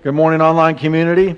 Good 0.00 0.14
morning, 0.14 0.40
online 0.40 0.76
community. 0.76 1.34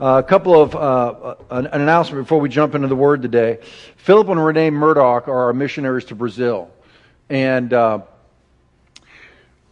Uh, 0.00 0.22
a 0.24 0.26
couple 0.26 0.58
of 0.58 0.74
uh, 0.74 1.34
an, 1.50 1.66
an, 1.66 1.82
announcement 1.82 2.24
before 2.24 2.40
we 2.40 2.48
jump 2.48 2.74
into 2.74 2.88
the 2.88 2.96
word 2.96 3.20
today. 3.20 3.58
Philip 3.96 4.30
and 4.30 4.42
Renee 4.42 4.70
Murdoch 4.70 5.28
are 5.28 5.44
our 5.44 5.52
missionaries 5.52 6.06
to 6.06 6.14
Brazil, 6.14 6.70
and 7.28 7.70
uh, 7.70 8.00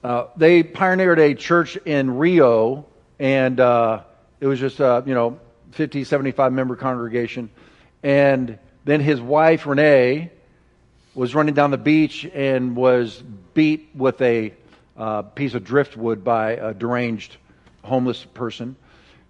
uh 0.04 0.26
they 0.36 0.62
pioneered 0.62 1.18
a 1.18 1.34
church 1.34 1.76
in 1.78 2.18
Rio, 2.18 2.84
and 3.18 3.58
uh, 3.58 4.02
it 4.38 4.46
was 4.46 4.60
just 4.60 4.80
a 4.80 5.02
you 5.06 5.14
know 5.14 5.40
50, 5.70 6.04
75 6.04 6.52
member 6.52 6.76
congregation, 6.76 7.48
and 8.02 8.58
then 8.84 9.00
his 9.00 9.18
wife 9.18 9.64
Renee 9.64 10.30
was 11.14 11.34
running 11.34 11.54
down 11.54 11.70
the 11.70 11.78
beach 11.78 12.26
and 12.34 12.76
was 12.76 13.22
beat 13.54 13.88
with 13.94 14.20
a 14.20 14.52
uh, 14.98 15.22
piece 15.22 15.54
of 15.54 15.64
driftwood 15.64 16.22
by 16.22 16.50
a 16.50 16.74
deranged 16.74 17.38
homeless 17.82 18.24
person, 18.24 18.76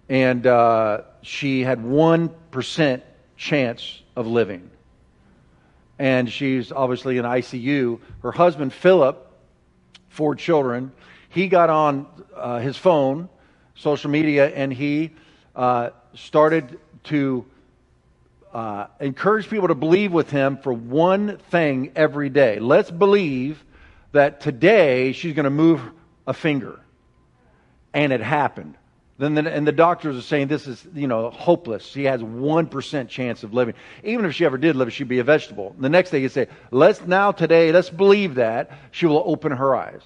and 0.09 0.45
uh, 0.45 1.01
she 1.21 1.61
had 1.61 1.79
1% 1.79 3.01
chance 3.37 4.01
of 4.15 4.27
living. 4.27 4.69
And 5.97 6.29
she's 6.29 6.71
obviously 6.71 7.17
in 7.17 7.25
ICU. 7.25 7.99
Her 8.23 8.31
husband, 8.31 8.73
Philip, 8.73 9.31
four 10.09 10.35
children, 10.35 10.91
he 11.29 11.47
got 11.47 11.69
on 11.69 12.07
uh, 12.35 12.59
his 12.59 12.75
phone, 12.75 13.29
social 13.75 14.09
media, 14.09 14.49
and 14.49 14.73
he 14.73 15.11
uh, 15.55 15.91
started 16.13 16.79
to 17.05 17.45
uh, 18.53 18.87
encourage 18.99 19.49
people 19.49 19.69
to 19.69 19.75
believe 19.75 20.11
with 20.11 20.29
him 20.29 20.57
for 20.57 20.73
one 20.73 21.37
thing 21.49 21.91
every 21.95 22.29
day. 22.29 22.59
Let's 22.59 22.91
believe 22.91 23.63
that 24.11 24.41
today 24.41 25.13
she's 25.13 25.33
going 25.33 25.45
to 25.45 25.49
move 25.49 25.81
a 26.27 26.33
finger. 26.33 26.79
And 27.93 28.13
it 28.13 28.21
happened. 28.21 28.75
Then 29.17 29.35
the, 29.35 29.53
and 29.53 29.67
the 29.67 29.71
doctors 29.71 30.17
are 30.17 30.21
saying 30.21 30.47
this 30.47 30.65
is, 30.65 30.83
you 30.95 31.07
know, 31.07 31.29
hopeless. 31.29 31.85
She 31.85 32.05
has 32.05 32.21
1% 32.21 33.07
chance 33.07 33.43
of 33.43 33.53
living. 33.53 33.75
Even 34.03 34.25
if 34.25 34.33
she 34.33 34.45
ever 34.45 34.57
did 34.57 34.75
live, 34.75 34.91
she'd 34.91 35.07
be 35.07 35.19
a 35.19 35.23
vegetable. 35.23 35.73
And 35.75 35.83
The 35.83 35.89
next 35.89 36.09
day 36.09 36.19
you 36.19 36.29
say, 36.29 36.47
let's 36.71 37.05
now 37.05 37.31
today, 37.31 37.71
let's 37.71 37.91
believe 37.91 38.35
that 38.35 38.71
she 38.89 39.05
will 39.05 39.21
open 39.23 39.51
her 39.51 39.75
eyes. 39.75 40.01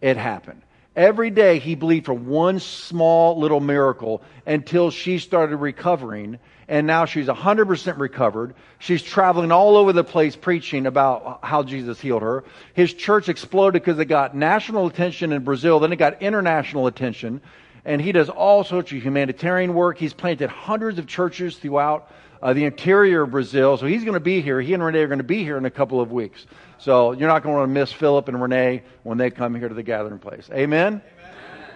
It 0.00 0.16
happened. 0.16 0.62
Every 0.96 1.30
day 1.30 1.58
he 1.58 1.74
believed 1.74 2.06
for 2.06 2.14
one 2.14 2.58
small 2.58 3.38
little 3.38 3.60
miracle 3.60 4.22
until 4.46 4.90
she 4.90 5.18
started 5.18 5.56
recovering 5.56 6.38
and 6.72 6.86
now 6.86 7.04
she's 7.04 7.26
100% 7.26 7.98
recovered. 7.98 8.54
She's 8.78 9.02
traveling 9.02 9.52
all 9.52 9.76
over 9.76 9.92
the 9.92 10.02
place 10.02 10.34
preaching 10.34 10.86
about 10.86 11.40
how 11.42 11.62
Jesus 11.62 12.00
healed 12.00 12.22
her. 12.22 12.44
His 12.72 12.94
church 12.94 13.28
exploded 13.28 13.82
because 13.82 13.98
it 13.98 14.06
got 14.06 14.34
national 14.34 14.86
attention 14.86 15.32
in 15.32 15.44
Brazil, 15.44 15.80
then 15.80 15.92
it 15.92 15.96
got 15.96 16.22
international 16.22 16.86
attention. 16.86 17.42
And 17.84 18.00
he 18.00 18.10
does 18.10 18.30
all 18.30 18.64
sorts 18.64 18.90
of 18.90 19.02
humanitarian 19.02 19.74
work. 19.74 19.98
He's 19.98 20.14
planted 20.14 20.48
hundreds 20.48 20.98
of 20.98 21.06
churches 21.06 21.58
throughout 21.58 22.10
uh, 22.42 22.54
the 22.54 22.64
interior 22.64 23.24
of 23.24 23.32
Brazil. 23.32 23.76
So 23.76 23.84
he's 23.84 24.02
going 24.02 24.14
to 24.14 24.20
be 24.20 24.40
here. 24.40 24.58
He 24.58 24.72
and 24.72 24.82
Renee 24.82 25.00
are 25.00 25.08
going 25.08 25.18
to 25.18 25.24
be 25.24 25.44
here 25.44 25.58
in 25.58 25.66
a 25.66 25.70
couple 25.70 26.00
of 26.00 26.10
weeks. 26.10 26.46
So 26.78 27.12
you're 27.12 27.28
not 27.28 27.42
going 27.42 27.60
to 27.60 27.66
miss 27.66 27.92
Philip 27.92 28.28
and 28.28 28.40
Renee 28.40 28.82
when 29.02 29.18
they 29.18 29.28
come 29.28 29.54
here 29.54 29.68
to 29.68 29.74
the 29.74 29.82
gathering 29.82 30.18
place. 30.18 30.48
Amen? 30.50 31.02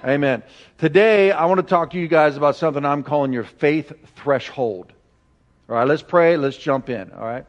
Amen. 0.05 0.43
Today, 0.79 1.33
I 1.33 1.47
want 1.47 1.59
to 1.59 1.67
talk 1.67 1.91
to 1.93 1.99
you 1.99 2.07
guys 2.07 2.37
about 2.37 2.57
something 2.57 2.85
I'm 2.85 3.03
calling 3.03 3.33
your 3.33 3.45
faith 3.45 3.93
threshold. 4.17 4.93
All 5.69 5.77
right, 5.77 5.87
let's 5.87 6.03
pray. 6.03 6.37
Let's 6.37 6.57
jump 6.57 6.91
in. 6.91 7.11
All 7.13 7.25
right. 7.25 7.47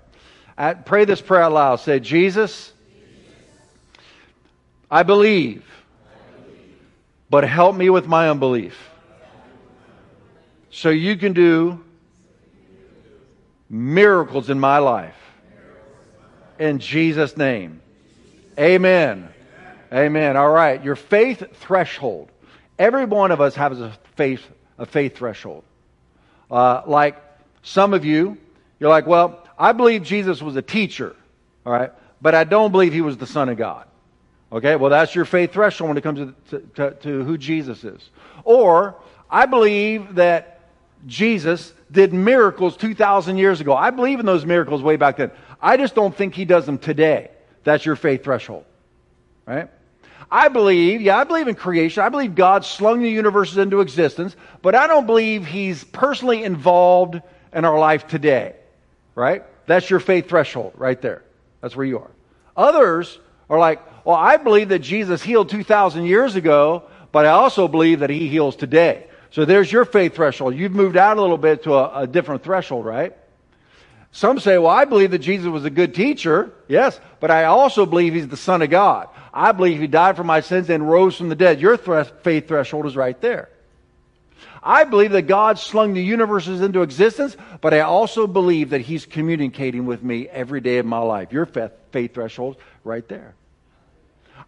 I, 0.57 0.73
pray 0.73 1.05
this 1.05 1.21
prayer 1.21 1.43
out 1.43 1.51
loud. 1.51 1.75
Say, 1.77 1.99
Jesus, 1.99 2.73
I 4.89 5.03
believe, 5.03 5.65
but 7.29 7.43
help 7.43 7.75
me 7.75 7.89
with 7.89 8.07
my 8.07 8.29
unbelief. 8.29 8.77
So 10.71 10.89
you 10.89 11.17
can 11.17 11.33
do 11.33 11.83
miracles 13.69 14.49
in 14.49 14.59
my 14.59 14.77
life. 14.77 15.15
In 16.59 16.79
Jesus' 16.79 17.35
name. 17.37 17.81
Amen. 18.57 19.29
Amen. 19.93 20.37
All 20.37 20.49
right. 20.49 20.83
Your 20.83 20.95
faith 20.95 21.43
threshold. 21.53 22.31
Every 22.79 23.05
one 23.05 23.31
of 23.31 23.41
us 23.41 23.55
has 23.55 23.81
a 23.81 23.93
faith, 24.15 24.45
a 24.77 24.85
faith 24.85 25.17
threshold. 25.17 25.63
Uh, 26.49 26.81
like 26.85 27.21
some 27.63 27.93
of 27.93 28.05
you, 28.05 28.37
you're 28.79 28.89
like, 28.89 29.07
well, 29.07 29.43
I 29.57 29.71
believe 29.71 30.03
Jesus 30.03 30.41
was 30.41 30.55
a 30.55 30.61
teacher, 30.61 31.15
all 31.65 31.73
right, 31.73 31.91
but 32.21 32.35
I 32.35 32.43
don't 32.43 32.71
believe 32.71 32.93
he 32.93 33.01
was 33.01 33.17
the 33.17 33.27
Son 33.27 33.49
of 33.49 33.57
God. 33.57 33.87
Okay, 34.51 34.75
well, 34.75 34.89
that's 34.89 35.13
your 35.13 35.25
faith 35.25 35.51
threshold 35.51 35.89
when 35.89 35.97
it 35.97 36.01
comes 36.01 36.33
to, 36.51 36.59
to, 36.75 36.91
to 36.91 37.23
who 37.23 37.37
Jesus 37.37 37.83
is. 37.83 38.09
Or, 38.43 38.95
I 39.29 39.45
believe 39.45 40.15
that 40.15 40.61
Jesus 41.05 41.73
did 41.91 42.13
miracles 42.13 42.77
2,000 42.77 43.37
years 43.37 43.59
ago. 43.59 43.75
I 43.75 43.89
believe 43.89 44.19
in 44.19 44.25
those 44.25 44.45
miracles 44.45 44.81
way 44.81 44.95
back 44.95 45.17
then. 45.17 45.31
I 45.61 45.75
just 45.77 45.95
don't 45.95 46.15
think 46.15 46.33
he 46.33 46.45
does 46.45 46.65
them 46.65 46.77
today. 46.77 47.31
That's 47.63 47.85
your 47.85 47.97
faith 47.97 48.23
threshold. 48.23 48.63
Right? 49.45 49.69
I 50.29 50.49
believe, 50.49 51.01
yeah, 51.01 51.17
I 51.17 51.23
believe 51.23 51.47
in 51.47 51.55
creation. 51.55 52.03
I 52.03 52.09
believe 52.09 52.35
God 52.35 52.65
slung 52.65 53.01
the 53.01 53.09
universes 53.09 53.57
into 53.57 53.79
existence, 53.79 54.35
but 54.61 54.75
I 54.75 54.87
don't 54.87 55.05
believe 55.05 55.45
he's 55.45 55.83
personally 55.85 56.43
involved 56.43 57.21
in 57.53 57.65
our 57.65 57.79
life 57.79 58.07
today. 58.07 58.55
Right? 59.15 59.43
That's 59.65 59.89
your 59.89 59.99
faith 59.99 60.27
threshold 60.29 60.73
right 60.75 61.01
there. 61.01 61.23
That's 61.61 61.75
where 61.75 61.85
you 61.85 61.99
are. 61.99 62.11
Others 62.55 63.19
are 63.49 63.57
like, 63.57 63.81
well, 64.05 64.15
I 64.15 64.37
believe 64.37 64.69
that 64.69 64.79
Jesus 64.79 65.23
healed 65.23 65.49
2,000 65.49 66.05
years 66.05 66.35
ago, 66.35 66.83
but 67.11 67.25
I 67.25 67.29
also 67.29 67.67
believe 67.67 67.99
that 67.99 68.09
he 68.09 68.27
heals 68.27 68.55
today. 68.55 69.07
So 69.31 69.45
there's 69.45 69.71
your 69.71 69.85
faith 69.85 70.15
threshold. 70.15 70.55
You've 70.55 70.73
moved 70.73 70.97
out 70.97 71.17
a 71.17 71.21
little 71.21 71.37
bit 71.37 71.63
to 71.63 71.73
a, 71.73 72.01
a 72.01 72.07
different 72.07 72.43
threshold, 72.43 72.85
right? 72.85 73.15
Some 74.11 74.39
say, 74.39 74.57
well, 74.57 74.71
I 74.71 74.85
believe 74.85 75.11
that 75.11 75.19
Jesus 75.19 75.47
was 75.47 75.65
a 75.65 75.69
good 75.69 75.93
teacher. 75.93 76.51
Yes, 76.67 76.99
but 77.19 77.29
I 77.29 77.45
also 77.45 77.85
believe 77.85 78.13
he's 78.13 78.27
the 78.27 78.37
Son 78.37 78.61
of 78.61 78.69
God. 78.69 79.09
I 79.37 79.51
believe 79.51 79.79
he 79.79 79.85
died 79.85 80.15
for 80.17 80.23
my 80.23 80.39
sins 80.39 80.67
and 80.71 80.89
rose 80.89 81.15
from 81.15 81.29
the 81.29 81.35
dead. 81.35 81.61
Your 81.61 81.77
faith 81.77 82.47
threshold 82.47 82.87
is 82.87 82.95
right 82.95 83.21
there. 83.21 83.49
I 84.63 84.83
believe 84.83 85.11
that 85.11 85.27
God 85.27 85.59
slung 85.59 85.93
the 85.93 86.01
universes 86.01 86.61
into 86.61 86.81
existence, 86.81 87.37
but 87.61 87.71
I 87.71 87.81
also 87.81 88.25
believe 88.25 88.71
that 88.71 88.81
he's 88.81 89.05
communicating 89.05 89.85
with 89.85 90.01
me 90.01 90.27
every 90.27 90.59
day 90.59 90.79
of 90.79 90.87
my 90.87 90.97
life. 90.97 91.31
Your 91.31 91.45
faith 91.45 92.15
threshold 92.15 92.57
right 92.83 93.07
there. 93.07 93.35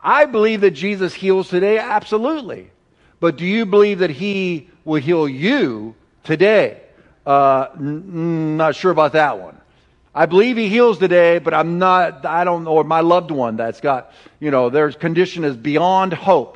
I 0.02 0.26
believe 0.26 0.62
that 0.62 0.72
Jesus 0.72 1.14
heals 1.14 1.50
today, 1.50 1.78
absolutely. 1.78 2.72
But 3.20 3.38
do 3.38 3.46
you 3.46 3.68
believe 3.68 4.00
that 4.00 4.10
he 4.10 4.70
will 4.86 5.00
heal 5.00 5.30
you 5.30 5.94
today? 6.24 6.82
Uh, 7.28 7.68
n- 7.78 8.58
not 8.58 8.76
sure 8.76 8.92
about 8.92 9.12
that 9.14 9.40
one. 9.40 9.56
I 10.14 10.25
believe 10.25 10.58
he 10.58 10.70
heals 10.70 10.97
today, 10.97 11.40
but 11.40 11.53
I'm 11.53 11.78
not, 11.78 12.25
I 12.25 12.44
don't 12.44 12.64
know, 12.64 12.72
or 12.72 12.84
my 12.84 13.02
loved 13.02 13.31
one 13.31 13.58
that's 13.58 13.80
got, 13.80 14.12
you 14.40 14.50
know, 14.50 14.70
their 14.70 14.92
condition 14.92 15.44
is 15.44 15.56
beyond 15.56 16.14
hope. 16.14 16.56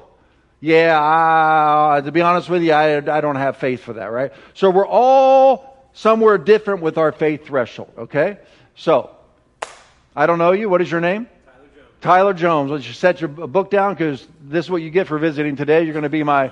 Yeah, 0.59 0.97
I, 0.99 2.01
to 2.01 2.11
be 2.11 2.21
honest 2.21 2.49
with 2.49 2.63
you, 2.63 2.71
I, 2.71 2.95
I 2.95 3.21
don't 3.21 3.35
have 3.35 3.57
faith 3.57 3.81
for 3.81 3.93
that, 3.93 4.11
right? 4.11 4.31
So 4.53 4.69
we're 4.69 4.87
all 4.87 5.89
somewhere 5.93 6.37
different 6.37 6.81
with 6.81 6.97
our 6.97 7.11
faith 7.11 7.45
threshold, 7.45 7.91
okay? 7.97 8.37
So, 8.75 9.11
I 10.15 10.25
don't 10.25 10.39
know 10.39 10.53
you. 10.53 10.69
What 10.69 10.81
is 10.81 10.89
your 10.89 11.01
name? 11.01 11.27
Tyler 11.45 11.67
Jones. 11.75 11.87
Tyler 12.01 12.33
Jones. 12.33 12.71
Let's 12.71 12.85
just 12.85 12.99
set 12.99 13.21
your 13.21 13.27
book 13.27 13.69
down 13.69 13.93
because 13.93 14.25
this 14.41 14.65
is 14.65 14.71
what 14.71 14.81
you 14.81 14.89
get 14.89 15.07
for 15.07 15.19
visiting 15.19 15.55
today. 15.55 15.83
You're 15.83 15.93
going 15.93 16.03
to 16.03 16.09
be 16.09 16.23
my, 16.23 16.45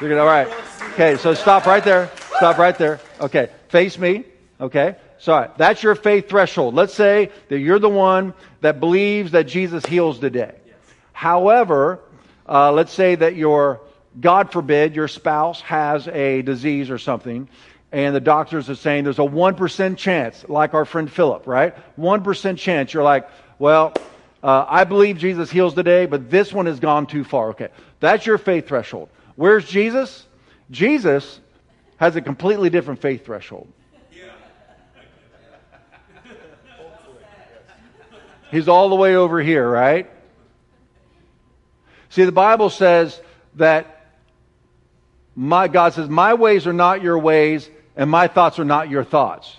you're 0.00 0.10
going 0.10 0.16
to, 0.16 0.20
all 0.20 0.26
right. 0.26 0.48
Okay, 0.92 1.16
so 1.16 1.34
stop 1.34 1.66
right 1.66 1.82
there. 1.82 2.10
Stop 2.36 2.58
right 2.58 2.76
there. 2.76 3.00
Okay, 3.20 3.48
face 3.68 3.98
me. 3.98 4.24
Okay. 4.60 4.96
So 5.18 5.50
that's 5.56 5.82
your 5.82 5.94
faith 5.94 6.28
threshold. 6.28 6.74
Let's 6.74 6.94
say 6.94 7.30
that 7.48 7.58
you're 7.58 7.78
the 7.78 7.88
one 7.88 8.34
that 8.60 8.80
believes 8.80 9.32
that 9.32 9.44
Jesus 9.44 9.84
heals 9.86 10.18
today. 10.18 10.54
Yes. 10.66 10.76
However, 11.12 12.00
uh, 12.48 12.72
let's 12.72 12.92
say 12.92 13.14
that 13.14 13.36
your, 13.36 13.80
God 14.20 14.52
forbid, 14.52 14.94
your 14.94 15.08
spouse 15.08 15.60
has 15.62 16.08
a 16.08 16.42
disease 16.42 16.90
or 16.90 16.98
something, 16.98 17.48
and 17.92 18.14
the 18.14 18.20
doctors 18.20 18.68
are 18.68 18.74
saying 18.74 19.04
there's 19.04 19.18
a 19.18 19.22
1% 19.22 19.96
chance, 19.96 20.44
like 20.48 20.74
our 20.74 20.84
friend 20.84 21.10
Philip, 21.10 21.46
right? 21.46 21.74
1% 21.98 22.58
chance. 22.58 22.92
You're 22.92 23.04
like, 23.04 23.28
well, 23.58 23.94
uh, 24.42 24.66
I 24.68 24.84
believe 24.84 25.16
Jesus 25.16 25.50
heals 25.50 25.74
today, 25.74 26.06
but 26.06 26.30
this 26.30 26.52
one 26.52 26.66
has 26.66 26.80
gone 26.80 27.06
too 27.06 27.24
far. 27.24 27.50
Okay. 27.50 27.68
That's 28.00 28.26
your 28.26 28.36
faith 28.36 28.68
threshold. 28.68 29.08
Where's 29.36 29.66
Jesus? 29.66 30.26
Jesus 30.70 31.40
has 31.96 32.16
a 32.16 32.20
completely 32.20 32.68
different 32.68 33.00
faith 33.00 33.24
threshold. 33.24 33.68
He's 38.54 38.68
all 38.68 38.88
the 38.88 38.94
way 38.94 39.16
over 39.16 39.42
here, 39.42 39.68
right? 39.68 40.08
See, 42.10 42.24
the 42.24 42.30
Bible 42.30 42.70
says 42.70 43.20
that 43.56 44.06
my 45.34 45.66
God 45.66 45.92
says, 45.92 46.08
My 46.08 46.34
ways 46.34 46.68
are 46.68 46.72
not 46.72 47.02
your 47.02 47.18
ways, 47.18 47.68
and 47.96 48.08
my 48.08 48.28
thoughts 48.28 48.60
are 48.60 48.64
not 48.64 48.88
your 48.88 49.02
thoughts. 49.02 49.56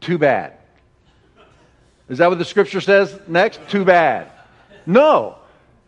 Too 0.00 0.16
bad. 0.16 0.54
Is 2.08 2.16
that 2.16 2.30
what 2.30 2.38
the 2.38 2.44
scripture 2.46 2.80
says 2.80 3.20
next? 3.28 3.60
Too 3.68 3.84
bad. 3.84 4.30
No. 4.86 5.36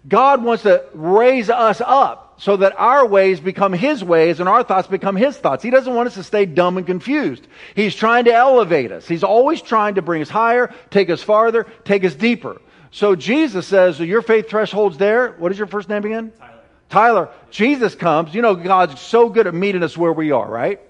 God 0.07 0.45
wants 0.45 0.65
to 0.65 0.85
raise 0.93 1.49
us 1.49 1.81
up 1.81 2.30
so 2.41 2.57
that 2.57 2.73
our 2.79 3.07
ways 3.07 3.39
become 3.39 3.75
his 3.75 4.03
ways 4.03 4.41
and 4.41 4.49
our 4.49 4.63
thoughts 4.63 4.89
become 4.89 5.15
his 5.15 5.37
thoughts. 5.37 5.63
He 5.63 5.69
doesn't 5.69 5.95
want 5.95 6.07
us 6.07 6.15
to 6.15 6.23
stay 6.23 6.47
dumb 6.47 6.79
and 6.79 6.87
confused. 6.87 7.47
He's 7.75 7.95
trying 7.95 8.25
to 8.25 8.33
elevate 8.33 8.93
us. 8.93 9.07
He's 9.07 9.23
always 9.23 9.61
trying 9.61 9.97
to 9.97 10.03
bring 10.03 10.23
us 10.23 10.31
higher, 10.31 10.75
take 10.89 11.11
us 11.11 11.23
farther, 11.23 11.67
take 11.85 12.03
us 12.03 12.15
deeper. 12.15 12.59
So 12.93 13.15
Jesus 13.15 13.67
says, 13.67 14.01
your 14.01 14.23
faith 14.23 14.49
threshold's 14.49 14.97
there. 14.97 15.33
What 15.33 15.53
is 15.53 15.59
your 15.59 15.67
first 15.67 15.91
name 15.91 16.03
again? 16.03 16.33
Tyler. 16.39 16.63
Tyler. 16.89 17.29
Jesus 17.51 17.95
comes. 17.95 18.35
You 18.35 18.41
know, 18.41 18.55
God's 18.55 18.99
so 19.03 19.29
good 19.29 19.47
at 19.47 19.53
meeting 19.53 19.83
us 19.83 19.95
where 19.95 20.13
we 20.13 20.33
are, 20.33 20.51
right? 20.51 20.81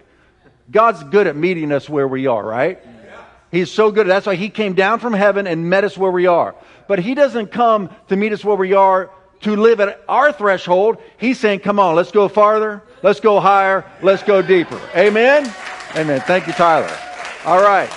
God's 0.71 1.03
good 1.03 1.27
at 1.27 1.35
meeting 1.35 1.73
us 1.73 1.89
where 1.89 2.07
we 2.07 2.29
are, 2.29 2.47
right? 2.47 2.81
He's 3.51 3.73
so 3.73 3.91
good. 3.91 4.07
That's 4.07 4.27
why 4.27 4.37
he 4.37 4.51
came 4.51 4.75
down 4.75 5.01
from 5.01 5.15
heaven 5.15 5.49
and 5.49 5.69
met 5.69 5.83
us 5.83 5.99
where 5.99 6.13
we 6.13 6.29
are. 6.29 6.55
But 6.87 7.01
he 7.01 7.17
doesn't 7.17 7.49
come 7.49 7.91
to 8.07 8.15
meet 8.15 8.33
us 8.33 8.45
where 8.45 8.55
we 8.55 8.73
are 8.75 9.11
to 9.43 9.57
live 9.57 9.81
at 9.81 10.03
our 10.09 10.33
threshold. 10.33 10.99
He's 11.19 11.39
saying, 11.39 11.61
come 11.61 11.79
on, 11.79 11.95
let's 11.95 12.11
go 12.11 12.29
farther. 12.29 12.83
Let's 13.03 13.21
go 13.21 13.41
higher. 13.41 13.85
Let's 14.03 14.23
go 14.23 14.43
deeper. 14.43 14.81
Amen? 14.95 15.53
Amen. 15.97 16.21
Thank 16.21 16.47
you, 16.47 16.53
Tyler. 16.53 16.95
All 17.45 17.63
right. 17.63 17.91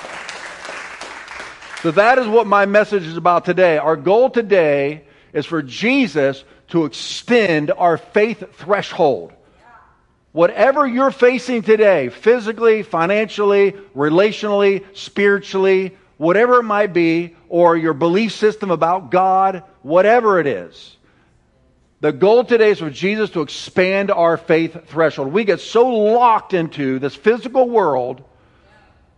So 1.81 1.91
that 1.91 2.17
is 2.17 2.27
what 2.27 2.47
my 2.47 2.65
message 2.65 3.05
is 3.05 3.17
about 3.17 3.43
today. 3.43 3.77
Our 3.77 3.97
goal 3.97 4.29
today 4.29 5.03
is 5.33 5.45
for 5.45 5.61
Jesus 5.61 6.45
to 6.69 6.85
extend 6.85 7.71
our 7.71 7.97
faith 7.97 8.43
threshold. 8.55 9.33
Whatever 10.31 10.87
you're 10.87 11.11
facing 11.11 11.61
today, 11.61 12.09
physically, 12.09 12.83
financially, 12.83 13.73
relationally, 13.95 14.83
spiritually, 14.95 15.95
whatever 16.17 16.59
it 16.59 16.63
might 16.63 16.93
be, 16.93 17.35
or 17.49 17.75
your 17.75 17.93
belief 17.93 18.31
system 18.31 18.71
about 18.71 19.11
God, 19.11 19.63
whatever 19.81 20.39
it 20.39 20.47
is, 20.47 20.95
the 22.03 22.11
goal 22.11 22.43
today 22.43 22.71
is 22.71 22.79
for 22.79 22.89
Jesus 22.89 23.29
to 23.29 23.39
expand 23.39 24.11
our 24.11 24.35
faith 24.35 24.77
threshold. 24.87 25.31
We 25.31 25.45
get 25.45 25.61
so 25.61 25.87
locked 25.87 26.53
into 26.53 26.99
this 26.99 27.15
physical 27.15 27.69
world 27.69 28.21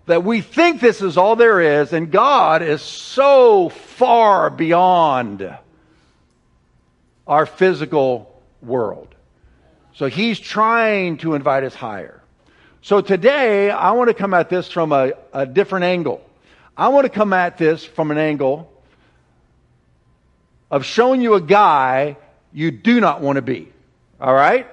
that 0.05 0.23
we 0.23 0.41
think 0.41 0.81
this 0.81 1.01
is 1.01 1.17
all 1.17 1.35
there 1.35 1.81
is, 1.81 1.93
and 1.93 2.11
God 2.11 2.61
is 2.61 2.83
so 2.83 3.69
far 3.69 4.51
beyond 4.51 5.57
our 7.25 7.47
physical 7.47 8.39
world. 8.61 9.15
So 9.95 10.05
he's 10.05 10.39
trying 10.39 11.17
to 11.17 11.33
invite 11.33 11.63
us 11.63 11.73
higher. 11.73 12.21
So 12.83 13.01
today, 13.01 13.71
I 13.71 13.93
want 13.93 14.09
to 14.09 14.13
come 14.13 14.35
at 14.35 14.47
this 14.47 14.69
from 14.69 14.91
a, 14.91 15.13
a 15.33 15.47
different 15.47 15.85
angle. 15.85 16.23
I 16.77 16.89
want 16.89 17.05
to 17.05 17.09
come 17.09 17.33
at 17.33 17.57
this 17.57 17.83
from 17.83 18.11
an 18.11 18.19
angle 18.19 18.71
of 20.69 20.85
showing 20.85 21.23
you 21.23 21.33
a 21.33 21.41
guy 21.41 22.17
you 22.55 22.71
do 22.71 23.01
not 23.01 23.19
want 23.19 23.35
to 23.35 23.41
be. 23.41 23.67
All 24.19 24.33
right? 24.33 24.65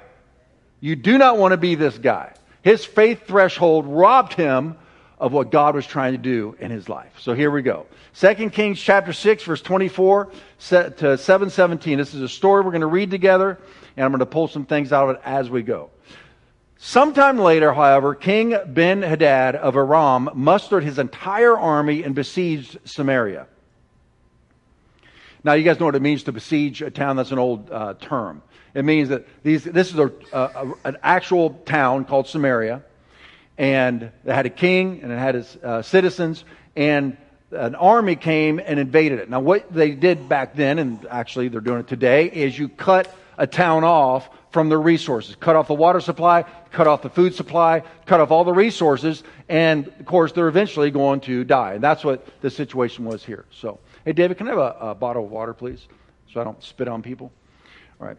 You 0.79 0.95
do 0.95 1.19
not 1.19 1.37
want 1.37 1.51
to 1.51 1.57
be 1.57 1.75
this 1.75 1.99
guy. 1.99 2.33
His 2.63 2.85
faith 2.85 3.27
threshold 3.27 3.87
robbed 3.87 4.35
him 4.35 4.77
of 5.19 5.33
what 5.33 5.51
God 5.51 5.75
was 5.75 5.85
trying 5.85 6.13
to 6.13 6.19
do 6.19 6.57
in 6.61 6.71
his 6.71 6.89
life. 6.89 7.13
So 7.19 7.35
here 7.35 7.51
we 7.51 7.61
go. 7.63 7.87
2 8.15 8.51
Kings 8.51 8.81
chapter 8.81 9.13
6 9.13 9.43
verse 9.43 9.61
24 9.63 10.31
to 10.61 11.19
717. 11.19 11.99
This 11.99 12.15
is 12.15 12.23
a 12.23 12.29
story 12.29 12.63
we're 12.63 12.71
going 12.71 12.83
to 12.83 12.87
read 12.87 13.11
together 13.11 13.59
and 13.97 14.05
I'm 14.05 14.13
going 14.13 14.21
to 14.21 14.27
pull 14.27 14.47
some 14.47 14.65
things 14.65 14.93
out 14.93 15.11
of 15.11 15.17
it 15.17 15.23
as 15.25 15.51
we 15.51 15.63
go. 15.63 15.91
Sometime 16.77 17.39
later, 17.39 17.73
however, 17.73 18.15
King 18.15 18.57
Ben 18.69 19.03
Hadad 19.03 19.57
of 19.57 19.77
Aram 19.77 20.31
mustered 20.35 20.85
his 20.85 21.01
entire 21.01 21.59
army 21.59 22.05
and 22.05 22.15
besieged 22.15 22.79
Samaria. 22.85 23.49
Now, 25.45 25.55
you 25.55 25.65
guys 25.65 25.81
know 25.81 25.87
what 25.87 25.97
it 25.97 26.03
means 26.03 26.23
to 26.25 26.33
besiege 26.33 26.83
a 26.83 26.91
town. 26.91 27.17
That's 27.17 27.33
an 27.33 27.39
old 27.39 27.71
uh, 27.71 27.95
term. 27.95 28.43
It 28.75 28.85
means 28.85 29.09
that 29.09 29.27
these, 29.43 29.65
this 29.65 29.93
is 29.93 29.99
a, 29.99 30.13
a, 30.33 30.73
an 30.85 30.97
actual 31.03 31.51
town 31.67 32.05
called 32.05 32.29
Samaria, 32.29 32.83
and 33.59 34.03
it 34.03 34.33
had 34.33 34.47
a 34.47 34.51
king 34.51 35.01
and 35.03 35.13
it 35.13 35.19
had 35.19 35.37
its 35.37 35.57
uh, 35.57 35.83
citizens, 35.83 36.45
and 36.77 37.17
an 37.51 37.75
army 37.75 38.17
came 38.17 38.61
and 38.65 38.79
invaded 38.79 39.19
it. 39.19 39.29
Now, 39.29 39.41
what 39.41 39.73
they 39.73 39.91
did 39.91 40.29
back 40.29 40.55
then, 40.55 40.79
and 40.79 41.05
actually 41.07 41.49
they're 41.49 41.61
doing 41.61 41.81
it 41.81 41.89
today, 41.89 42.27
is 42.27 42.59
you 42.59 42.69
cut 42.69 43.15
a 43.37 43.47
town 43.47 43.85
off 43.85 44.29
from 44.53 44.69
their 44.69 44.81
resources. 44.81 45.37
Cut 45.37 45.57
off 45.57 45.67
the 45.67 45.75
water 45.75 46.01
supply, 46.01 46.45
cut 46.71 46.87
off 46.87 47.03
the 47.03 47.11
food 47.11 47.35
supply, 47.35 47.83
cut 48.07 48.21
off 48.21 48.31
all 48.31 48.45
the 48.45 48.53
resources, 48.53 49.23
and 49.49 49.89
of 49.89 50.07
course 50.07 50.33
they're 50.33 50.49
eventually 50.49 50.91
going 50.91 51.21
to 51.23 51.45
die. 51.45 51.75
And 51.75 51.83
that's 51.83 52.05
what 52.05 52.27
the 52.43 52.51
situation 52.51 53.05
was 53.05 53.25
here. 53.25 53.45
So, 53.51 53.81
hey 54.05 54.13
David, 54.13 54.39
can 54.39 54.49
I 54.49 54.51
have 54.51 54.59
a, 54.59 54.77
a 54.81 54.95
bottle 54.95 55.25
of 55.25 55.31
water, 55.31 55.55
please? 55.55 55.87
So 56.33 56.41
I 56.41 56.45
don't 56.45 56.63
spit 56.63 56.89
on 56.89 57.03
people. 57.03 57.31
All 58.01 58.07
right. 58.07 58.17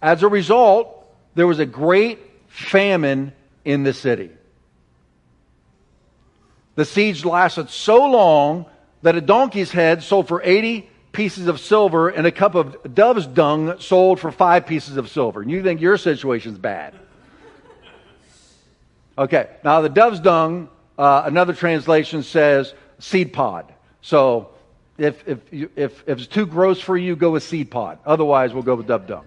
As 0.00 0.22
a 0.22 0.28
result, 0.28 1.06
there 1.34 1.46
was 1.46 1.58
a 1.58 1.66
great 1.66 2.18
famine 2.48 3.32
in 3.64 3.82
the 3.82 3.92
city. 3.92 4.30
The 6.76 6.84
siege 6.84 7.24
lasted 7.24 7.70
so 7.70 8.06
long 8.06 8.66
that 9.02 9.16
a 9.16 9.20
donkey's 9.20 9.72
head 9.72 10.02
sold 10.02 10.28
for 10.28 10.40
80 10.42 10.88
pieces 11.12 11.48
of 11.48 11.58
silver 11.58 12.08
and 12.08 12.26
a 12.26 12.32
cup 12.32 12.54
of 12.54 12.94
dove's 12.94 13.26
dung 13.26 13.80
sold 13.80 14.20
for 14.20 14.30
five 14.30 14.66
pieces 14.66 14.96
of 14.96 15.08
silver. 15.08 15.42
And 15.42 15.50
you 15.50 15.62
think 15.62 15.80
your 15.80 15.96
situation's 15.96 16.58
bad. 16.58 16.94
Okay, 19.16 19.48
now 19.64 19.80
the 19.80 19.88
dove's 19.88 20.20
dung, 20.20 20.68
uh, 20.96 21.22
another 21.24 21.52
translation 21.52 22.22
says 22.22 22.72
seed 22.98 23.32
pod. 23.32 23.72
So 24.00 24.50
if, 24.96 25.26
if, 25.26 25.52
you, 25.52 25.70
if, 25.76 26.02
if 26.06 26.18
it's 26.18 26.26
too 26.26 26.46
gross 26.46 26.80
for 26.80 26.96
you, 26.96 27.16
go 27.16 27.30
with 27.30 27.42
seed 27.42 27.70
pod. 27.70 27.98
Otherwise, 28.04 28.52
we'll 28.52 28.62
go 28.62 28.74
with 28.74 28.86
dub 28.86 29.06
dub. 29.06 29.24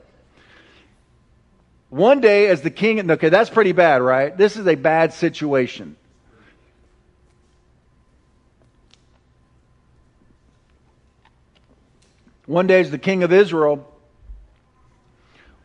One 1.90 2.22
day, 2.22 2.48
as 2.48 2.62
the 2.62 2.70
king, 2.70 3.12
okay, 3.12 3.30
that's 3.30 3.50
pretty 3.50 3.74
bad, 3.74 4.02
right? 4.02 4.36
This 4.36 4.56
is 4.56 4.66
a 4.66 4.76
bad 4.76 5.14
situation. 5.14 5.98
One 12.46 12.68
day, 12.68 12.82
as 12.82 12.92
the 12.92 12.98
king 12.98 13.24
of 13.24 13.32
Israel 13.32 13.88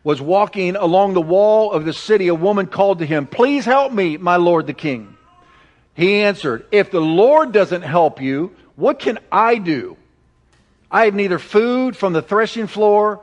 was 0.04 0.20
walking 0.20 0.76
along 0.76 1.14
the 1.14 1.20
wall 1.20 1.72
of 1.72 1.84
the 1.84 1.92
city, 1.92 2.28
a 2.28 2.34
woman 2.34 2.66
called 2.66 3.00
to 3.00 3.06
him, 3.06 3.26
Please 3.26 3.64
help 3.64 3.92
me, 3.92 4.16
my 4.16 4.36
lord 4.36 4.68
the 4.68 4.72
king. 4.72 5.15
He 5.96 6.22
answered, 6.22 6.66
If 6.70 6.90
the 6.90 7.00
Lord 7.00 7.52
doesn't 7.52 7.82
help 7.82 8.20
you, 8.20 8.54
what 8.76 8.98
can 8.98 9.18
I 9.32 9.56
do? 9.56 9.96
I 10.90 11.06
have 11.06 11.14
neither 11.14 11.38
food 11.38 11.96
from 11.96 12.12
the 12.12 12.22
threshing 12.22 12.66
floor 12.66 13.20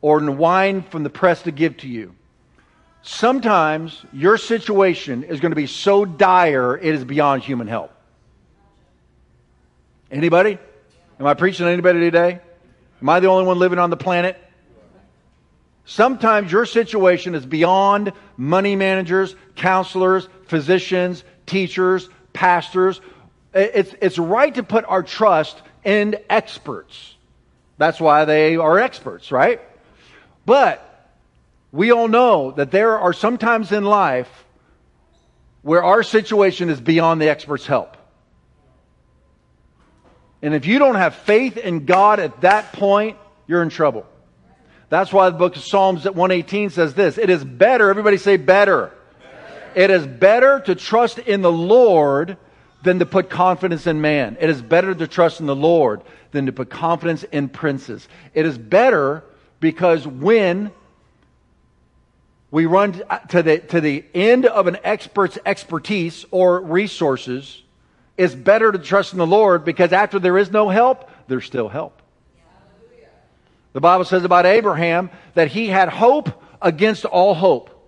or 0.00 0.18
wine 0.30 0.82
from 0.82 1.04
the 1.04 1.10
press 1.10 1.42
to 1.42 1.52
give 1.52 1.76
to 1.78 1.88
you. 1.88 2.14
Sometimes 3.02 4.04
your 4.12 4.36
situation 4.36 5.22
is 5.22 5.40
going 5.40 5.52
to 5.52 5.56
be 5.56 5.68
so 5.68 6.04
dire 6.04 6.76
it 6.76 6.94
is 6.94 7.04
beyond 7.04 7.42
human 7.42 7.68
help. 7.68 7.92
Anybody? 10.10 10.58
Am 11.20 11.26
I 11.26 11.34
preaching 11.34 11.64
to 11.64 11.72
anybody 11.72 12.00
today? 12.00 12.40
Am 13.00 13.08
I 13.08 13.20
the 13.20 13.28
only 13.28 13.44
one 13.44 13.58
living 13.58 13.78
on 13.78 13.90
the 13.90 13.96
planet? 13.96 14.36
Sometimes 15.84 16.50
your 16.52 16.66
situation 16.66 17.34
is 17.34 17.46
beyond 17.46 18.12
money 18.36 18.76
managers, 18.76 19.34
counselors, 19.54 20.28
physicians, 20.46 21.24
teachers, 21.50 22.08
pastors. 22.32 23.00
It's, 23.52 23.94
it's 24.00 24.18
right 24.18 24.54
to 24.54 24.62
put 24.62 24.84
our 24.86 25.02
trust 25.02 25.60
in 25.84 26.16
experts. 26.30 27.14
That's 27.78 28.00
why 28.00 28.24
they 28.24 28.56
are 28.56 28.78
experts, 28.78 29.32
right? 29.32 29.60
But 30.46 30.86
we 31.72 31.90
all 31.90 32.08
know 32.08 32.52
that 32.52 32.70
there 32.70 32.98
are 32.98 33.12
sometimes 33.12 33.72
in 33.72 33.84
life 33.84 34.30
where 35.62 35.82
our 35.82 36.02
situation 36.02 36.70
is 36.70 36.80
beyond 36.80 37.20
the 37.20 37.28
expert's 37.28 37.66
help. 37.66 37.96
And 40.42 40.54
if 40.54 40.66
you 40.66 40.78
don't 40.78 40.94
have 40.94 41.14
faith 41.14 41.56
in 41.56 41.84
God 41.84 42.18
at 42.18 42.40
that 42.40 42.72
point, 42.72 43.18
you're 43.46 43.62
in 43.62 43.68
trouble. 43.68 44.06
That's 44.88 45.12
why 45.12 45.30
the 45.30 45.36
book 45.36 45.56
of 45.56 45.62
Psalms 45.62 46.06
at 46.06 46.14
118 46.14 46.70
says 46.70 46.94
this. 46.94 47.18
It 47.18 47.30
is 47.30 47.44
better, 47.44 47.90
everybody 47.90 48.16
say 48.16 48.36
better. 48.36 48.92
It 49.74 49.90
is 49.90 50.06
better 50.06 50.60
to 50.60 50.74
trust 50.74 51.18
in 51.18 51.42
the 51.42 51.52
Lord 51.52 52.36
than 52.82 52.98
to 53.00 53.06
put 53.06 53.30
confidence 53.30 53.86
in 53.86 54.00
man. 54.00 54.36
It 54.40 54.50
is 54.50 54.62
better 54.62 54.94
to 54.94 55.06
trust 55.06 55.40
in 55.40 55.46
the 55.46 55.56
Lord 55.56 56.02
than 56.32 56.46
to 56.46 56.52
put 56.52 56.70
confidence 56.70 57.24
in 57.24 57.48
princes. 57.48 58.08
It 58.34 58.46
is 58.46 58.56
better 58.56 59.24
because 59.60 60.06
when 60.06 60.72
we 62.50 62.66
run 62.66 63.02
to 63.28 63.42
the, 63.42 63.58
to 63.58 63.80
the 63.80 64.04
end 64.14 64.46
of 64.46 64.66
an 64.66 64.78
expert's 64.82 65.38
expertise 65.44 66.24
or 66.30 66.60
resources, 66.60 67.62
it's 68.16 68.34
better 68.34 68.72
to 68.72 68.78
trust 68.78 69.12
in 69.12 69.18
the 69.18 69.26
Lord 69.26 69.64
because 69.64 69.92
after 69.92 70.18
there 70.18 70.38
is 70.38 70.50
no 70.50 70.68
help, 70.68 71.10
there's 71.28 71.44
still 71.44 71.68
help. 71.68 72.02
The 73.72 73.80
Bible 73.80 74.04
says 74.04 74.24
about 74.24 74.46
Abraham 74.46 75.10
that 75.34 75.48
he 75.48 75.68
had 75.68 75.88
hope 75.88 76.42
against 76.60 77.04
all 77.04 77.34
hope 77.34 77.79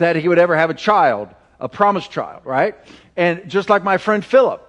that 0.00 0.16
he 0.16 0.28
would 0.28 0.38
ever 0.38 0.56
have 0.56 0.68
a 0.68 0.74
child, 0.74 1.28
a 1.58 1.68
promised 1.68 2.10
child, 2.10 2.42
right? 2.44 2.74
And 3.16 3.48
just 3.48 3.70
like 3.70 3.82
my 3.82 3.96
friend 3.96 4.24
Philip, 4.24 4.66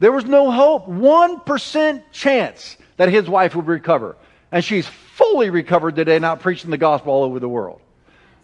there 0.00 0.12
was 0.12 0.24
no 0.24 0.50
hope, 0.50 0.88
1% 0.88 2.02
chance 2.12 2.76
that 2.96 3.08
his 3.08 3.28
wife 3.28 3.54
would 3.54 3.66
recover. 3.66 4.16
And 4.50 4.64
she's 4.64 4.86
fully 4.86 5.50
recovered 5.50 5.96
today, 5.96 6.18
not 6.18 6.40
preaching 6.40 6.70
the 6.70 6.78
gospel 6.78 7.12
all 7.12 7.24
over 7.24 7.38
the 7.38 7.48
world. 7.48 7.80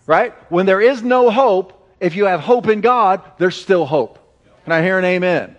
Right? 0.06 0.34
When 0.50 0.66
there 0.66 0.80
is 0.80 1.02
no 1.02 1.30
hope, 1.30 1.72
if 1.98 2.14
you 2.14 2.26
have 2.26 2.40
hope 2.40 2.68
in 2.68 2.80
God, 2.80 3.22
there's 3.38 3.56
still 3.56 3.86
hope. 3.86 4.18
Can 4.64 4.72
I 4.72 4.82
hear 4.82 4.98
an 4.98 5.04
amen? 5.04 5.56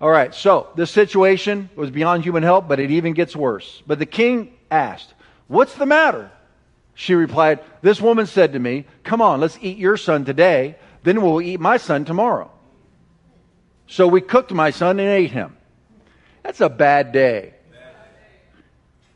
All 0.00 0.10
right, 0.10 0.32
so 0.32 0.68
this 0.76 0.92
situation 0.92 1.70
was 1.74 1.90
beyond 1.90 2.22
human 2.22 2.44
help, 2.44 2.68
but 2.68 2.78
it 2.78 2.92
even 2.92 3.14
gets 3.14 3.34
worse. 3.34 3.82
But 3.86 3.98
the 3.98 4.06
king 4.06 4.54
asked, 4.70 5.12
What's 5.48 5.74
the 5.74 5.86
matter? 5.86 6.30
She 7.00 7.14
replied, 7.14 7.60
This 7.80 8.00
woman 8.00 8.26
said 8.26 8.54
to 8.54 8.58
me, 8.58 8.84
Come 9.04 9.22
on, 9.22 9.38
let's 9.38 9.56
eat 9.62 9.78
your 9.78 9.96
son 9.96 10.24
today, 10.24 10.74
then 11.04 11.22
we'll 11.22 11.40
eat 11.40 11.60
my 11.60 11.76
son 11.76 12.04
tomorrow. 12.04 12.50
So 13.86 14.08
we 14.08 14.20
cooked 14.20 14.50
my 14.50 14.70
son 14.70 14.98
and 14.98 15.08
ate 15.08 15.30
him. 15.30 15.56
That's 16.42 16.60
a 16.60 16.68
bad 16.68 17.12
day. 17.12 17.54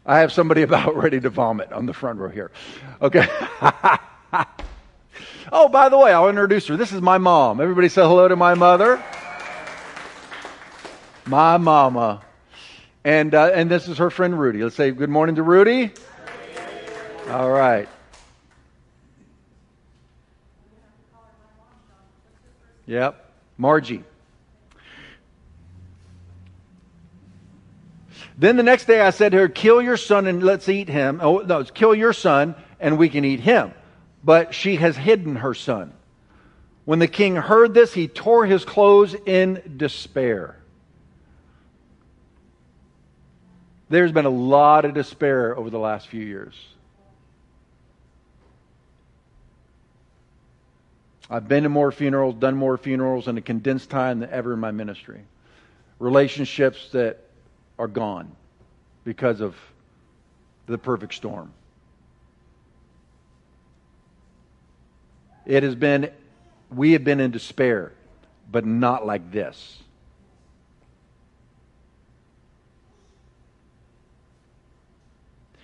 I 0.07 0.21
have 0.21 0.31
somebody 0.31 0.63
about 0.69 0.95
ready 0.97 1.19
to 1.19 1.29
vomit 1.29 1.73
on 1.73 1.87
the 1.87 1.93
front 1.93 2.21
row 2.21 2.29
here. 2.29 2.53
Okay. 3.01 3.27
oh, 5.51 5.69
by 5.69 5.89
the 5.89 5.99
way, 5.99 6.13
I'll 6.13 6.29
introduce 6.29 6.69
her. 6.69 6.77
This 6.77 6.93
is 6.93 7.03
my 7.03 7.19
mom. 7.19 7.61
Everybody 7.61 7.89
say 7.89 8.03
hello 8.03 8.29
to 8.29 8.37
my 8.37 8.55
mother. 8.55 9.03
My 11.27 11.57
mama. 11.57 12.23
And, 13.03 13.35
uh, 13.35 13.51
and 13.53 13.69
this 13.69 13.89
is 13.89 13.99
her 13.99 14.11
friend 14.11 14.39
Rudy. 14.39 14.63
Let's 14.63 14.77
say 14.77 14.93
good 14.93 15.11
morning 15.11 15.35
to 15.35 15.43
Rudy. 15.43 15.91
All 17.29 17.51
right. 17.51 17.89
Yep. 22.87 23.25
Margie. 23.57 24.05
Then 28.37 28.57
the 28.57 28.63
next 28.63 28.87
day 28.87 29.01
I 29.01 29.11
said 29.11 29.33
to 29.33 29.39
her, 29.39 29.49
Kill 29.49 29.81
your 29.81 29.97
son 29.97 30.27
and 30.27 30.43
let's 30.43 30.69
eat 30.69 30.89
him. 30.89 31.21
Oh, 31.23 31.39
no, 31.39 31.65
kill 31.65 31.95
your 31.95 32.13
son 32.13 32.55
and 32.81 32.99
we 32.99 33.09
can 33.09 33.25
eat 33.25 33.41
him. 33.41 33.73
But 34.25 34.55
she 34.55 34.77
has 34.77 34.97
hidden 34.97 35.37
her 35.37 35.55
son. 35.55 35.93
When 36.85 36.99
the 36.99 37.09
king 37.09 37.37
heard 37.37 37.75
this, 37.75 37.95
he 37.95 38.09
tore 38.09 38.47
his 38.47 38.65
clothes 38.65 39.15
in 39.15 39.75
despair. 39.77 40.57
There's 43.89 44.11
been 44.11 44.25
a 44.25 44.31
lot 44.31 44.85
of 44.85 44.95
despair 44.95 45.57
over 45.57 45.71
the 45.71 45.79
last 45.79 46.09
few 46.09 46.25
years. 46.25 46.55
I've 51.33 51.49
been 51.49 51.63
to 51.63 51.71
more 51.71 51.91
funerals, 51.91 52.35
done 52.35 52.57
more 52.57 52.77
funerals 52.77 53.27
in 53.27 53.39
a 53.39 53.41
condensed 53.41 53.89
time 53.89 54.21
than 54.21 54.29
ever 54.29 54.53
in 54.53 54.59
my 54.59 54.71
ministry. 54.71 55.23
Relationships 55.99 56.91
that 56.93 57.21
are 57.79 57.89
gone 57.89 58.31
because 59.03 59.41
of 59.41 59.57
the 60.67 60.77
perfect 60.77 61.15
storm. 61.15 61.51
It 65.47 65.63
has 65.63 65.75
been, 65.75 66.11
we 66.71 66.93
have 66.93 67.03
been 67.03 67.19
in 67.19 67.31
despair, 67.31 67.93
but 68.51 68.67
not 68.67 69.07
like 69.07 69.33
this. 69.33 69.83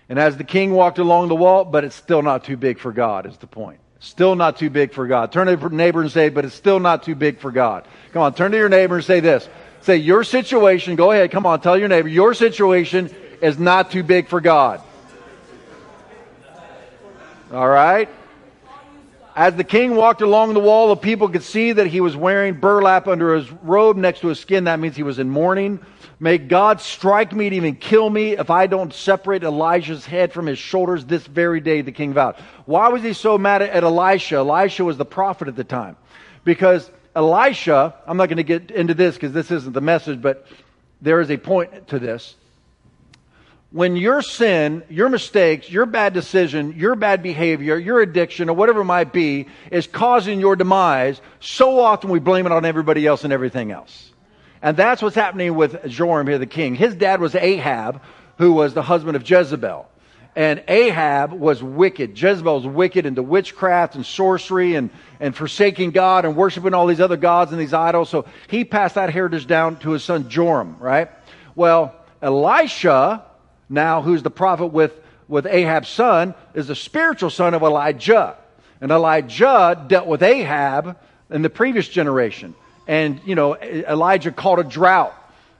And 0.08 0.18
as 0.18 0.38
the 0.38 0.44
king 0.44 0.72
walked 0.72 0.98
along 0.98 1.28
the 1.28 1.36
wall, 1.36 1.66
but 1.66 1.84
it's 1.84 1.94
still 1.94 2.22
not 2.22 2.44
too 2.44 2.56
big 2.56 2.78
for 2.78 2.90
God, 2.90 3.26
is 3.26 3.36
the 3.36 3.46
point. 3.46 3.80
Still 4.00 4.36
not 4.36 4.56
too 4.58 4.70
big 4.70 4.92
for 4.92 5.06
God. 5.06 5.32
Turn 5.32 5.46
to 5.46 5.56
your 5.56 5.70
neighbor 5.70 6.00
and 6.00 6.10
say, 6.10 6.28
but 6.28 6.44
it's 6.44 6.54
still 6.54 6.78
not 6.78 7.02
too 7.02 7.14
big 7.14 7.38
for 7.38 7.50
God. 7.50 7.84
Come 8.12 8.22
on, 8.22 8.34
turn 8.34 8.52
to 8.52 8.56
your 8.56 8.68
neighbor 8.68 8.96
and 8.96 9.04
say 9.04 9.20
this. 9.20 9.48
Say, 9.80 9.96
your 9.96 10.24
situation, 10.24 10.96
go 10.96 11.12
ahead, 11.12 11.30
come 11.30 11.46
on, 11.46 11.60
tell 11.60 11.78
your 11.78 11.88
neighbor, 11.88 12.08
your 12.08 12.34
situation 12.34 13.14
is 13.40 13.58
not 13.58 13.90
too 13.90 14.02
big 14.02 14.28
for 14.28 14.40
God. 14.40 14.80
All 17.52 17.68
right? 17.68 18.08
As 19.38 19.54
the 19.54 19.62
king 19.62 19.94
walked 19.94 20.20
along 20.20 20.54
the 20.54 20.58
wall, 20.58 20.88
the 20.88 20.96
people 20.96 21.28
could 21.28 21.44
see 21.44 21.70
that 21.70 21.86
he 21.86 22.00
was 22.00 22.16
wearing 22.16 22.54
burlap 22.54 23.06
under 23.06 23.36
his 23.36 23.48
robe 23.62 23.96
next 23.96 24.18
to 24.22 24.26
his 24.26 24.40
skin. 24.40 24.64
That 24.64 24.80
means 24.80 24.96
he 24.96 25.04
was 25.04 25.20
in 25.20 25.30
mourning. 25.30 25.78
May 26.18 26.38
God 26.38 26.80
strike 26.80 27.32
me 27.32 27.48
to 27.48 27.54
even 27.54 27.76
kill 27.76 28.10
me 28.10 28.32
if 28.32 28.50
I 28.50 28.66
don't 28.66 28.92
separate 28.92 29.44
Elijah's 29.44 30.04
head 30.04 30.32
from 30.32 30.46
his 30.46 30.58
shoulders 30.58 31.04
this 31.04 31.24
very 31.24 31.60
day, 31.60 31.82
the 31.82 31.92
king 31.92 32.14
vowed. 32.14 32.34
Why 32.66 32.88
was 32.88 33.04
he 33.04 33.12
so 33.12 33.38
mad 33.38 33.62
at 33.62 33.84
Elisha? 33.84 34.38
Elisha 34.38 34.84
was 34.84 34.96
the 34.96 35.04
prophet 35.04 35.46
at 35.46 35.54
the 35.54 35.62
time. 35.62 35.96
Because 36.42 36.90
Elisha, 37.14 37.94
I'm 38.08 38.16
not 38.16 38.26
going 38.26 38.38
to 38.38 38.42
get 38.42 38.72
into 38.72 38.94
this 38.94 39.14
because 39.14 39.32
this 39.32 39.52
isn't 39.52 39.72
the 39.72 39.80
message, 39.80 40.20
but 40.20 40.48
there 41.00 41.20
is 41.20 41.30
a 41.30 41.36
point 41.36 41.86
to 41.86 42.00
this. 42.00 42.34
When 43.70 43.96
your 43.96 44.22
sin, 44.22 44.82
your 44.88 45.10
mistakes, 45.10 45.70
your 45.70 45.84
bad 45.84 46.14
decision, 46.14 46.72
your 46.78 46.94
bad 46.94 47.22
behavior, 47.22 47.78
your 47.78 48.00
addiction, 48.00 48.48
or 48.48 48.54
whatever 48.54 48.80
it 48.80 48.86
might 48.86 49.12
be, 49.12 49.46
is 49.70 49.86
causing 49.86 50.40
your 50.40 50.56
demise, 50.56 51.20
so 51.38 51.78
often 51.78 52.08
we 52.08 52.18
blame 52.18 52.46
it 52.46 52.52
on 52.52 52.64
everybody 52.64 53.06
else 53.06 53.24
and 53.24 53.32
everything 53.32 53.70
else. 53.70 54.12
And 54.62 54.74
that's 54.74 55.02
what's 55.02 55.14
happening 55.14 55.54
with 55.54 55.84
Joram 55.86 56.26
here, 56.26 56.38
the 56.38 56.46
king. 56.46 56.74
His 56.76 56.94
dad 56.94 57.20
was 57.20 57.34
Ahab, 57.34 58.00
who 58.38 58.54
was 58.54 58.72
the 58.72 58.82
husband 58.82 59.16
of 59.16 59.28
Jezebel. 59.28 59.86
And 60.34 60.62
Ahab 60.66 61.32
was 61.32 61.62
wicked. 61.62 62.20
Jezebel 62.20 62.54
was 62.54 62.66
wicked 62.66 63.04
into 63.04 63.22
witchcraft 63.22 63.96
and 63.96 64.06
sorcery 64.06 64.76
and, 64.76 64.88
and 65.20 65.36
forsaking 65.36 65.90
God 65.90 66.24
and 66.24 66.36
worshiping 66.36 66.72
all 66.72 66.86
these 66.86 67.00
other 67.00 67.16
gods 67.16 67.52
and 67.52 67.60
these 67.60 67.74
idols. 67.74 68.08
So 68.08 68.24
he 68.48 68.64
passed 68.64 68.94
that 68.94 69.10
heritage 69.10 69.46
down 69.46 69.78
to 69.80 69.90
his 69.90 70.04
son 70.04 70.30
Joram, 70.30 70.76
right? 70.78 71.10
Well, 71.54 71.94
Elisha, 72.22 73.24
now 73.68 74.02
who's 74.02 74.22
the 74.22 74.30
prophet 74.30 74.66
with, 74.66 74.92
with 75.28 75.46
Ahab's 75.46 75.88
son, 75.88 76.34
is 76.54 76.66
the 76.66 76.74
spiritual 76.74 77.30
son 77.30 77.54
of 77.54 77.62
Elijah. 77.62 78.36
And 78.80 78.90
Elijah 78.90 79.84
dealt 79.88 80.06
with 80.06 80.22
Ahab 80.22 80.96
in 81.30 81.42
the 81.42 81.50
previous 81.50 81.88
generation 81.88 82.54
and 82.88 83.20
you 83.24 83.36
know 83.36 83.54
Elijah 83.56 84.32
called 84.32 84.58
a 84.58 84.64
drought, 84.64 85.14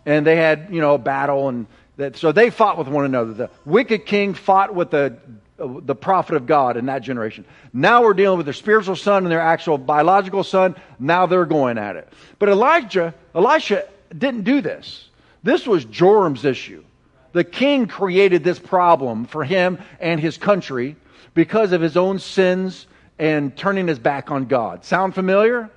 and 0.05 0.27
they 0.27 0.35
had 0.35 0.69
you 0.73 0.81
know 0.81 0.95
a 0.95 0.99
battle, 0.99 1.49
and 1.49 1.67
that, 1.99 2.17
so 2.17 2.33
they 2.33 2.51
fought 2.51 2.79
with 2.79 2.89
one 2.89 3.05
another. 3.05 3.35
The 3.35 3.51
wicked 3.65 4.07
king 4.07 4.35
fought 4.35 4.75
with 4.75 4.91
the 4.91 5.19
the 5.59 5.95
prophet 5.95 6.37
of 6.37 6.47
God 6.47 6.77
in 6.77 6.87
that 6.87 7.03
generation. 7.03 7.45
Now 7.73 8.03
we're 8.03 8.15
dealing 8.15 8.39
with 8.39 8.47
their 8.47 8.55
spiritual 8.55 8.97
son 8.97 9.25
and 9.25 9.31
their 9.31 9.41
actual 9.41 9.77
biological 9.77 10.43
son. 10.45 10.75
Now 10.99 11.27
they're 11.27 11.45
going 11.45 11.79
at 11.79 11.97
it. 11.97 12.09
But 12.39 12.49
Elijah, 12.49 13.13
Elisha 13.35 13.87
didn't 14.17 14.45
do 14.45 14.61
this. 14.61 15.09
This 15.43 15.67
was 15.67 15.85
Joram's 15.85 16.45
issue. 16.45 16.85
The 17.33 17.45
king 17.45 17.87
created 17.87 18.43
this 18.43 18.59
problem 18.59 19.27
for 19.27 19.45
him 19.45 19.79
and 20.01 20.21
his 20.21 20.39
country 20.39 20.97
because 21.35 21.73
of 21.73 21.81
his 21.81 21.97
own 21.97 22.19
sins 22.19 22.87
and 23.19 23.57
turning 23.57 23.87
his 23.89 23.99
back 23.99 24.31
on 24.31 24.47
God. 24.47 24.85
Sound 24.85 25.15
familiar? 25.15 25.71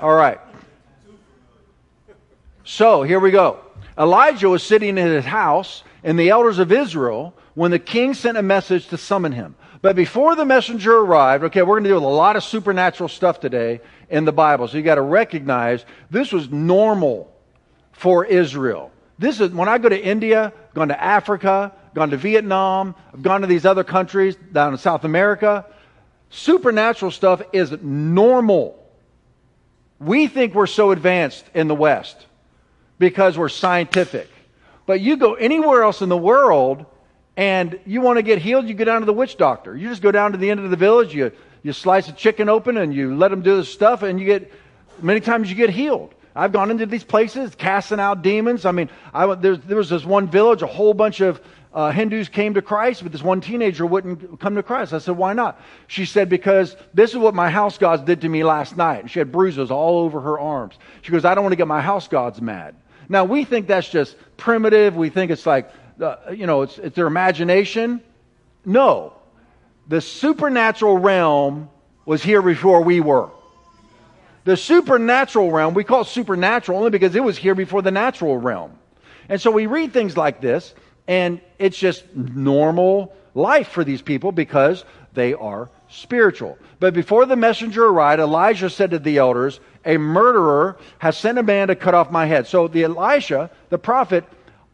All 0.00 0.14
right. 0.14 0.40
So 2.64 3.02
here 3.02 3.20
we 3.20 3.30
go. 3.30 3.60
Elijah 3.98 4.48
was 4.48 4.62
sitting 4.62 4.98
in 4.98 5.06
his 5.06 5.24
house, 5.24 5.84
and 6.02 6.18
the 6.18 6.30
elders 6.30 6.58
of 6.58 6.72
Israel, 6.72 7.34
when 7.54 7.70
the 7.70 7.78
king 7.78 8.14
sent 8.14 8.36
a 8.36 8.42
message 8.42 8.88
to 8.88 8.98
summon 8.98 9.32
him. 9.32 9.54
But 9.82 9.96
before 9.96 10.34
the 10.34 10.46
messenger 10.46 10.96
arrived, 10.96 11.44
okay, 11.44 11.62
we're 11.62 11.74
going 11.74 11.84
to 11.84 11.90
deal 11.90 11.96
with 11.96 12.04
a 12.04 12.08
lot 12.08 12.36
of 12.36 12.42
supernatural 12.42 13.08
stuff 13.08 13.38
today 13.38 13.80
in 14.08 14.24
the 14.24 14.32
Bible. 14.32 14.66
So 14.66 14.78
you 14.78 14.82
got 14.82 14.94
to 14.94 15.02
recognize 15.02 15.84
this 16.10 16.32
was 16.32 16.50
normal 16.50 17.30
for 17.92 18.24
Israel. 18.24 18.90
This 19.18 19.40
is 19.40 19.50
when 19.52 19.68
I 19.68 19.78
go 19.78 19.88
to 19.88 20.00
India, 20.00 20.52
gone 20.74 20.88
to 20.88 21.02
Africa, 21.02 21.72
gone 21.94 22.10
to 22.10 22.16
Vietnam, 22.16 22.94
I've 23.12 23.22
gone 23.22 23.42
to 23.42 23.46
these 23.46 23.64
other 23.64 23.84
countries 23.84 24.36
down 24.36 24.72
in 24.72 24.78
South 24.78 25.04
America. 25.04 25.64
Supernatural 26.30 27.12
stuff 27.12 27.42
is 27.52 27.70
normal. 27.80 28.80
We 30.00 30.26
think 30.26 30.54
we're 30.54 30.66
so 30.66 30.90
advanced 30.90 31.44
in 31.54 31.68
the 31.68 31.74
West 31.74 32.26
because 32.98 33.38
we're 33.38 33.48
scientific. 33.48 34.28
But 34.86 35.00
you 35.00 35.16
go 35.16 35.34
anywhere 35.34 35.82
else 35.82 36.02
in 36.02 36.08
the 36.08 36.16
world 36.16 36.84
and 37.36 37.78
you 37.86 38.00
want 38.00 38.18
to 38.18 38.22
get 38.22 38.38
healed, 38.38 38.66
you 38.66 38.74
go 38.74 38.84
down 38.84 39.00
to 39.00 39.06
the 39.06 39.12
witch 39.12 39.36
doctor. 39.36 39.76
You 39.76 39.88
just 39.88 40.02
go 40.02 40.10
down 40.12 40.32
to 40.32 40.38
the 40.38 40.50
end 40.50 40.60
of 40.60 40.70
the 40.70 40.76
village, 40.76 41.14
you, 41.14 41.32
you 41.62 41.72
slice 41.72 42.08
a 42.08 42.12
chicken 42.12 42.48
open 42.48 42.76
and 42.76 42.94
you 42.94 43.16
let 43.16 43.30
them 43.30 43.42
do 43.42 43.56
this 43.56 43.72
stuff 43.72 44.02
and 44.02 44.20
you 44.20 44.26
get, 44.26 44.52
many 45.00 45.20
times 45.20 45.48
you 45.50 45.56
get 45.56 45.70
healed. 45.70 46.13
I've 46.34 46.52
gone 46.52 46.70
into 46.70 46.86
these 46.86 47.04
places 47.04 47.54
casting 47.54 48.00
out 48.00 48.22
demons. 48.22 48.64
I 48.64 48.72
mean, 48.72 48.90
I, 49.12 49.32
there, 49.34 49.56
there 49.56 49.76
was 49.76 49.88
this 49.88 50.04
one 50.04 50.28
village, 50.28 50.62
a 50.62 50.66
whole 50.66 50.94
bunch 50.94 51.20
of 51.20 51.40
uh, 51.72 51.90
Hindus 51.90 52.28
came 52.28 52.54
to 52.54 52.62
Christ, 52.62 53.02
but 53.02 53.12
this 53.12 53.22
one 53.22 53.40
teenager 53.40 53.84
wouldn't 53.84 54.40
come 54.40 54.54
to 54.54 54.62
Christ. 54.62 54.92
I 54.92 54.98
said, 54.98 55.16
why 55.16 55.32
not? 55.32 55.60
She 55.86 56.04
said, 56.04 56.28
because 56.28 56.76
this 56.92 57.10
is 57.10 57.16
what 57.16 57.34
my 57.34 57.50
house 57.50 57.78
gods 57.78 58.02
did 58.02 58.20
to 58.20 58.28
me 58.28 58.44
last 58.44 58.76
night. 58.76 59.00
And 59.00 59.10
she 59.10 59.18
had 59.18 59.32
bruises 59.32 59.70
all 59.70 59.98
over 59.98 60.20
her 60.20 60.38
arms. 60.38 60.74
She 61.02 61.10
goes, 61.10 61.24
I 61.24 61.34
don't 61.34 61.42
want 61.42 61.52
to 61.52 61.56
get 61.56 61.66
my 61.66 61.80
house 61.80 62.06
gods 62.06 62.40
mad. 62.40 62.76
Now, 63.08 63.24
we 63.24 63.44
think 63.44 63.66
that's 63.66 63.88
just 63.88 64.16
primitive. 64.36 64.96
We 64.96 65.10
think 65.10 65.30
it's 65.30 65.46
like, 65.46 65.70
uh, 66.00 66.16
you 66.32 66.46
know, 66.46 66.62
it's, 66.62 66.78
it's 66.78 66.96
their 66.96 67.06
imagination. 67.06 68.00
No. 68.64 69.12
The 69.88 70.00
supernatural 70.00 70.98
realm 70.98 71.70
was 72.06 72.22
here 72.22 72.40
before 72.40 72.82
we 72.82 73.00
were. 73.00 73.30
The 74.44 74.56
supernatural 74.56 75.50
realm, 75.50 75.74
we 75.74 75.84
call 75.84 76.02
it 76.02 76.08
supernatural 76.08 76.78
only 76.78 76.90
because 76.90 77.14
it 77.16 77.24
was 77.24 77.38
here 77.38 77.54
before 77.54 77.82
the 77.82 77.90
natural 77.90 78.36
realm. 78.36 78.78
And 79.28 79.40
so 79.40 79.50
we 79.50 79.66
read 79.66 79.92
things 79.92 80.16
like 80.16 80.40
this, 80.40 80.74
and 81.08 81.40
it's 81.58 81.78
just 81.78 82.04
normal 82.14 83.14
life 83.34 83.68
for 83.68 83.84
these 83.84 84.02
people 84.02 84.32
because 84.32 84.84
they 85.14 85.32
are 85.32 85.70
spiritual. 85.88 86.58
But 86.78 86.92
before 86.92 87.24
the 87.24 87.36
messenger 87.36 87.86
arrived, 87.86 88.20
Elijah 88.20 88.68
said 88.68 88.90
to 88.90 88.98
the 88.98 89.16
elders, 89.16 89.60
A 89.86 89.96
murderer 89.96 90.76
has 90.98 91.16
sent 91.16 91.38
a 91.38 91.42
man 91.42 91.68
to 91.68 91.76
cut 91.76 91.94
off 91.94 92.10
my 92.10 92.26
head. 92.26 92.46
So 92.46 92.68
the 92.68 92.84
Elisha, 92.84 93.50
the 93.70 93.78
prophet, 93.78 94.24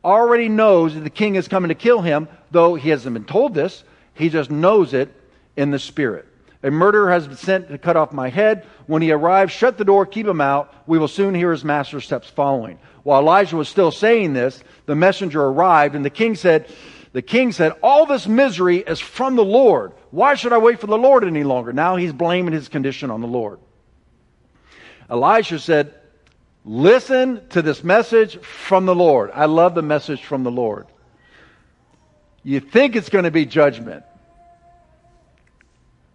already 0.05 0.49
knows 0.49 0.95
that 0.95 1.05
the 1.05 1.11
king 1.11 1.37
is 1.37 1.47
coming 1.47 1.69
to 1.69 1.75
kill 1.75 2.01
him, 2.01 2.27
though 2.51 2.75
he 2.75 2.89
hasn't 2.89 3.15
been 3.15 3.25
told 3.25 3.55
this. 3.55 3.85
He 4.15 4.31
just 4.31 4.51
knows 4.51 4.95
it 4.95 5.15
in 5.57 5.71
the 5.71 5.79
spirit. 5.79 6.27
A 6.63 6.71
murderer 6.71 7.11
has 7.11 7.27
been 7.27 7.37
sent 7.37 7.69
to 7.69 7.79
cut 7.79 7.97
off 7.97 8.13
my 8.13 8.29
head. 8.29 8.67
When 8.87 9.01
he 9.01 9.13
arrives, 9.13 9.53
shut 9.53 9.79
the 9.79 9.85
door, 9.85 10.05
keep 10.05 10.27
him 10.27 10.41
out. 10.41 10.75
We 10.87 10.99
will 10.99 11.09
soon 11.09 11.35
hear 11.35 11.53
his 11.53 11.65
master's 11.65 12.05
steps 12.05 12.29
following. 12.29 12.79
While 13.03 13.21
Elijah 13.21 13.57
was 13.57 13.69
still 13.69 13.91
saying 13.91 14.35
this, 14.35 14.63
the 14.85 14.95
messenger 14.95 15.43
arrived, 15.43 15.95
and 15.95 16.05
the 16.05 16.11
king 16.11 16.35
said, 16.35 16.69
the 17.13 17.23
king 17.23 17.53
said, 17.53 17.73
All 17.83 18.07
this 18.07 18.27
misery 18.27 18.79
is 18.79 19.01
from 19.01 19.37
the 19.37 19.45
Lord. 19.45 19.93
Why 20.11 20.35
should 20.35 20.53
I 20.53 20.59
wait 20.59 20.81
for 20.81 20.87
the 20.87 20.99
Lord 20.99 21.25
any 21.25 21.45
longer? 21.45 21.73
Now 21.73 21.97
he's 21.97 22.13
blaming 22.13 22.53
his 22.53 22.69
condition 22.69 23.11
on 23.11 23.21
the 23.21 23.27
Lord. 23.27 23.59
Elisha 25.09 25.59
said, 25.59 25.95
Listen 26.65 27.47
to 27.49 27.63
this 27.63 27.83
message 27.83 28.39
from 28.41 28.87
the 28.87 28.95
Lord. 28.95 29.31
I 29.35 29.47
love 29.47 29.75
the 29.75 29.83
message 29.83 30.25
from 30.25 30.45
the 30.45 30.51
Lord. 30.51 30.87
You 32.43 32.61
think 32.61 32.97
it's 32.97 33.09
going 33.09 33.25
to 33.25 33.31
be 33.31 33.47
judgment. 33.47 34.05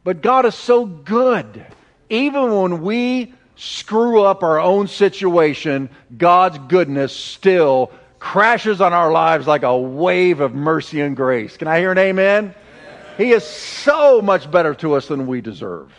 But 0.05 0.21
God 0.21 0.45
is 0.45 0.53
so 0.53 0.85
good. 0.85 1.65
Even 2.11 2.55
when 2.55 2.83
we 2.83 3.33
screw 3.55 4.21
up 4.21 4.43
our 4.43 4.59
own 4.59 4.87
situation, 4.87 5.89
God's 6.15 6.59
goodness 6.67 7.11
still 7.11 7.91
crashes 8.19 8.81
on 8.81 8.93
our 8.93 9.11
lives 9.11 9.47
like 9.47 9.63
a 9.63 9.75
wave 9.75 10.41
of 10.41 10.53
mercy 10.53 11.01
and 11.01 11.15
grace. 11.15 11.57
Can 11.57 11.67
I 11.67 11.79
hear 11.79 11.91
an 11.91 11.97
amen? 11.97 12.43
amen. 12.43 12.55
He 13.17 13.31
is 13.31 13.43
so 13.43 14.21
much 14.21 14.49
better 14.49 14.75
to 14.75 14.93
us 14.93 15.07
than 15.07 15.25
we 15.25 15.41
deserve. 15.41 15.91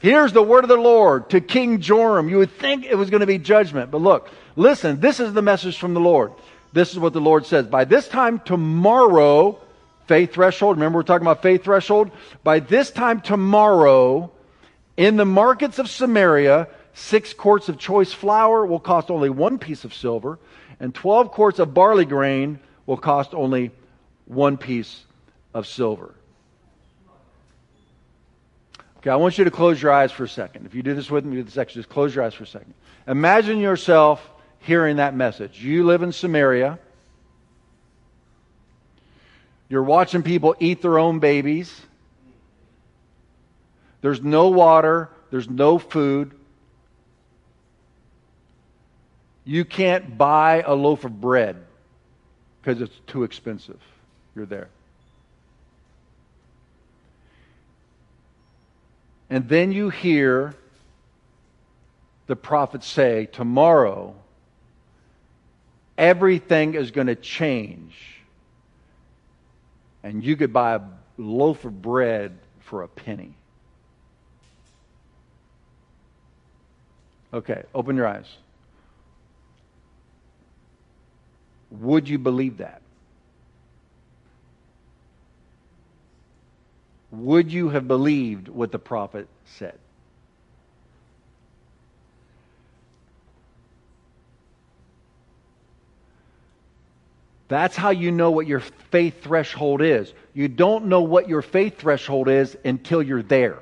Here's 0.00 0.32
the 0.32 0.42
word 0.42 0.64
of 0.64 0.68
the 0.68 0.76
Lord 0.76 1.30
to 1.30 1.40
King 1.40 1.80
Joram. 1.80 2.28
You 2.28 2.38
would 2.38 2.50
think 2.50 2.84
it 2.86 2.96
was 2.96 3.08
going 3.08 3.20
to 3.20 3.26
be 3.26 3.38
judgment, 3.38 3.92
but 3.92 4.00
look, 4.00 4.30
listen, 4.56 4.98
this 4.98 5.20
is 5.20 5.32
the 5.32 5.42
message 5.42 5.78
from 5.78 5.94
the 5.94 6.00
Lord. 6.00 6.32
This 6.72 6.90
is 6.90 6.98
what 6.98 7.12
the 7.12 7.20
Lord 7.20 7.46
says. 7.46 7.66
By 7.66 7.84
this 7.84 8.08
time 8.08 8.40
tomorrow, 8.40 9.60
faith 10.10 10.32
threshold. 10.32 10.76
Remember, 10.76 10.98
we're 10.98 11.04
talking 11.04 11.24
about 11.24 11.40
faith 11.40 11.62
threshold? 11.62 12.10
By 12.42 12.58
this 12.58 12.90
time 12.90 13.20
tomorrow, 13.20 14.32
in 14.96 15.16
the 15.16 15.24
markets 15.24 15.78
of 15.78 15.88
Samaria, 15.88 16.66
six 16.94 17.32
quarts 17.32 17.68
of 17.68 17.78
choice 17.78 18.12
flour 18.12 18.66
will 18.66 18.80
cost 18.80 19.08
only 19.08 19.30
one 19.30 19.56
piece 19.56 19.84
of 19.84 19.94
silver, 19.94 20.40
and 20.80 20.92
12 20.92 21.30
quarts 21.30 21.60
of 21.60 21.74
barley 21.74 22.04
grain 22.04 22.58
will 22.86 22.96
cost 22.96 23.34
only 23.34 23.70
one 24.24 24.56
piece 24.56 25.04
of 25.54 25.68
silver. 25.68 26.12
Okay, 28.98 29.10
I 29.10 29.16
want 29.16 29.38
you 29.38 29.44
to 29.44 29.50
close 29.52 29.80
your 29.80 29.92
eyes 29.92 30.10
for 30.10 30.24
a 30.24 30.28
second. 30.28 30.66
If 30.66 30.74
you 30.74 30.82
do 30.82 30.92
this 30.92 31.08
with 31.08 31.24
me, 31.24 31.36
do 31.36 31.44
this 31.44 31.54
section, 31.54 31.78
just 31.78 31.88
close 31.88 32.12
your 32.12 32.24
eyes 32.24 32.34
for 32.34 32.42
a 32.42 32.48
second. 32.48 32.74
Imagine 33.06 33.60
yourself 33.60 34.28
hearing 34.58 34.96
that 34.96 35.14
message. 35.14 35.62
You 35.62 35.84
live 35.84 36.02
in 36.02 36.10
Samaria. 36.10 36.80
You're 39.70 39.84
watching 39.84 40.24
people 40.24 40.56
eat 40.58 40.82
their 40.82 40.98
own 40.98 41.20
babies. 41.20 41.80
There's 44.00 44.20
no 44.20 44.48
water. 44.48 45.08
There's 45.30 45.48
no 45.48 45.78
food. 45.78 46.32
You 49.44 49.64
can't 49.64 50.18
buy 50.18 50.62
a 50.66 50.74
loaf 50.74 51.04
of 51.04 51.20
bread 51.20 51.56
because 52.60 52.82
it's 52.82 53.00
too 53.06 53.22
expensive. 53.22 53.80
You're 54.34 54.46
there. 54.46 54.68
And 59.30 59.48
then 59.48 59.70
you 59.70 59.88
hear 59.90 60.56
the 62.26 62.34
prophet 62.34 62.82
say, 62.82 63.26
Tomorrow, 63.26 64.16
everything 65.96 66.74
is 66.74 66.90
going 66.90 67.06
to 67.06 67.14
change 67.14 68.19
and 70.02 70.24
you 70.24 70.36
could 70.36 70.52
buy 70.52 70.74
a 70.74 70.80
loaf 71.18 71.64
of 71.64 71.82
bread 71.82 72.38
for 72.60 72.82
a 72.82 72.88
penny. 72.88 73.34
Okay, 77.32 77.62
open 77.74 77.96
your 77.96 78.06
eyes. 78.06 78.26
Would 81.70 82.08
you 82.08 82.18
believe 82.18 82.58
that? 82.58 82.82
Would 87.12 87.52
you 87.52 87.68
have 87.70 87.86
believed 87.86 88.48
what 88.48 88.72
the 88.72 88.78
prophet 88.78 89.28
said? 89.44 89.78
That's 97.50 97.74
how 97.74 97.90
you 97.90 98.12
know 98.12 98.30
what 98.30 98.46
your 98.46 98.60
faith 98.60 99.24
threshold 99.24 99.82
is. 99.82 100.12
You 100.34 100.46
don't 100.46 100.86
know 100.86 101.00
what 101.00 101.28
your 101.28 101.42
faith 101.42 101.78
threshold 101.78 102.28
is 102.28 102.56
until 102.64 103.02
you're 103.02 103.24
there. 103.24 103.58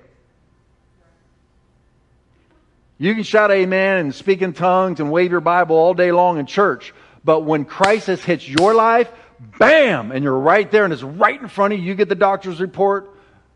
You 2.98 3.14
can 3.14 3.22
shout 3.22 3.50
amen 3.50 3.96
and 3.96 4.14
speak 4.14 4.42
in 4.42 4.52
tongues 4.52 5.00
and 5.00 5.10
wave 5.10 5.30
your 5.30 5.40
Bible 5.40 5.74
all 5.74 5.94
day 5.94 6.12
long 6.12 6.38
in 6.38 6.44
church, 6.44 6.92
but 7.24 7.44
when 7.44 7.64
crisis 7.64 8.22
hits 8.22 8.46
your 8.46 8.74
life, 8.74 9.10
bam, 9.58 10.12
and 10.12 10.22
you're 10.22 10.38
right 10.38 10.70
there 10.70 10.84
and 10.84 10.92
it's 10.92 11.02
right 11.02 11.40
in 11.40 11.48
front 11.48 11.72
of 11.72 11.80
you, 11.80 11.86
you 11.86 11.94
get 11.94 12.10
the 12.10 12.14
doctor's 12.14 12.60
report, 12.60 13.08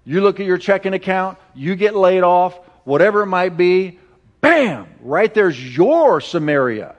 you 0.06 0.22
look 0.22 0.40
at 0.40 0.46
your 0.46 0.56
checking 0.56 0.94
account, 0.94 1.36
you 1.54 1.76
get 1.76 1.94
laid 1.94 2.22
off, 2.22 2.58
whatever 2.84 3.22
it 3.22 3.26
might 3.26 3.58
be, 3.58 3.98
bam, 4.40 4.86
right 5.02 5.34
there's 5.34 5.76
your 5.76 6.22
Samaria. 6.22 6.94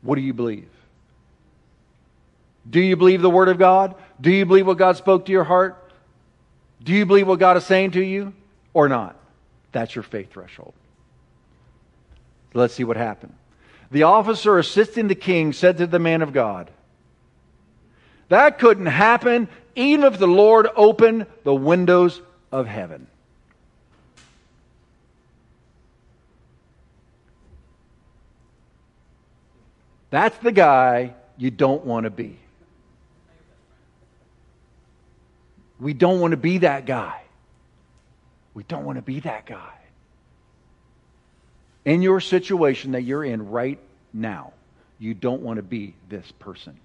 What 0.00 0.14
do 0.14 0.22
you 0.22 0.32
believe? 0.32 0.70
Do 2.68 2.80
you 2.80 2.96
believe 2.96 3.22
the 3.22 3.30
Word 3.30 3.48
of 3.48 3.58
God? 3.58 3.94
Do 4.20 4.30
you 4.30 4.44
believe 4.44 4.66
what 4.66 4.78
God 4.78 4.96
spoke 4.96 5.26
to 5.26 5.32
your 5.32 5.44
heart? 5.44 5.92
Do 6.82 6.92
you 6.92 7.06
believe 7.06 7.26
what 7.26 7.38
God 7.38 7.56
is 7.56 7.64
saying 7.64 7.92
to 7.92 8.02
you 8.02 8.32
or 8.74 8.88
not? 8.88 9.16
That's 9.72 9.94
your 9.94 10.02
faith 10.02 10.32
threshold. 10.32 10.74
Let's 12.52 12.74
see 12.74 12.84
what 12.84 12.96
happened. 12.96 13.34
The 13.90 14.04
officer 14.04 14.58
assisting 14.58 15.08
the 15.08 15.14
king 15.14 15.52
said 15.52 15.78
to 15.78 15.86
the 15.86 15.98
man 15.98 16.22
of 16.22 16.32
God, 16.32 16.70
That 18.28 18.58
couldn't 18.58 18.86
happen 18.86 19.48
even 19.74 20.04
if 20.04 20.18
the 20.18 20.26
Lord 20.26 20.68
opened 20.76 21.26
the 21.44 21.54
windows 21.54 22.20
of 22.50 22.66
heaven. 22.66 23.06
That's 30.10 30.36
the 30.38 30.50
guy 30.50 31.14
you 31.36 31.52
don't 31.52 31.84
want 31.84 32.04
to 32.04 32.10
be. 32.10 32.39
We 35.80 35.94
don't 35.94 36.20
want 36.20 36.32
to 36.32 36.36
be 36.36 36.58
that 36.58 36.86
guy. 36.86 37.22
We 38.54 38.62
don't 38.64 38.84
want 38.84 38.96
to 38.98 39.02
be 39.02 39.20
that 39.20 39.46
guy. 39.46 39.72
In 41.84 42.02
your 42.02 42.20
situation 42.20 42.92
that 42.92 43.02
you're 43.02 43.24
in 43.24 43.50
right 43.50 43.78
now, 44.12 44.52
you 44.98 45.14
don't 45.14 45.42
want 45.42 45.56
to 45.56 45.62
be 45.62 45.94
this 46.08 46.30
person. 46.38 46.78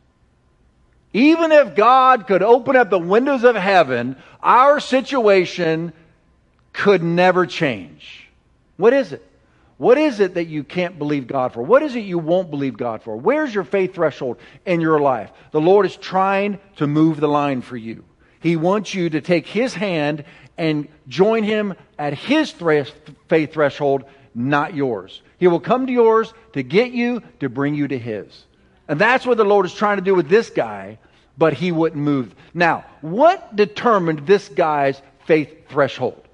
Even 1.12 1.52
if 1.52 1.76
God 1.76 2.28
could 2.28 2.44
open 2.44 2.76
up 2.76 2.90
the 2.90 3.00
windows 3.00 3.44
of 3.44 3.56
heaven, 3.56 4.16
our 4.42 4.80
situation 4.80 5.94
could 6.74 7.04
never 7.04 7.46
change. 7.46 8.28
What 8.78 8.94
is 8.94 9.14
it? 9.14 9.26
What 9.78 9.98
is 9.98 10.22
it 10.22 10.36
that 10.36 10.46
you 10.46 10.64
can't 10.64 10.98
believe 10.98 11.28
God 11.28 11.54
for? 11.54 11.62
What 11.62 11.84
is 11.84 11.96
it 11.96 12.02
you 12.02 12.18
won't 12.18 12.50
believe 12.50 12.78
God 12.78 13.04
for? 13.04 13.18
Where's 13.18 13.54
your 13.54 13.66
faith 13.66 13.96
threshold 13.96 14.38
in 14.66 14.80
your 14.80 15.00
life? 15.00 15.32
The 15.52 15.60
Lord 15.60 15.86
is 15.86 15.98
trying 15.98 16.60
to 16.78 16.88
move 16.88 17.20
the 17.20 17.28
line 17.28 17.62
for 17.62 17.76
you. 17.76 18.06
He 18.46 18.58
wants 18.58 18.94
you 18.94 19.10
to 19.10 19.22
take 19.22 19.48
his 19.48 19.74
hand 19.74 20.24
and 20.56 20.88
join 21.08 21.44
him 21.44 21.74
at 21.98 22.14
his 22.14 22.52
faith 22.52 23.52
threshold, 23.52 24.04
not 24.36 24.76
yours. 24.76 25.24
He 25.40 25.48
will 25.48 25.60
come 25.60 25.88
to 25.88 25.92
yours 25.92 26.32
to 26.54 26.62
get 26.62 26.92
you, 26.92 27.24
to 27.40 27.50
bring 27.50 27.74
you 27.74 27.88
to 27.88 27.98
his. 27.98 28.46
And 28.88 29.02
that's 29.02 29.26
what 29.26 29.38
the 29.38 29.44
Lord 29.44 29.66
is 29.66 29.74
trying 29.74 29.98
to 29.98 30.04
do 30.04 30.14
with 30.14 30.30
this 30.30 30.52
guy, 30.52 31.00
but 31.40 31.54
he 31.54 31.72
wouldn't 31.72 32.00
move. 32.00 32.36
Now, 32.54 32.86
what 33.02 33.56
determined 33.56 34.28
this 34.28 34.48
guy's 34.48 35.02
faith 35.26 35.68
threshold? 35.68 36.28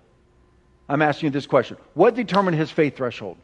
I'm 0.90 1.02
asking 1.02 1.28
you 1.28 1.32
this 1.32 1.48
question. 1.48 1.78
What 1.94 2.14
determined 2.16 2.58
his 2.58 2.72
faith 2.72 2.98
threshold? 2.98 3.38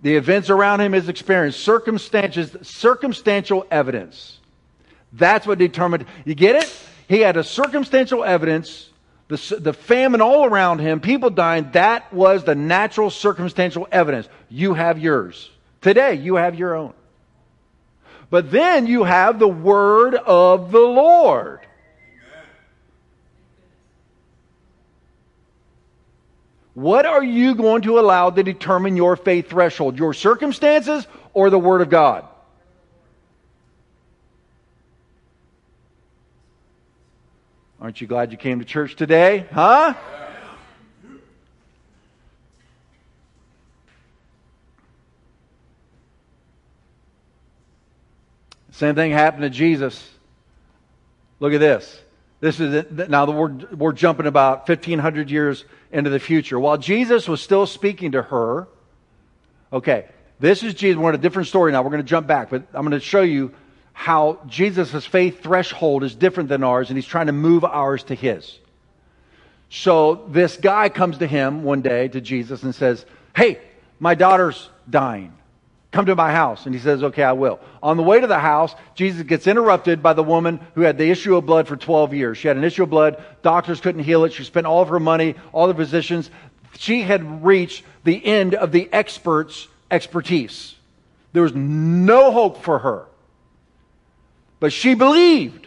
The 0.00 0.16
events 0.16 0.48
around 0.48 0.80
him, 0.80 0.92
his 0.92 1.10
experience, 1.10 1.56
circumstances, 1.56 2.56
circumstantial 2.62 3.66
evidence. 3.70 4.37
That's 5.12 5.46
what 5.46 5.58
determined. 5.58 6.06
You 6.24 6.34
get 6.34 6.56
it? 6.56 6.84
He 7.08 7.20
had 7.20 7.36
a 7.36 7.44
circumstantial 7.44 8.22
evidence, 8.22 8.90
the, 9.28 9.56
the 9.58 9.72
famine 9.72 10.20
all 10.20 10.44
around 10.44 10.80
him, 10.80 11.00
people 11.00 11.30
dying. 11.30 11.70
That 11.72 12.12
was 12.12 12.44
the 12.44 12.54
natural 12.54 13.10
circumstantial 13.10 13.88
evidence. 13.90 14.28
You 14.48 14.74
have 14.74 14.98
yours. 14.98 15.50
Today, 15.80 16.14
you 16.14 16.36
have 16.36 16.54
your 16.54 16.74
own. 16.74 16.92
But 18.30 18.50
then 18.50 18.86
you 18.86 19.04
have 19.04 19.38
the 19.38 19.48
word 19.48 20.14
of 20.14 20.70
the 20.70 20.80
Lord. 20.80 21.60
What 26.78 27.06
are 27.06 27.24
you 27.24 27.56
going 27.56 27.82
to 27.82 27.98
allow 27.98 28.30
to 28.30 28.42
determine 28.44 28.96
your 28.96 29.16
faith 29.16 29.50
threshold? 29.50 29.98
Your 29.98 30.14
circumstances 30.14 31.08
or 31.34 31.50
the 31.50 31.58
Word 31.58 31.80
of 31.80 31.90
God? 31.90 32.24
Aren't 37.80 38.00
you 38.00 38.08
glad 38.08 38.32
you 38.32 38.38
came 38.38 38.58
to 38.58 38.64
church 38.64 38.96
today? 38.96 39.46
Huh? 39.52 39.94
Same 48.72 48.96
thing 48.96 49.12
happened 49.12 49.42
to 49.42 49.50
Jesus. 49.50 50.08
Look 51.38 51.52
at 51.52 51.60
this. 51.60 52.00
This 52.40 52.58
is 52.58 52.74
it. 52.74 53.08
now 53.08 53.30
we're, 53.30 53.52
we're 53.76 53.92
jumping 53.92 54.26
about 54.26 54.68
1500 54.68 55.30
years 55.30 55.64
into 55.92 56.10
the 56.10 56.20
future. 56.20 56.58
While 56.58 56.78
Jesus 56.78 57.28
was 57.28 57.40
still 57.40 57.66
speaking 57.66 58.12
to 58.12 58.22
her, 58.22 58.66
okay, 59.72 60.06
this 60.40 60.64
is 60.64 60.74
Jesus. 60.74 60.96
We're 60.96 61.10
in 61.10 61.14
a 61.14 61.18
different 61.18 61.48
story 61.48 61.70
now. 61.70 61.82
We're 61.82 61.90
going 61.90 62.02
to 62.02 62.08
jump 62.08 62.26
back, 62.26 62.50
but 62.50 62.64
I'm 62.74 62.82
going 62.82 62.90
to 62.92 63.00
show 63.00 63.22
you 63.22 63.52
how 63.98 64.38
Jesus' 64.46 65.04
faith 65.04 65.42
threshold 65.42 66.04
is 66.04 66.14
different 66.14 66.48
than 66.48 66.62
ours, 66.62 66.88
and 66.88 66.96
he's 66.96 67.04
trying 67.04 67.26
to 67.26 67.32
move 67.32 67.64
ours 67.64 68.04
to 68.04 68.14
his. 68.14 68.56
So 69.70 70.24
this 70.28 70.56
guy 70.56 70.88
comes 70.88 71.18
to 71.18 71.26
him 71.26 71.64
one 71.64 71.82
day, 71.82 72.06
to 72.06 72.20
Jesus, 72.20 72.62
and 72.62 72.72
says, 72.72 73.04
Hey, 73.34 73.58
my 73.98 74.14
daughter's 74.14 74.70
dying. 74.88 75.32
Come 75.90 76.06
to 76.06 76.14
my 76.14 76.30
house. 76.30 76.64
And 76.64 76.76
he 76.76 76.80
says, 76.80 77.02
Okay, 77.02 77.24
I 77.24 77.32
will. 77.32 77.58
On 77.82 77.96
the 77.96 78.04
way 78.04 78.20
to 78.20 78.28
the 78.28 78.38
house, 78.38 78.72
Jesus 78.94 79.24
gets 79.24 79.48
interrupted 79.48 80.00
by 80.00 80.12
the 80.12 80.22
woman 80.22 80.60
who 80.76 80.82
had 80.82 80.96
the 80.96 81.10
issue 81.10 81.34
of 81.34 81.44
blood 81.44 81.66
for 81.66 81.76
12 81.76 82.14
years. 82.14 82.38
She 82.38 82.46
had 82.46 82.56
an 82.56 82.62
issue 82.62 82.84
of 82.84 82.90
blood. 82.90 83.20
Doctors 83.42 83.80
couldn't 83.80 84.04
heal 84.04 84.22
it. 84.22 84.32
She 84.32 84.44
spent 84.44 84.68
all 84.68 84.80
of 84.80 84.90
her 84.90 85.00
money, 85.00 85.34
all 85.52 85.66
the 85.66 85.74
physicians. 85.74 86.30
She 86.78 87.02
had 87.02 87.44
reached 87.44 87.82
the 88.04 88.24
end 88.24 88.54
of 88.54 88.70
the 88.70 88.88
expert's 88.92 89.66
expertise. 89.90 90.76
There 91.32 91.42
was 91.42 91.56
no 91.56 92.30
hope 92.30 92.62
for 92.62 92.78
her. 92.78 93.07
But 94.60 94.72
she 94.72 94.94
believed. 94.94 95.66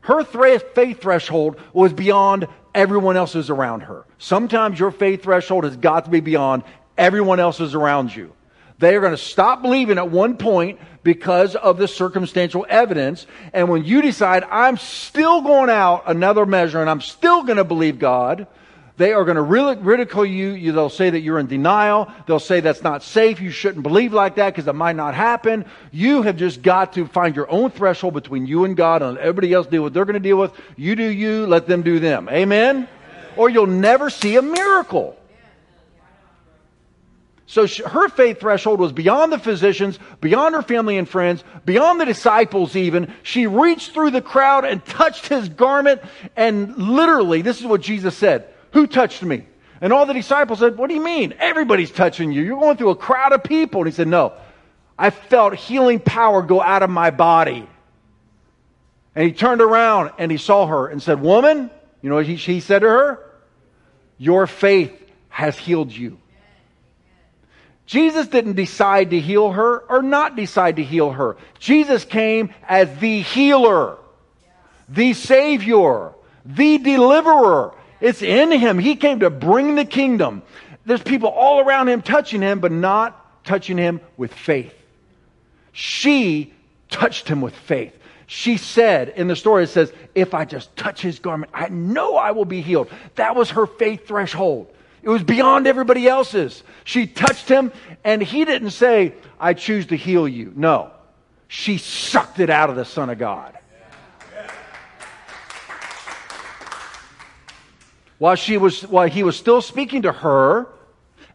Her 0.00 0.22
faith 0.24 1.00
threshold 1.00 1.58
was 1.72 1.92
beyond 1.92 2.46
everyone 2.74 3.16
else's 3.16 3.48
around 3.50 3.82
her. 3.82 4.04
Sometimes 4.18 4.78
your 4.78 4.90
faith 4.90 5.22
threshold 5.22 5.64
has 5.64 5.76
got 5.76 6.04
to 6.04 6.10
be 6.10 6.20
beyond 6.20 6.62
everyone 6.98 7.40
else's 7.40 7.74
around 7.74 8.14
you. 8.14 8.32
They 8.78 8.96
are 8.96 9.00
going 9.00 9.12
to 9.12 9.16
stop 9.16 9.62
believing 9.62 9.98
at 9.98 10.10
one 10.10 10.36
point 10.36 10.80
because 11.02 11.54
of 11.54 11.78
the 11.78 11.86
circumstantial 11.86 12.66
evidence. 12.68 13.26
And 13.52 13.68
when 13.68 13.84
you 13.84 14.02
decide, 14.02 14.44
I'm 14.50 14.76
still 14.76 15.42
going 15.42 15.70
out 15.70 16.04
another 16.06 16.44
measure 16.44 16.80
and 16.80 16.90
I'm 16.90 17.00
still 17.00 17.44
going 17.44 17.58
to 17.58 17.64
believe 17.64 17.98
God, 17.98 18.46
they 18.96 19.12
are 19.12 19.24
going 19.24 19.36
to 19.36 19.42
ridicule 19.42 20.24
you. 20.24 20.70
They'll 20.70 20.88
say 20.88 21.10
that 21.10 21.20
you're 21.20 21.40
in 21.40 21.48
denial. 21.48 22.12
They'll 22.26 22.38
say 22.38 22.60
that's 22.60 22.82
not 22.82 23.02
safe. 23.02 23.40
You 23.40 23.50
shouldn't 23.50 23.82
believe 23.82 24.12
like 24.12 24.36
that 24.36 24.54
because 24.54 24.68
it 24.68 24.74
might 24.74 24.94
not 24.94 25.14
happen. 25.14 25.64
You 25.90 26.22
have 26.22 26.36
just 26.36 26.62
got 26.62 26.92
to 26.92 27.06
find 27.06 27.34
your 27.34 27.50
own 27.50 27.72
threshold 27.72 28.14
between 28.14 28.46
you 28.46 28.64
and 28.64 28.76
God 28.76 29.02
and 29.02 29.16
let 29.16 29.22
everybody 29.22 29.52
else 29.52 29.66
deal 29.66 29.82
with 29.82 29.90
what 29.90 29.94
they're 29.94 30.04
going 30.04 30.14
to 30.14 30.20
deal 30.20 30.36
with. 30.36 30.52
You 30.76 30.94
do 30.94 31.02
you, 31.02 31.44
let 31.46 31.66
them 31.66 31.82
do 31.82 31.98
them. 31.98 32.28
Amen? 32.28 32.76
Amen. 32.76 32.88
Or 33.36 33.50
you'll 33.50 33.66
never 33.66 34.10
see 34.10 34.36
a 34.36 34.42
miracle. 34.42 35.16
So 37.46 37.66
her 37.66 38.08
faith 38.08 38.38
threshold 38.38 38.78
was 38.78 38.92
beyond 38.92 39.32
the 39.32 39.38
physicians, 39.40 39.98
beyond 40.20 40.54
her 40.54 40.62
family 40.62 40.98
and 40.98 41.08
friends, 41.08 41.42
beyond 41.64 42.00
the 42.00 42.04
disciples 42.04 42.76
even. 42.76 43.12
She 43.24 43.48
reached 43.48 43.92
through 43.92 44.12
the 44.12 44.22
crowd 44.22 44.64
and 44.64 44.84
touched 44.84 45.26
his 45.26 45.48
garment. 45.48 46.00
And 46.36 46.76
literally, 46.76 47.42
this 47.42 47.60
is 47.60 47.66
what 47.66 47.80
Jesus 47.80 48.16
said 48.16 48.53
Who 48.74 48.86
touched 48.88 49.22
me? 49.22 49.46
And 49.80 49.92
all 49.92 50.04
the 50.04 50.14
disciples 50.14 50.58
said, 50.58 50.76
What 50.76 50.88
do 50.88 50.94
you 50.94 51.02
mean? 51.02 51.34
Everybody's 51.38 51.90
touching 51.90 52.32
you. 52.32 52.42
You're 52.42 52.60
going 52.60 52.76
through 52.76 52.90
a 52.90 52.96
crowd 52.96 53.32
of 53.32 53.42
people. 53.44 53.80
And 53.80 53.88
he 53.88 53.94
said, 53.94 54.08
No. 54.08 54.32
I 54.98 55.10
felt 55.10 55.54
healing 55.54 56.00
power 56.00 56.42
go 56.42 56.60
out 56.60 56.82
of 56.82 56.90
my 56.90 57.10
body. 57.10 57.68
And 59.14 59.26
he 59.26 59.32
turned 59.32 59.60
around 59.60 60.12
and 60.18 60.30
he 60.30 60.38
saw 60.38 60.66
her 60.66 60.88
and 60.88 61.02
said, 61.02 61.20
Woman, 61.20 61.70
you 62.02 62.10
know 62.10 62.16
what 62.16 62.26
he, 62.26 62.34
he 62.34 62.60
said 62.60 62.80
to 62.80 62.88
her? 62.88 63.30
Your 64.18 64.46
faith 64.46 64.92
has 65.28 65.56
healed 65.56 65.92
you. 65.92 66.18
Jesus 67.86 68.26
didn't 68.26 68.54
decide 68.54 69.10
to 69.10 69.20
heal 69.20 69.52
her 69.52 69.78
or 69.88 70.02
not 70.02 70.36
decide 70.36 70.76
to 70.76 70.82
heal 70.82 71.12
her. 71.12 71.36
Jesus 71.58 72.04
came 72.04 72.52
as 72.66 72.98
the 72.98 73.20
healer, 73.20 73.98
the 74.88 75.12
savior, 75.12 76.12
the 76.44 76.78
deliverer. 76.78 77.74
It's 78.00 78.22
in 78.22 78.50
him. 78.52 78.78
He 78.78 78.96
came 78.96 79.20
to 79.20 79.30
bring 79.30 79.74
the 79.74 79.84
kingdom. 79.84 80.42
There's 80.86 81.02
people 81.02 81.28
all 81.28 81.60
around 81.60 81.88
him 81.88 82.02
touching 82.02 82.42
him, 82.42 82.60
but 82.60 82.72
not 82.72 83.44
touching 83.44 83.78
him 83.78 84.00
with 84.16 84.32
faith. 84.32 84.74
She 85.72 86.52
touched 86.90 87.28
him 87.28 87.40
with 87.40 87.54
faith. 87.54 87.96
She 88.26 88.56
said 88.56 89.10
in 89.10 89.28
the 89.28 89.36
story, 89.36 89.64
it 89.64 89.68
says, 89.68 89.92
If 90.14 90.34
I 90.34 90.44
just 90.44 90.74
touch 90.76 91.00
his 91.00 91.18
garment, 91.18 91.50
I 91.54 91.68
know 91.68 92.16
I 92.16 92.30
will 92.30 92.44
be 92.44 92.60
healed. 92.60 92.88
That 93.16 93.36
was 93.36 93.50
her 93.50 93.66
faith 93.66 94.06
threshold. 94.06 94.72
It 95.02 95.08
was 95.10 95.22
beyond 95.22 95.66
everybody 95.66 96.08
else's. 96.08 96.62
She 96.84 97.06
touched 97.06 97.48
him, 97.48 97.72
and 98.04 98.22
he 98.22 98.44
didn't 98.44 98.70
say, 98.70 99.12
I 99.38 99.52
choose 99.52 99.86
to 99.86 99.96
heal 99.96 100.26
you. 100.26 100.52
No. 100.56 100.90
She 101.48 101.76
sucked 101.76 102.40
it 102.40 102.48
out 102.48 102.70
of 102.70 102.76
the 102.76 102.86
Son 102.86 103.10
of 103.10 103.18
God. 103.18 103.53
While, 108.18 108.36
she 108.36 108.56
was, 108.56 108.82
while 108.82 109.08
he 109.08 109.22
was 109.22 109.36
still 109.36 109.60
speaking 109.60 110.02
to 110.02 110.12
her, 110.12 110.68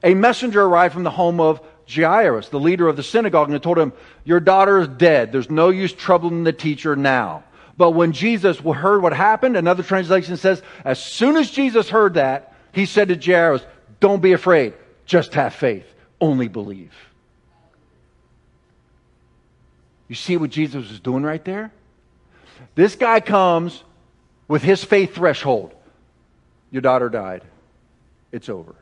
a 0.03 0.13
messenger 0.13 0.61
arrived 0.63 0.93
from 0.93 1.03
the 1.03 1.09
home 1.09 1.39
of 1.39 1.61
Jairus, 1.89 2.49
the 2.49 2.59
leader 2.59 2.87
of 2.87 2.95
the 2.95 3.03
synagogue, 3.03 3.49
and 3.49 3.61
told 3.61 3.77
him, 3.77 3.93
Your 4.23 4.39
daughter 4.39 4.79
is 4.79 4.87
dead. 4.87 5.31
There's 5.31 5.49
no 5.49 5.69
use 5.69 5.91
troubling 5.91 6.43
the 6.43 6.53
teacher 6.53 6.95
now. 6.95 7.43
But 7.77 7.91
when 7.91 8.11
Jesus 8.11 8.57
heard 8.59 9.01
what 9.01 9.13
happened, 9.13 9.57
another 9.57 9.83
translation 9.83 10.37
says, 10.37 10.61
As 10.85 11.03
soon 11.03 11.35
as 11.35 11.49
Jesus 11.49 11.89
heard 11.89 12.13
that, 12.15 12.53
he 12.71 12.85
said 12.85 13.07
to 13.07 13.15
Jairus, 13.15 13.65
Don't 13.99 14.21
be 14.21 14.33
afraid, 14.33 14.73
just 15.05 15.33
have 15.33 15.53
faith, 15.53 15.85
only 16.21 16.47
believe. 16.47 16.93
You 20.07 20.15
see 20.15 20.37
what 20.37 20.49
Jesus 20.49 20.89
was 20.89 20.99
doing 20.99 21.23
right 21.23 21.43
there? 21.43 21.71
This 22.75 22.95
guy 22.95 23.19
comes 23.19 23.83
with 24.47 24.61
his 24.61 24.83
faith 24.83 25.15
threshold. 25.15 25.73
Your 26.71 26.81
daughter 26.81 27.09
died. 27.09 27.43
It's 28.31 28.49
over. 28.49 28.75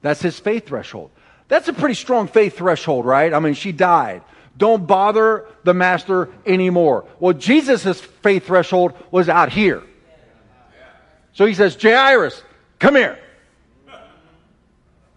That's 0.00 0.20
his 0.20 0.38
faith 0.38 0.66
threshold. 0.66 1.10
That's 1.48 1.68
a 1.68 1.72
pretty 1.72 1.94
strong 1.94 2.28
faith 2.28 2.56
threshold, 2.56 3.04
right? 3.04 3.32
I 3.32 3.38
mean, 3.38 3.54
she 3.54 3.72
died. 3.72 4.22
Don't 4.56 4.86
bother 4.86 5.46
the 5.64 5.74
master 5.74 6.28
anymore. 6.44 7.04
Well, 7.20 7.32
Jesus' 7.32 8.00
faith 8.00 8.46
threshold 8.46 8.92
was 9.10 9.28
out 9.28 9.52
here. 9.52 9.82
So 11.34 11.46
he 11.46 11.54
says, 11.54 11.76
Jairus, 11.80 12.42
come 12.78 12.96
here. 12.96 13.18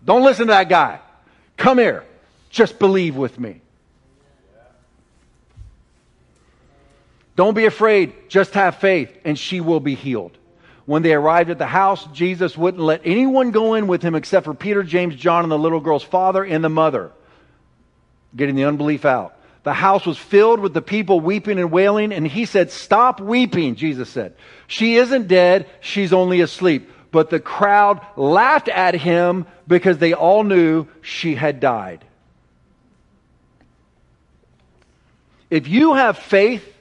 Don't 0.05 0.23
listen 0.23 0.47
to 0.47 0.51
that 0.51 0.69
guy. 0.69 0.99
Come 1.57 1.79
here. 1.79 2.05
Just 2.49 2.79
believe 2.79 3.15
with 3.15 3.39
me. 3.39 3.61
Don't 7.35 7.53
be 7.53 7.65
afraid. 7.65 8.29
Just 8.29 8.53
have 8.53 8.77
faith, 8.77 9.11
and 9.25 9.37
she 9.37 9.59
will 9.59 9.81
be 9.81 9.95
healed. 9.95 10.37
When 10.85 11.01
they 11.01 11.13
arrived 11.13 11.49
at 11.49 11.57
the 11.57 11.65
house, 11.65 12.05
Jesus 12.13 12.57
wouldn't 12.57 12.83
let 12.83 13.01
anyone 13.03 13.51
go 13.51 13.73
in 13.73 13.87
with 13.87 14.03
him 14.03 14.13
except 14.13 14.45
for 14.45 14.53
Peter, 14.53 14.83
James, 14.83 15.15
John, 15.15 15.43
and 15.43 15.51
the 15.51 15.57
little 15.57 15.79
girl's 15.79 16.03
father 16.03 16.43
and 16.43 16.63
the 16.63 16.69
mother, 16.69 17.11
getting 18.35 18.55
the 18.55 18.65
unbelief 18.65 19.03
out. 19.03 19.35
The 19.63 19.73
house 19.73 20.05
was 20.05 20.19
filled 20.19 20.59
with 20.59 20.75
the 20.75 20.83
people 20.83 21.19
weeping 21.19 21.57
and 21.57 21.71
wailing, 21.71 22.13
and 22.13 22.27
he 22.27 22.45
said, 22.45 22.71
Stop 22.71 23.19
weeping, 23.19 23.73
Jesus 23.73 24.09
said. 24.09 24.35
She 24.67 24.97
isn't 24.97 25.27
dead, 25.27 25.67
she's 25.81 26.13
only 26.13 26.41
asleep. 26.41 26.91
But 27.09 27.31
the 27.31 27.39
crowd 27.39 28.05
laughed 28.15 28.67
at 28.67 28.93
him 28.93 29.47
because 29.67 29.97
they 29.97 30.13
all 30.13 30.43
knew 30.43 30.85
she 31.01 31.33
had 31.33 31.59
died. 31.59 32.05
If 35.49 35.67
you 35.67 35.95
have 35.95 36.19
faith 36.19 36.74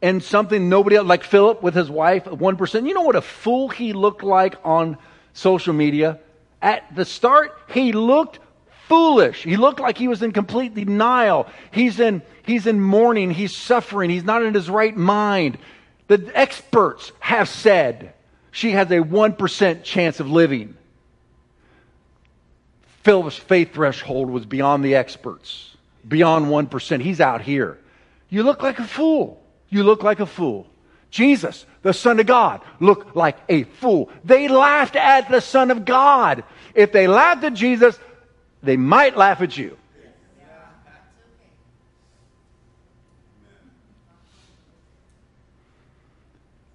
in 0.00 0.20
something 0.20 0.68
nobody 0.68 0.96
else, 0.96 1.06
like 1.06 1.24
Philip 1.24 1.62
with 1.62 1.74
his 1.74 1.90
wife, 1.90 2.24
1%, 2.24 2.86
you 2.86 2.94
know 2.94 3.02
what 3.02 3.16
a 3.16 3.20
fool 3.20 3.68
he 3.68 3.92
looked 3.92 4.22
like 4.22 4.56
on 4.64 4.96
social 5.32 5.74
media? 5.74 6.20
At 6.62 6.94
the 6.94 7.04
start, 7.04 7.56
he 7.68 7.92
looked 7.92 8.38
foolish. 8.86 9.42
He 9.42 9.56
looked 9.56 9.80
like 9.80 9.98
he 9.98 10.08
was 10.08 10.22
in 10.22 10.32
complete 10.32 10.74
denial. 10.74 11.46
He's 11.70 12.00
in, 12.00 12.22
he's 12.44 12.66
in 12.66 12.80
mourning. 12.80 13.30
He's 13.30 13.54
suffering. 13.54 14.10
He's 14.10 14.24
not 14.24 14.42
in 14.42 14.54
his 14.54 14.70
right 14.70 14.96
mind. 14.96 15.58
The 16.06 16.30
experts 16.34 17.12
have 17.20 17.48
said 17.48 18.14
she 18.50 18.72
has 18.72 18.90
a 18.90 19.00
1% 19.00 19.82
chance 19.82 20.20
of 20.20 20.30
living. 20.30 20.76
Philip's 23.02 23.36
faith 23.36 23.74
threshold 23.74 24.30
was 24.30 24.46
beyond 24.46 24.84
the 24.84 24.94
experts. 24.94 25.76
beyond 26.06 26.46
1%. 26.46 27.02
He's 27.02 27.20
out 27.20 27.42
here. 27.42 27.78
You 28.30 28.42
look 28.42 28.62
like 28.62 28.78
a 28.78 28.84
fool. 28.84 29.42
You 29.68 29.84
look 29.84 30.02
like 30.02 30.20
a 30.20 30.26
fool. 30.26 30.66
Jesus, 31.10 31.64
the 31.82 31.92
Son 31.92 32.20
of 32.20 32.26
God, 32.26 32.60
looked 32.80 33.16
like 33.16 33.38
a 33.48 33.64
fool. 33.64 34.10
They 34.24 34.48
laughed 34.48 34.96
at 34.96 35.30
the 35.30 35.40
Son 35.40 35.70
of 35.70 35.84
God. 35.84 36.44
If 36.74 36.92
they 36.92 37.06
laughed 37.06 37.44
at 37.44 37.54
Jesus, 37.54 37.98
they 38.62 38.76
might 38.76 39.16
laugh 39.16 39.40
at 39.40 39.56
you. 39.56 39.76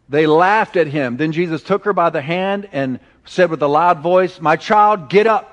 They 0.10 0.28
laughed 0.28 0.76
at 0.76 0.88
him. 0.88 1.18
Then 1.18 1.32
Jesus 1.32 1.64
took 1.64 1.86
her 1.86 1.94
by 1.94 2.12
the 2.12 2.22
hand 2.22 2.70
and 2.72 3.00
said 3.26 3.50
with 3.50 3.64
a 3.64 3.68
loud 3.68 4.02
voice, 4.02 4.40
My 4.40 4.58
child, 4.58 5.10
get 5.10 5.26
up. 5.26 5.50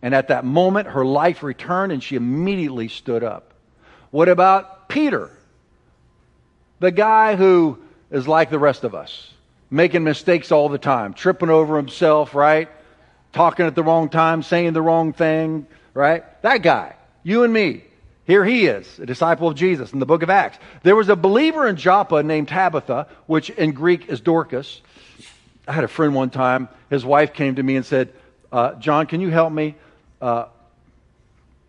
And 0.00 0.14
at 0.14 0.28
that 0.28 0.44
moment, 0.44 0.88
her 0.88 1.04
life 1.04 1.44
returned 1.44 1.92
and 1.92 2.02
she 2.02 2.16
immediately 2.16 2.88
stood 2.88 3.22
up. 3.22 3.54
What 4.10 4.28
about 4.28 4.88
Peter? 4.88 5.30
The 6.82 6.90
guy 6.90 7.36
who 7.36 7.78
is 8.10 8.26
like 8.26 8.50
the 8.50 8.58
rest 8.58 8.82
of 8.82 8.92
us, 8.92 9.32
making 9.70 10.02
mistakes 10.02 10.50
all 10.50 10.68
the 10.68 10.78
time, 10.78 11.14
tripping 11.14 11.48
over 11.48 11.76
himself, 11.76 12.34
right? 12.34 12.68
Talking 13.32 13.66
at 13.66 13.76
the 13.76 13.84
wrong 13.84 14.08
time, 14.08 14.42
saying 14.42 14.72
the 14.72 14.82
wrong 14.82 15.12
thing, 15.12 15.68
right? 15.94 16.24
That 16.42 16.64
guy, 16.64 16.96
you 17.22 17.44
and 17.44 17.52
me. 17.52 17.84
Here 18.26 18.44
he 18.44 18.66
is, 18.66 18.98
a 18.98 19.06
disciple 19.06 19.46
of 19.46 19.54
Jesus 19.54 19.92
in 19.92 20.00
the 20.00 20.06
book 20.06 20.24
of 20.24 20.30
Acts. 20.30 20.58
There 20.82 20.96
was 20.96 21.08
a 21.08 21.14
believer 21.14 21.68
in 21.68 21.76
Joppa 21.76 22.20
named 22.24 22.48
Tabitha, 22.48 23.06
which 23.26 23.50
in 23.50 23.70
Greek 23.70 24.08
is 24.08 24.20
Dorcas. 24.20 24.80
I 25.68 25.72
had 25.74 25.84
a 25.84 25.88
friend 25.88 26.16
one 26.16 26.30
time, 26.30 26.68
his 26.90 27.04
wife 27.04 27.32
came 27.32 27.54
to 27.54 27.62
me 27.62 27.76
and 27.76 27.86
said, 27.86 28.12
uh, 28.50 28.74
John, 28.74 29.06
can 29.06 29.20
you 29.20 29.30
help 29.30 29.52
me? 29.52 29.76
Uh, 30.20 30.46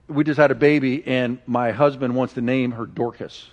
we 0.08 0.23
just 0.23 0.39
had 0.39 0.49
a 0.49 0.56
baby, 0.56 1.06
and 1.06 1.38
my 1.45 1.69
husband 1.69 2.15
wants 2.15 2.34
to 2.34 2.41
name 2.41 2.71
her 2.71 2.88
Dorcas 2.88 3.47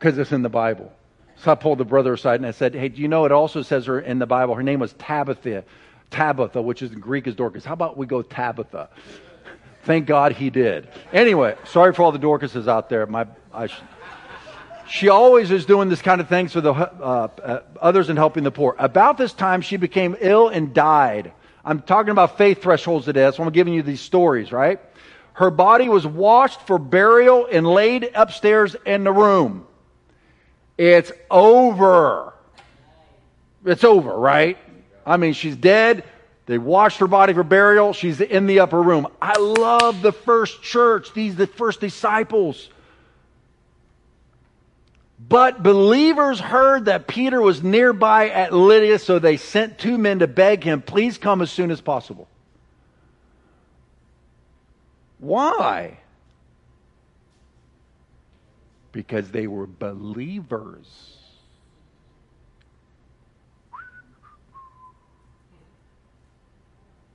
because 0.00 0.16
it's 0.16 0.32
in 0.32 0.40
the 0.40 0.48
Bible. 0.48 0.90
So 1.36 1.52
I 1.52 1.54
pulled 1.54 1.78
the 1.78 1.84
brother 1.84 2.14
aside 2.14 2.36
and 2.36 2.46
I 2.46 2.50
said, 2.52 2.74
Hey, 2.74 2.88
do 2.88 3.00
you 3.00 3.08
know 3.08 3.26
it 3.26 3.32
also 3.32 3.62
says 3.62 3.86
her 3.86 4.00
in 4.00 4.18
the 4.18 4.26
Bible? 4.26 4.54
Her 4.54 4.62
name 4.62 4.80
was 4.80 4.94
Tabitha, 4.94 5.64
Tabitha, 6.10 6.60
which 6.60 6.82
is 6.82 6.92
in 6.92 7.00
Greek 7.00 7.26
is 7.26 7.34
Dorcas. 7.34 7.64
How 7.64 7.74
about 7.74 7.96
we 7.96 8.06
go 8.06 8.22
Tabitha? 8.22 8.88
Thank 9.84 10.06
God 10.06 10.32
he 10.32 10.50
did. 10.50 10.88
Anyway, 11.12 11.56
sorry 11.64 11.92
for 11.92 12.02
all 12.02 12.12
the 12.12 12.18
Dorcases 12.18 12.66
out 12.66 12.88
there. 12.88 13.06
My, 13.06 13.26
I, 13.52 13.68
she 14.88 15.08
always 15.08 15.50
is 15.50 15.66
doing 15.66 15.88
this 15.88 16.02
kind 16.02 16.20
of 16.20 16.28
things 16.28 16.52
for 16.52 16.60
the 16.60 16.72
uh, 16.72 17.28
uh, 17.42 17.60
others 17.80 18.08
and 18.08 18.18
helping 18.18 18.42
the 18.42 18.50
poor. 18.50 18.74
About 18.78 19.18
this 19.18 19.32
time, 19.32 19.60
she 19.60 19.76
became 19.76 20.16
ill 20.20 20.48
and 20.48 20.74
died. 20.74 21.32
I'm 21.64 21.80
talking 21.80 22.10
about 22.10 22.38
faith 22.38 22.62
thresholds 22.62 23.04
today. 23.04 23.30
So 23.34 23.42
I'm 23.42 23.50
giving 23.50 23.74
you 23.74 23.82
these 23.82 24.00
stories, 24.00 24.50
right? 24.50 24.80
Her 25.34 25.50
body 25.50 25.88
was 25.88 26.06
washed 26.06 26.66
for 26.66 26.78
burial 26.78 27.46
and 27.50 27.66
laid 27.66 28.10
upstairs 28.14 28.76
in 28.84 29.04
the 29.04 29.12
room. 29.12 29.66
It's 30.80 31.12
over. 31.30 32.32
It's 33.66 33.84
over, 33.84 34.16
right? 34.16 34.56
I 35.04 35.18
mean, 35.18 35.34
she's 35.34 35.54
dead. 35.54 36.04
They 36.46 36.56
washed 36.56 37.00
her 37.00 37.06
body 37.06 37.34
for 37.34 37.42
burial. 37.42 37.92
She's 37.92 38.18
in 38.18 38.46
the 38.46 38.60
upper 38.60 38.82
room. 38.82 39.06
I 39.20 39.38
love 39.38 40.00
the 40.00 40.12
first 40.12 40.62
church, 40.62 41.12
these 41.12 41.36
the 41.36 41.46
first 41.46 41.82
disciples. 41.82 42.70
But 45.28 45.62
believers 45.62 46.40
heard 46.40 46.86
that 46.86 47.06
Peter 47.06 47.42
was 47.42 47.62
nearby 47.62 48.30
at 48.30 48.54
Lydia, 48.54 48.98
so 48.98 49.18
they 49.18 49.36
sent 49.36 49.78
two 49.78 49.98
men 49.98 50.20
to 50.20 50.26
beg 50.26 50.64
him, 50.64 50.80
please 50.80 51.18
come 51.18 51.42
as 51.42 51.50
soon 51.50 51.70
as 51.70 51.82
possible. 51.82 52.26
Why? 55.18 55.99
Because 58.92 59.30
they 59.30 59.46
were 59.46 59.66
believers. 59.66 61.16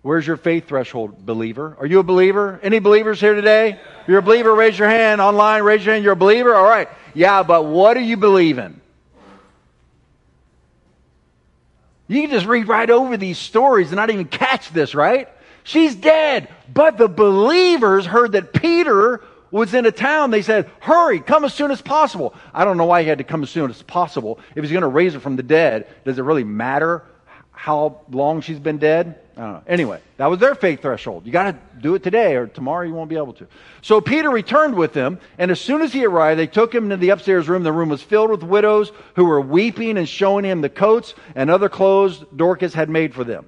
Where's 0.05 0.27
your 0.27 0.37
faith 0.37 0.67
threshold, 0.67 1.25
believer? 1.25 1.75
Are 1.79 1.85
you 1.87 1.97
a 1.97 2.03
believer? 2.03 2.59
Any 2.61 2.77
believers 2.77 3.19
here 3.19 3.33
today? 3.33 3.79
You're 4.07 4.19
a 4.19 4.21
believer, 4.21 4.53
raise 4.53 4.77
your 4.77 4.87
hand. 4.87 5.19
Online, 5.19 5.63
raise 5.63 5.83
your 5.83 5.95
hand. 5.95 6.03
You're 6.03 6.13
a 6.13 6.15
believer? 6.15 6.53
All 6.53 6.63
right. 6.63 6.87
Yeah, 7.15 7.41
but 7.41 7.65
what 7.65 7.95
do 7.95 8.01
you 8.01 8.15
believe 8.15 8.59
in? 8.59 8.79
You 12.07 12.21
can 12.21 12.29
just 12.29 12.45
read 12.45 12.67
right 12.67 12.87
over 12.87 13.17
these 13.17 13.39
stories 13.39 13.87
and 13.87 13.95
not 13.95 14.11
even 14.11 14.25
catch 14.25 14.69
this, 14.69 14.93
right? 14.93 15.27
She's 15.63 15.95
dead. 15.95 16.49
But 16.71 16.99
the 16.99 17.07
believers 17.07 18.05
heard 18.05 18.33
that 18.33 18.53
Peter 18.53 19.23
was 19.55 19.73
in 19.73 19.85
a 19.85 19.91
town. 19.91 20.31
They 20.31 20.41
said, 20.41 20.69
Hurry, 20.81 21.21
come 21.21 21.45
as 21.45 21.53
soon 21.53 21.71
as 21.71 21.81
possible. 21.81 22.35
I 22.53 22.65
don't 22.65 22.75
know 22.75 22.85
why 22.85 23.03
he 23.03 23.07
had 23.07 23.19
to 23.19 23.23
come 23.23 23.41
as 23.41 23.49
soon 23.49 23.69
as 23.69 23.81
possible. 23.81 24.37
If 24.53 24.63
he's 24.63 24.71
going 24.71 24.81
to 24.81 24.87
raise 24.87 25.13
her 25.13 25.19
from 25.21 25.37
the 25.37 25.43
dead, 25.43 25.87
does 26.03 26.19
it 26.19 26.23
really 26.23 26.43
matter 26.43 27.03
how 27.51 28.01
long 28.11 28.41
she's 28.41 28.59
been 28.59 28.79
dead? 28.79 29.17
I 29.37 29.41
don't 29.41 29.53
know. 29.53 29.61
Anyway, 29.65 30.01
that 30.17 30.27
was 30.27 30.39
their 30.39 30.55
faith 30.55 30.81
threshold. 30.81 31.25
You 31.25 31.31
got 31.31 31.51
to 31.51 31.79
do 31.81 31.95
it 31.95 32.03
today 32.03 32.35
or 32.35 32.47
tomorrow 32.47 32.85
you 32.85 32.93
won't 32.93 33.09
be 33.09 33.15
able 33.15 33.31
to. 33.33 33.47
So 33.81 34.01
Peter 34.01 34.29
returned 34.29 34.75
with 34.75 34.91
them, 34.91 35.19
and 35.37 35.49
as 35.49 35.61
soon 35.61 35.81
as 35.81 35.93
he 35.93 36.05
arrived, 36.05 36.37
they 36.37 36.47
took 36.47 36.75
him 36.75 36.85
into 36.85 36.97
the 36.97 37.09
upstairs 37.09 37.47
room. 37.47 37.63
The 37.63 37.71
room 37.71 37.89
was 37.89 38.01
filled 38.01 38.31
with 38.31 38.43
widows 38.43 38.91
who 39.15 39.23
were 39.23 39.39
weeping 39.39 39.97
and 39.97 40.07
showing 40.07 40.43
him 40.43 40.59
the 40.59 40.69
coats 40.69 41.13
and 41.33 41.49
other 41.49 41.69
clothes 41.69 42.23
Dorcas 42.35 42.73
had 42.73 42.89
made 42.89 43.13
for 43.13 43.23
them. 43.23 43.45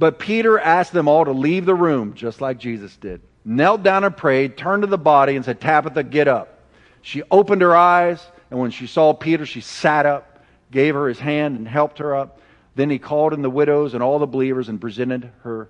But 0.00 0.18
Peter 0.18 0.58
asked 0.58 0.92
them 0.92 1.06
all 1.06 1.24
to 1.24 1.32
leave 1.32 1.64
the 1.64 1.76
room, 1.76 2.14
just 2.14 2.40
like 2.40 2.58
Jesus 2.58 2.96
did. 2.96 3.20
Knelt 3.44 3.82
down 3.82 4.04
and 4.04 4.16
prayed, 4.16 4.56
turned 4.56 4.82
to 4.82 4.86
the 4.86 4.98
body, 4.98 5.36
and 5.36 5.44
said, 5.44 5.60
Tabitha, 5.60 6.02
get 6.02 6.28
up. 6.28 6.60
She 7.02 7.22
opened 7.30 7.60
her 7.60 7.76
eyes, 7.76 8.24
and 8.50 8.58
when 8.58 8.70
she 8.70 8.86
saw 8.86 9.12
Peter, 9.12 9.44
she 9.44 9.60
sat 9.60 10.06
up, 10.06 10.44
gave 10.70 10.94
her 10.94 11.08
his 11.08 11.18
hand, 11.18 11.58
and 11.58 11.68
helped 11.68 11.98
her 11.98 12.14
up. 12.14 12.40
Then 12.74 12.88
he 12.88 12.98
called 12.98 13.34
in 13.34 13.42
the 13.42 13.50
widows 13.50 13.94
and 13.94 14.02
all 14.02 14.18
the 14.18 14.26
believers 14.26 14.68
and 14.68 14.80
presented 14.80 15.30
her 15.42 15.68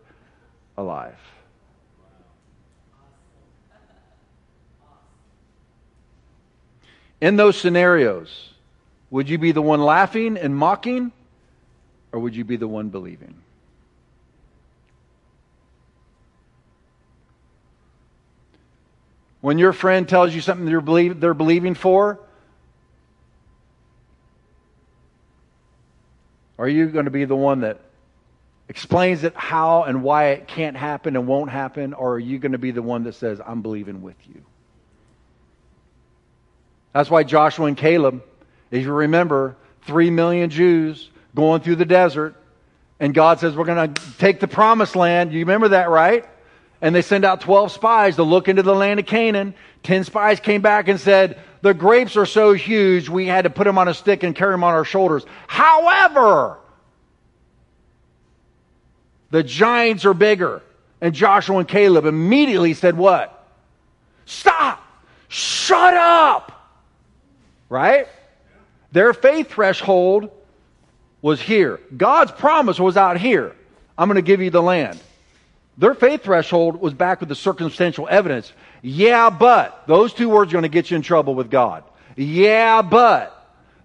alive. 0.77 1.19
In 7.21 7.37
those 7.37 7.57
scenarios, 7.57 8.51
would 9.11 9.29
you 9.29 9.39
be 9.39 9.53
the 9.53 9.63
one 9.63 9.81
laughing 9.81 10.37
and 10.37 10.55
mocking, 10.57 11.13
or 12.13 12.21
would 12.21 12.37
you 12.37 12.45
be 12.45 12.57
the 12.57 12.69
one 12.69 12.89
believing? 12.91 13.44
When 19.45 19.59
your 19.59 19.75
friend 19.75 20.09
tells 20.09 20.35
you 20.35 20.41
something 20.41 20.65
they're, 20.65 20.81
believe, 20.81 21.21
they're 21.21 21.35
believing 21.35 21.75
for, 21.75 22.19
Are 26.57 26.67
you 26.67 26.87
going 26.87 27.05
to 27.05 27.11
be 27.11 27.27
the 27.27 27.37
one 27.37 27.61
that 27.61 27.79
explains 28.71 29.23
it 29.23 29.35
how 29.37 29.83
and 29.83 30.03
why 30.03 30.29
it 30.29 30.49
can't 30.49 30.79
happen 30.79 31.15
and 31.15 31.27
won't 31.27 31.51
happen? 31.51 31.93
Or 31.93 32.15
are 32.15 32.19
you 32.19 32.39
going 32.39 32.53
to 32.53 32.59
be 32.59 32.71
the 32.71 32.81
one 32.81 33.05
that 33.05 33.17
says, 33.17 33.39
I'm 33.45 33.61
believing 33.61 34.01
with 34.01 34.17
you? 34.27 34.41
That's 36.95 37.11
why 37.11 37.25
Joshua 37.25 37.67
and 37.67 37.77
Caleb, 37.77 38.23
if 38.71 38.83
you 38.83 38.93
remember, 38.93 39.57
three 39.83 40.09
million 40.09 40.49
Jews 40.49 41.11
going 41.35 41.61
through 41.61 41.77
the 41.77 41.85
desert, 41.85 42.35
and 42.99 43.13
God 43.13 43.41
says, 43.41 43.55
We're 43.55 43.67
going 43.67 43.93
to 43.93 44.03
take 44.17 44.41
the 44.41 44.49
promised 44.49 44.97
land. 44.97 45.35
You 45.35 45.41
remember 45.41 45.69
that, 45.69 45.91
right? 45.91 46.25
And 46.81 46.95
they 46.95 47.03
send 47.03 47.25
out 47.25 47.41
12 47.41 47.73
spies 47.73 48.17
to 48.17 48.23
look 48.23 48.49
into 48.49 48.63
the 48.63 48.75
land 48.75 49.01
of 49.01 49.07
Canaan. 49.07 49.55
10 49.85 50.05
spies 50.05 50.41
came 50.41 50.61
back 50.61 50.89
and 50.89 51.01
said, 51.01 51.39
the 51.65 51.73
grapes 51.73 52.19
are 52.19 52.27
so 52.27 52.53
huge, 52.53 53.09
we 53.09 53.25
had 53.25 53.45
to 53.45 53.51
put 53.51 53.65
them 53.65 53.79
on 53.79 53.89
a 53.89 53.95
stick 53.95 54.23
and 54.23 54.37
carry 54.37 54.53
them 54.53 54.63
on 54.63 54.75
our 54.75 54.85
shoulders. 54.85 55.25
However, 55.47 56.59
the 59.31 59.43
giants 59.43 60.05
are 60.05 60.13
bigger. 60.13 60.61
And 61.01 61.15
Joshua 61.15 61.57
and 61.61 61.67
Caleb 61.67 62.05
immediately 62.05 62.75
said, 62.75 62.99
What? 62.99 63.49
Stop! 64.27 64.87
Shut 65.29 65.95
up! 65.95 66.71
Right? 67.71 68.09
Their 68.93 69.15
faith 69.15 69.51
threshold 69.51 70.31
was 71.23 71.41
here. 71.41 71.81
God's 71.97 72.31
promise 72.31 72.79
was 72.79 72.99
out 72.99 73.19
here. 73.19 73.57
I'm 73.97 74.07
going 74.07 74.17
to 74.17 74.23
give 74.23 74.43
you 74.43 74.51
the 74.51 74.63
land. 74.63 75.01
Their 75.77 75.95
faith 75.95 76.23
threshold 76.23 76.81
was 76.81 76.95
back 76.95 77.21
with 77.21 77.29
the 77.29 77.35
circumstantial 77.35 78.07
evidence. 78.09 78.53
Yeah, 78.83 79.31
but. 79.31 79.85
Those 79.87 80.13
two 80.13 80.29
words 80.29 80.53
are 80.53 80.55
going 80.55 80.63
to 80.63 80.69
get 80.69 80.91
you 80.91 80.97
in 80.97 81.03
trouble 81.03 81.35
with 81.35 81.51
God. 81.51 81.85
Yeah, 82.17 82.83
but. 82.83 83.31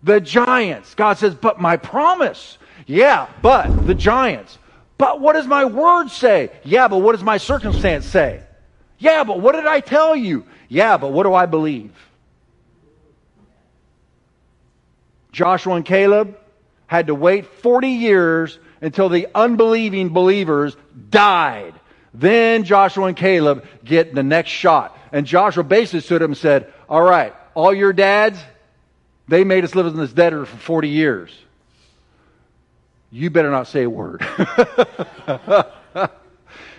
The 0.03 0.21
giants. 0.21 0.93
God 0.93 1.17
says, 1.17 1.33
but 1.35 1.59
my 1.59 1.77
promise. 1.77 2.57
Yeah, 2.85 3.27
but. 3.41 3.87
The 3.87 3.95
giants. 3.95 4.57
But 4.97 5.19
what 5.21 5.33
does 5.33 5.47
my 5.47 5.65
word 5.65 6.09
say? 6.09 6.51
Yeah, 6.63 6.87
but 6.89 6.97
what 6.97 7.13
does 7.13 7.23
my 7.23 7.37
circumstance 7.37 8.05
say? 8.05 8.43
Yeah, 8.99 9.23
but 9.23 9.39
what 9.39 9.53
did 9.53 9.65
I 9.65 9.79
tell 9.79 10.15
you? 10.15 10.45
Yeah, 10.67 10.97
but 10.97 11.11
what 11.11 11.23
do 11.23 11.33
I 11.33 11.45
believe? 11.45 11.93
Joshua 15.31 15.75
and 15.75 15.85
Caleb 15.85 16.37
had 16.85 17.07
to 17.07 17.15
wait 17.15 17.45
40 17.45 17.87
years 17.87 18.59
until 18.81 19.09
the 19.09 19.27
unbelieving 19.33 20.09
believers 20.09 20.75
died. 21.09 21.73
Then 22.13 22.63
Joshua 22.63 23.05
and 23.05 23.17
Caleb 23.17 23.65
get 23.83 24.15
the 24.15 24.23
next 24.23 24.49
shot. 24.49 24.97
And 25.11 25.25
Joshua 25.25 25.63
basically 25.63 26.01
stood 26.01 26.21
up 26.21 26.27
and 26.27 26.37
said, 26.37 26.71
All 26.87 27.01
right, 27.01 27.35
all 27.53 27.73
your 27.73 27.93
dads, 27.93 28.39
they 29.27 29.43
made 29.43 29.63
us 29.63 29.75
live 29.75 29.87
in 29.87 29.97
this 29.97 30.13
desert 30.13 30.45
for 30.45 30.57
40 30.57 30.89
years. 30.89 31.31
You 33.11 33.29
better 33.29 33.51
not 33.51 33.67
say 33.67 33.83
a 33.83 33.89
word. 33.89 34.25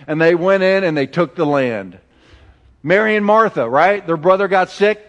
and 0.07 0.21
they 0.21 0.35
went 0.35 0.63
in 0.63 0.83
and 0.83 0.95
they 0.97 1.07
took 1.07 1.35
the 1.35 1.45
land. 1.45 1.99
Mary 2.83 3.15
and 3.15 3.25
Martha, 3.25 3.69
right? 3.69 4.05
Their 4.05 4.17
brother 4.17 4.47
got 4.47 4.69
sick. 4.69 5.07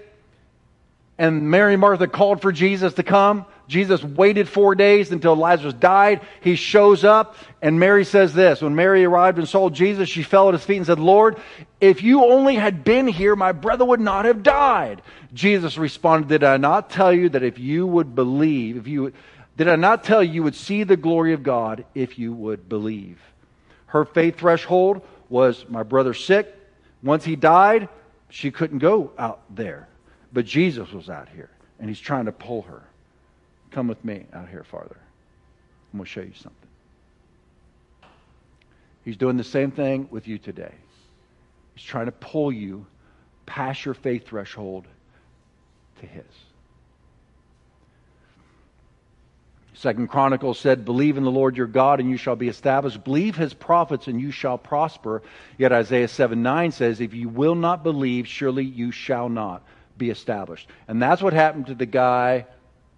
And 1.19 1.51
Mary 1.51 1.75
and 1.75 1.81
Martha 1.81 2.09
called 2.09 2.43
for 2.43 2.51
Jesus 2.51 2.95
to 2.95 3.03
come. 3.03 3.45
Jesus 3.69 4.03
waited 4.03 4.49
four 4.49 4.75
days 4.75 5.13
until 5.13 5.37
Lazarus 5.37 5.75
died. 5.75 6.21
He 6.41 6.57
shows 6.57 7.05
up, 7.05 7.37
and 7.61 7.79
Mary 7.79 8.05
says 8.05 8.35
this. 8.35 8.61
When 8.61 8.75
Mary 8.75 9.05
arrived 9.05 9.39
and 9.39 9.49
saw 9.49 9.71
Jesus, 9.71 10.09
she 10.09 10.23
fell 10.23 10.49
at 10.49 10.55
his 10.55 10.65
feet 10.65 10.79
and 10.79 10.87
said, 10.87 10.99
Lord, 10.99 11.39
if 11.81 12.03
you 12.03 12.25
only 12.25 12.57
had 12.57 12.85
been 12.85 13.07
here, 13.07 13.37
my 13.37 13.53
brother 13.53 13.85
would 13.85 14.01
not 14.01 14.25
have 14.25 14.43
died. 14.43 15.03
Jesus 15.33 15.79
responded, 15.79 16.29
Did 16.29 16.45
I 16.45 16.57
not 16.57 16.91
tell 16.91 17.13
you 17.13 17.29
that 17.31 17.43
if 17.43 17.59
you 17.59 17.87
would 17.87 18.15
believe, 18.15 18.77
if 18.77 18.87
you 18.87 19.13
did 19.57 19.69
I 19.69 19.77
not 19.77 20.05
tell 20.05 20.23
you 20.23 20.33
you 20.33 20.43
would 20.45 20.55
see 20.55 20.83
the 20.83 20.97
glory 20.97 21.35
of 21.35 21.43
God 21.43 21.85
if 21.95 22.19
you 22.19 22.33
would 22.33 22.69
believe? 22.69 23.21
Her 23.87 24.05
faith 24.05 24.39
threshold 24.39 25.03
was 25.29 25.67
my 25.69 25.83
brother 25.83 26.15
sick. 26.15 26.55
Once 27.03 27.25
he 27.25 27.37
died, 27.37 27.89
she 28.31 28.51
couldn't 28.51 28.79
go 28.79 29.13
out 29.19 29.43
there. 29.55 29.89
But 30.33 30.47
Jesus 30.47 30.91
was 30.93 31.11
out 31.11 31.29
here, 31.29 31.51
and 31.79 31.89
he's 31.89 32.01
trying 32.01 32.25
to 32.25 32.33
pull 32.33 32.63
her. 32.63 32.83
Come 33.73 33.89
with 33.89 34.05
me 34.05 34.27
out 34.33 34.49
here 34.49 34.65
farther. 34.65 34.99
I'm 35.93 35.99
going 35.99 36.05
to 36.05 36.11
show 36.11 36.21
you 36.21 36.35
something. 36.35 36.69
He's 39.05 39.17
doing 39.17 39.37
the 39.37 39.45
same 39.45 39.71
thing 39.71 40.09
with 40.11 40.29
you 40.29 40.39
today. 40.39 40.75
He's 41.75 41.85
trying 41.85 42.07
to 42.07 42.13
pull 42.13 42.53
you 42.53 42.87
past 43.47 43.85
your 43.85 43.95
faith 43.95 44.27
threshold 44.27 44.87
to 46.01 46.07
his. 46.07 46.25
Second 49.75 50.09
Chronicles 50.09 50.61
said, 50.61 50.85
Believe 50.85 51.17
in 51.17 51.25
the 51.25 51.31
Lord 51.31 51.57
your 51.57 51.67
God 51.67 51.99
and 51.99 52.09
you 52.09 52.17
shall 52.17 52.37
be 52.37 52.49
established. 52.49 53.03
Believe 53.03 53.37
his 53.37 53.53
prophets 53.53 54.07
and 54.07 54.21
you 54.21 54.31
shall 54.31 54.59
prosper. 54.59 55.23
Yet 55.59 55.73
Isaiah 55.73 56.09
7 56.09 56.41
9 56.41 56.73
says, 56.73 57.01
If 57.01 57.15
you 57.15 57.29
will 57.29 57.55
not 57.55 57.83
believe, 57.83 58.29
surely 58.29 58.65
you 58.65 58.93
shall 58.93 59.29
not 59.29 59.65
be 59.99 60.11
established. 60.11 60.69
And 60.87 61.03
that's 61.03 61.23
what 61.23 61.33
happened 61.33 61.67
to 61.67 61.75
the 61.75 61.87
guy 61.87 62.47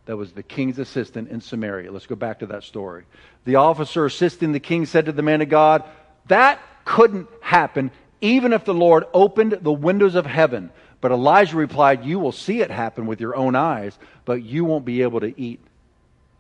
that 0.07 0.17
was 0.17 0.33
the 0.33 0.43
king's 0.43 0.79
assistant 0.79 1.31
in 1.31 1.41
Samaria. 1.41 1.91
Let's 1.91 2.07
go 2.07 2.15
back 2.15 2.41
to 2.41 2.47
that 2.47 2.63
story. 2.63 3.05
The 3.45 3.57
officer 3.57 4.05
assisting 4.05 4.53
the 4.53 4.61
king 4.61 4.87
said 4.87 5.07
to 5.07 5.13
the 5.13 5.23
man 5.23 5.41
of 5.41 5.49
God, 5.49 5.85
That 6.27 6.61
couldn't 6.85 7.29
happen 7.41 7.91
even 8.21 8.53
if 8.53 8.65
the 8.65 8.75
Lord 8.75 9.05
opened 9.13 9.59
the 9.61 9.73
windows 9.73 10.15
of 10.15 10.25
heaven. 10.25 10.71
But 11.01 11.13
Elijah 11.13 11.57
replied, 11.57 12.05
You 12.05 12.19
will 12.19 12.33
see 12.33 12.61
it 12.61 12.71
happen 12.71 13.07
with 13.07 13.21
your 13.21 13.37
own 13.37 13.55
eyes, 13.55 13.99
but 14.25 14.43
you 14.43 14.65
won't 14.65 14.85
be 14.85 15.03
able 15.03 15.21
to 15.21 15.39
eat 15.41 15.61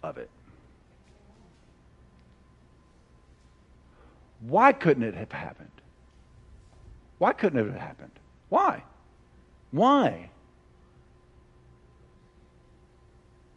of 0.02 0.16
it. 0.16 0.30
Why 4.40 4.72
couldn't 4.72 5.02
it 5.02 5.14
have 5.14 5.32
happened? 5.32 5.70
Why 7.18 7.32
couldn't 7.32 7.58
it 7.58 7.70
have 7.70 7.80
happened? 7.80 8.12
Why? 8.48 8.82
Why? 9.70 10.30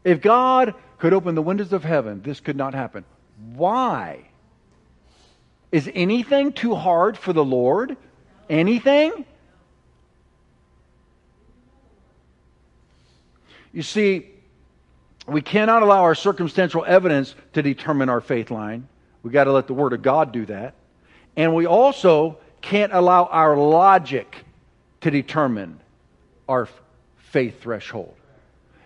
If 0.07 0.21
God 0.21 0.73
could 0.99 1.11
open 1.11 1.35
the 1.35 1.41
windows 1.41 1.73
of 1.73 1.83
heaven, 1.83 2.21
this 2.23 2.39
could 2.39 2.55
not 2.55 2.73
happen. 2.73 3.03
Why? 3.55 4.21
Is 5.69 5.91
anything 5.93 6.53
too 6.53 6.75
hard 6.75 7.17
for 7.17 7.33
the 7.33 7.43
Lord? 7.43 7.97
Anything? 8.49 9.25
You 13.73 13.81
see, 13.83 14.29
we 15.27 15.41
cannot 15.41 15.83
allow 15.83 16.03
our 16.03 16.15
circumstantial 16.15 16.85
evidence 16.87 17.35
to 17.51 17.61
determine 17.61 18.07
our 18.07 18.21
faith 18.21 18.49
line. 18.49 18.87
We've 19.23 19.33
got 19.33 19.43
to 19.43 19.51
let 19.51 19.67
the 19.67 19.73
Word 19.73 19.91
of 19.91 20.03
God 20.03 20.31
do 20.31 20.45
that. 20.45 20.73
And 21.35 21.53
we 21.53 21.65
also 21.65 22.37
can't 22.61 22.93
allow 22.93 23.25
our 23.25 23.57
logic 23.57 24.45
to 25.01 25.11
determine 25.11 25.81
our 26.47 26.69
faith 27.17 27.61
threshold. 27.61 28.16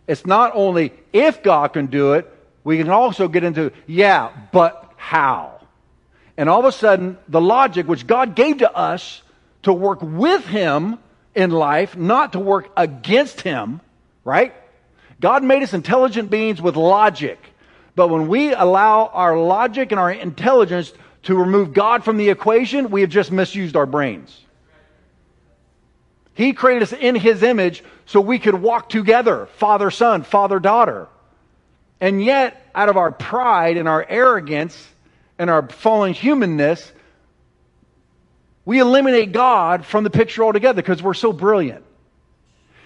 It's 0.07 0.25
not 0.25 0.51
only 0.55 0.93
if 1.13 1.43
God 1.43 1.69
can 1.73 1.87
do 1.87 2.13
it, 2.13 2.31
we 2.63 2.77
can 2.77 2.89
also 2.89 3.27
get 3.27 3.43
into, 3.43 3.71
yeah, 3.87 4.31
but 4.51 4.93
how? 4.97 5.59
And 6.37 6.49
all 6.49 6.59
of 6.59 6.65
a 6.65 6.71
sudden, 6.71 7.17
the 7.27 7.41
logic 7.41 7.87
which 7.87 8.07
God 8.07 8.35
gave 8.35 8.59
to 8.59 8.71
us 8.71 9.21
to 9.63 9.73
work 9.73 9.99
with 10.01 10.45
Him 10.45 10.97
in 11.35 11.51
life, 11.51 11.95
not 11.95 12.33
to 12.33 12.39
work 12.39 12.69
against 12.75 13.41
Him, 13.41 13.81
right? 14.23 14.53
God 15.19 15.43
made 15.43 15.63
us 15.63 15.73
intelligent 15.73 16.29
beings 16.29 16.61
with 16.61 16.75
logic. 16.75 17.39
But 17.95 18.09
when 18.09 18.27
we 18.27 18.53
allow 18.53 19.07
our 19.07 19.37
logic 19.37 19.91
and 19.91 19.99
our 19.99 20.11
intelligence 20.11 20.93
to 21.23 21.35
remove 21.35 21.73
God 21.73 22.03
from 22.03 22.17
the 22.17 22.29
equation, 22.29 22.89
we 22.89 23.01
have 23.01 23.09
just 23.09 23.31
misused 23.31 23.75
our 23.75 23.85
brains. 23.85 24.45
He 26.33 26.53
created 26.53 26.83
us 26.83 26.93
in 26.93 27.15
His 27.15 27.43
image 27.43 27.83
so 28.05 28.21
we 28.21 28.39
could 28.39 28.55
walk 28.55 28.89
together, 28.89 29.47
father 29.57 29.91
son, 29.91 30.23
father 30.23 30.59
daughter. 30.59 31.07
And 31.99 32.23
yet, 32.23 32.65
out 32.73 32.89
of 32.89 32.97
our 32.97 33.11
pride 33.11 33.77
and 33.77 33.87
our 33.87 34.05
arrogance 34.07 34.87
and 35.37 35.49
our 35.49 35.67
fallen 35.67 36.13
humanness, 36.13 36.91
we 38.65 38.79
eliminate 38.79 39.31
God 39.31 39.85
from 39.85 40.03
the 40.03 40.09
picture 40.09 40.43
altogether 40.43 40.81
because 40.81 41.01
we're 41.01 41.13
so 41.13 41.33
brilliant. 41.33 41.83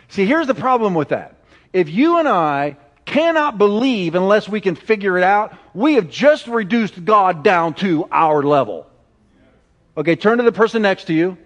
See, 0.10 0.26
here's 0.26 0.48
the 0.48 0.56
problem 0.56 0.94
with 0.94 1.10
that. 1.10 1.36
If 1.74 1.90
you 1.90 2.18
and 2.18 2.28
I 2.28 2.78
cannot 3.06 3.58
believe 3.58 4.16
unless 4.16 4.50
we 4.50 4.62
can 4.62 4.76
figure 4.76 5.18
it 5.18 5.24
out, 5.24 5.58
we 5.74 5.96
have 5.96 6.10
just 6.10 6.48
reduced 6.48 7.04
God 7.06 7.44
down 7.44 7.74
to 7.76 8.08
our 8.12 8.42
level. 8.44 8.88
Okay, 9.98 10.16
turn 10.16 10.40
to 10.40 10.44
the 10.44 10.52
person 10.52 10.82
next 10.82 11.06
to 11.06 11.14
you 11.14 11.38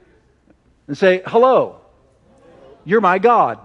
and 0.88 0.98
say, 0.98 1.22
Hello, 1.26 1.79
you're 2.90 3.02
my 3.02 3.20
God. 3.20 3.60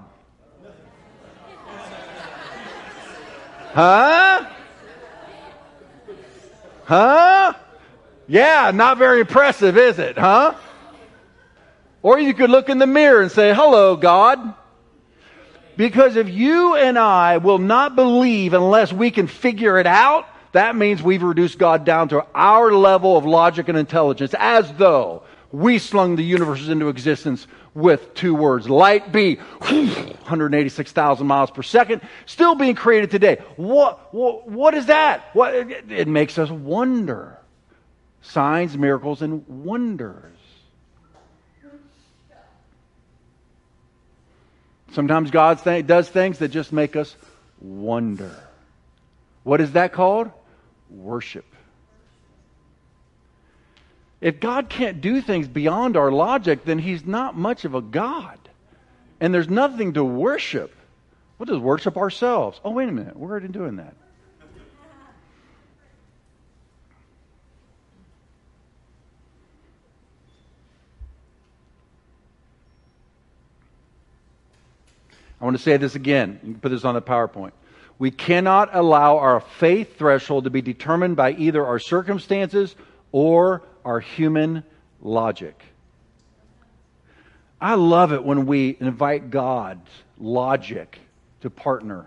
Huh? 3.73 4.51
Huh? 6.85 7.55
Yeah, 8.29 8.71
not 8.75 8.99
very 8.99 9.21
impressive, 9.21 9.79
is 9.79 9.99
it? 9.99 10.19
Huh? 10.19 10.55
Or 12.03 12.19
you 12.19 12.35
could 12.35 12.51
look 12.51 12.69
in 12.69 12.79
the 12.79 12.87
mirror 12.87 13.23
and 13.23 13.33
say, 13.33 13.55
Hello, 13.55 13.97
God. 13.97 14.55
Because 15.77 16.17
if 16.17 16.29
you 16.29 16.77
and 16.77 16.99
I 16.99 17.39
will 17.39 17.59
not 17.59 17.97
believe 17.97 18.53
unless 18.53 18.93
we 18.93 19.11
can 19.11 19.27
figure 19.27 19.79
it 19.79 19.87
out, 19.87 20.29
that 20.53 20.77
means 20.77 21.03
we've 21.03 21.23
reduced 21.23 21.59
God 21.59 21.87
down 21.87 22.11
to 22.11 22.27
our 22.35 22.73
level 22.73 23.17
of 23.17 23.25
logic 23.25 23.69
and 23.69 23.79
intelligence 23.79 24.35
as 24.39 24.71
though 24.75 25.23
we 25.55 25.79
slung 25.79 26.17
the 26.17 26.25
universe 26.25 26.67
into 26.67 26.88
existence 26.88 27.47
with 27.75 28.12
two 28.14 28.35
words. 28.35 28.69
Light 28.69 29.12
be 29.12 29.37
186,000 29.37 31.27
miles 31.27 31.53
per 31.53 31.62
second, 31.62 32.03
still 32.27 32.57
being 32.57 32.75
created 32.75 33.12
today. 33.12 33.37
What, 33.55 34.12
what, 34.12 34.49
what 34.49 34.75
is 34.75 34.87
that? 34.87 35.31
What, 35.33 35.55
it, 35.55 35.93
it 35.93 36.09
makes 36.09 36.38
us 36.38 36.51
wonder. 36.51 37.38
Signs, 38.21 38.77
miracles, 38.77 39.23
and 39.23 39.47
wonders. 39.47 40.33
Sometimes 44.90 45.31
God 45.31 45.62
th- 45.62 45.87
does 45.87 46.09
things 46.09 46.38
that 46.38 46.49
just 46.49 46.73
make 46.73 46.97
us 46.97 47.14
wonder. 47.61 48.35
What 49.45 49.61
is 49.61 49.73
that 49.73 49.93
called? 49.93 50.33
Worship. 50.90 51.45
If 54.25 54.40
God 54.40 54.70
can't 54.70 55.02
do 55.02 55.20
things 55.20 55.46
beyond 55.46 55.98
our 55.98 56.10
logic, 56.10 56.64
then 56.64 56.79
He's 56.79 57.04
not 57.04 57.37
much 57.37 57.66
of 57.66 57.75
a 57.75 57.83
God. 57.83 58.38
And 59.20 59.35
there's 59.35 59.50
nothing 59.50 59.92
to 59.92 60.02
worship. 60.02 60.75
What 61.37 61.46
does 61.46 61.58
worship 61.58 61.98
ourselves? 61.98 62.58
Oh, 62.64 62.70
wait 62.70 62.88
a 62.88 62.92
minute. 62.92 63.18
We're 63.18 63.29
already 63.29 63.48
doing 63.48 63.77
that. 63.77 63.94
I 75.38 75.44
want 75.44 75.54
to 75.54 75.62
say 75.62 75.77
this 75.77 75.94
again. 75.94 76.40
You 76.42 76.52
can 76.52 76.60
put 76.62 76.70
this 76.70 76.87
on 76.87 76.94
the 76.94 77.02
PowerPoint. 77.02 77.52
We 77.98 78.10
cannot 78.10 78.75
allow 78.75 79.18
our 79.18 79.40
faith 79.40 79.98
threshold 79.98 80.44
to 80.44 80.50
be 80.50 80.62
determined 80.62 81.14
by 81.14 81.33
either 81.33 81.66
our 81.66 81.79
circumstances 81.79 82.75
or 83.12 83.62
our 83.85 84.01
human 84.01 84.65
logic. 85.01 85.63
I 87.61 87.75
love 87.75 88.13
it 88.13 88.25
when 88.25 88.47
we 88.47 88.77
invite 88.81 89.31
God's 89.31 89.89
logic 90.19 90.99
to 91.41 91.51
partner 91.51 92.07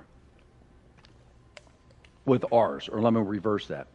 with 2.25 2.45
ours. 2.51 2.89
Or 2.89 3.01
let 3.01 3.13
me 3.13 3.21
reverse 3.21 3.67
that. 3.67 3.87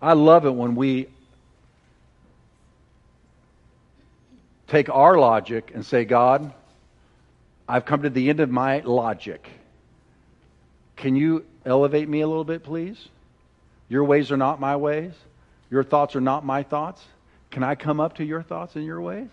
I 0.00 0.14
love 0.14 0.44
it 0.46 0.50
when 0.50 0.74
we 0.74 1.08
take 4.66 4.88
our 4.88 5.18
logic 5.18 5.70
and 5.74 5.84
say, 5.84 6.04
God, 6.04 6.52
I've 7.68 7.84
come 7.84 8.02
to 8.02 8.10
the 8.10 8.28
end 8.30 8.40
of 8.40 8.50
my 8.50 8.80
logic. 8.80 9.48
Can 10.96 11.16
you 11.16 11.44
elevate 11.64 12.08
me 12.08 12.20
a 12.20 12.26
little 12.26 12.44
bit, 12.44 12.62
please? 12.62 13.08
Your 13.88 14.04
ways 14.04 14.32
are 14.32 14.36
not 14.36 14.60
my 14.60 14.76
ways. 14.76 15.12
Your 15.70 15.84
thoughts 15.84 16.16
are 16.16 16.20
not 16.20 16.44
my 16.44 16.62
thoughts. 16.62 17.02
Can 17.50 17.62
I 17.62 17.74
come 17.74 18.00
up 18.00 18.16
to 18.16 18.24
your 18.24 18.42
thoughts 18.42 18.76
and 18.76 18.84
your 18.84 19.00
ways? 19.00 19.28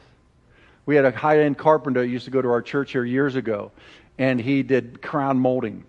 We 0.85 0.95
had 0.95 1.05
a 1.05 1.11
high 1.11 1.39
end 1.39 1.57
carpenter 1.57 2.03
who 2.03 2.09
used 2.09 2.25
to 2.25 2.31
go 2.31 2.41
to 2.41 2.49
our 2.49 2.61
church 2.61 2.91
here 2.91 3.05
years 3.05 3.35
ago, 3.35 3.71
and 4.17 4.39
he 4.39 4.63
did 4.63 5.01
crown 5.01 5.39
molding. 5.39 5.85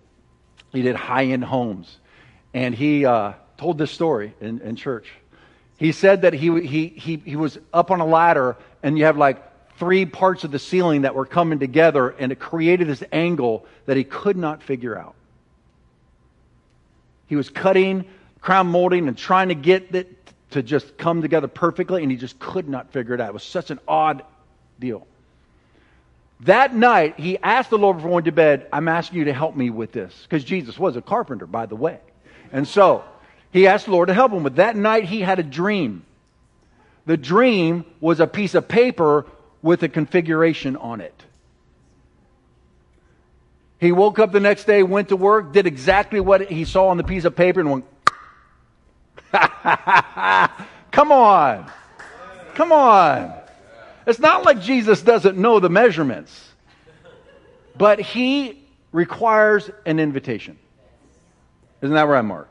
He 0.71 0.81
did 0.81 0.95
high 0.95 1.25
end 1.25 1.43
homes. 1.43 1.97
And 2.53 2.73
he 2.73 3.05
uh, 3.05 3.33
told 3.57 3.77
this 3.77 3.91
story 3.91 4.33
in, 4.39 4.61
in 4.61 4.75
church. 4.75 5.11
He 5.77 5.91
said 5.91 6.21
that 6.21 6.33
he, 6.33 6.61
he, 6.61 6.87
he, 6.87 7.17
he 7.17 7.35
was 7.35 7.57
up 7.73 7.91
on 7.91 7.99
a 7.99 8.05
ladder, 8.05 8.55
and 8.81 8.97
you 8.97 9.05
have 9.05 9.17
like 9.17 9.41
three 9.77 10.05
parts 10.05 10.45
of 10.45 10.51
the 10.51 10.59
ceiling 10.59 11.01
that 11.01 11.15
were 11.15 11.25
coming 11.25 11.59
together, 11.59 12.09
and 12.09 12.31
it 12.31 12.39
created 12.39 12.87
this 12.87 13.03
angle 13.11 13.65
that 13.85 13.97
he 13.97 14.05
could 14.05 14.37
not 14.37 14.63
figure 14.63 14.97
out. 14.97 15.15
He 17.27 17.35
was 17.35 17.49
cutting, 17.49 18.05
crown 18.39 18.67
molding, 18.67 19.09
and 19.09 19.17
trying 19.17 19.49
to 19.49 19.55
get 19.55 19.93
it 19.93 20.14
to 20.55 20.63
just 20.63 20.97
come 20.97 21.21
together 21.21 21.49
perfectly, 21.49 22.01
and 22.01 22.09
he 22.09 22.17
just 22.17 22.39
could 22.39 22.69
not 22.69 22.91
figure 22.93 23.13
it 23.13 23.19
out. 23.19 23.27
It 23.27 23.33
was 23.33 23.43
such 23.43 23.71
an 23.71 23.79
odd 23.85 24.23
deal. 24.79 25.05
That 26.41 26.73
night, 26.73 27.19
he 27.19 27.37
asked 27.37 27.69
the 27.69 27.77
Lord 27.77 27.97
before 27.97 28.11
going 28.11 28.23
to 28.23 28.31
bed, 28.31 28.67
I'm 28.71 28.87
asking 28.87 29.19
you 29.19 29.25
to 29.25 29.33
help 29.33 29.53
me 29.53 29.69
with 29.69 29.91
this. 29.91 30.17
Because 30.23 30.45
Jesus 30.45 30.79
was 30.79 30.95
a 30.95 31.01
carpenter, 31.01 31.45
by 31.45 31.65
the 31.65 31.75
way. 31.75 31.99
And 32.53 32.65
so, 32.65 33.03
he 33.51 33.67
asked 33.67 33.85
the 33.85 33.91
Lord 33.91 34.07
to 34.07 34.13
help 34.13 34.31
him. 34.31 34.43
But 34.43 34.55
that 34.55 34.77
night, 34.77 35.03
he 35.03 35.19
had 35.19 35.39
a 35.39 35.43
dream. 35.43 36.05
The 37.05 37.17
dream 37.17 37.85
was 37.99 38.21
a 38.21 38.27
piece 38.27 38.55
of 38.55 38.69
paper 38.69 39.25
with 39.61 39.83
a 39.83 39.89
configuration 39.89 40.77
on 40.77 41.01
it. 41.01 41.21
He 43.79 43.91
woke 43.91 44.19
up 44.19 44.31
the 44.31 44.39
next 44.39 44.63
day, 44.63 44.83
went 44.83 45.09
to 45.09 45.17
work, 45.17 45.51
did 45.51 45.67
exactly 45.67 46.21
what 46.21 46.49
he 46.49 46.63
saw 46.63 46.87
on 46.87 46.97
the 46.97 47.03
piece 47.03 47.25
of 47.25 47.35
paper, 47.35 47.59
and 47.59 47.69
went, 47.69 47.85
Come 50.91 51.11
on. 51.11 51.71
Come 52.53 52.71
on. 52.71 53.33
It's 54.05 54.19
not 54.19 54.43
like 54.43 54.61
Jesus 54.61 55.01
doesn't 55.01 55.37
know 55.37 55.59
the 55.59 55.69
measurements, 55.69 56.51
but 57.75 57.99
he 57.99 58.63
requires 58.91 59.69
an 59.85 59.99
invitation. 59.99 60.57
Isn't 61.81 61.95
that 61.95 62.07
right, 62.07 62.21
Mark? 62.21 62.49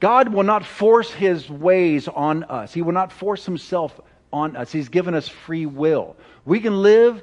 God 0.00 0.30
will 0.30 0.42
not 0.42 0.64
force 0.64 1.10
his 1.10 1.48
ways 1.48 2.08
on 2.08 2.44
us. 2.44 2.72
He 2.72 2.82
will 2.82 2.92
not 2.92 3.12
force 3.12 3.44
himself 3.44 4.00
on 4.32 4.56
us. 4.56 4.72
He's 4.72 4.88
given 4.88 5.14
us 5.14 5.28
free 5.28 5.66
will. 5.66 6.16
We 6.44 6.60
can 6.60 6.82
live 6.82 7.22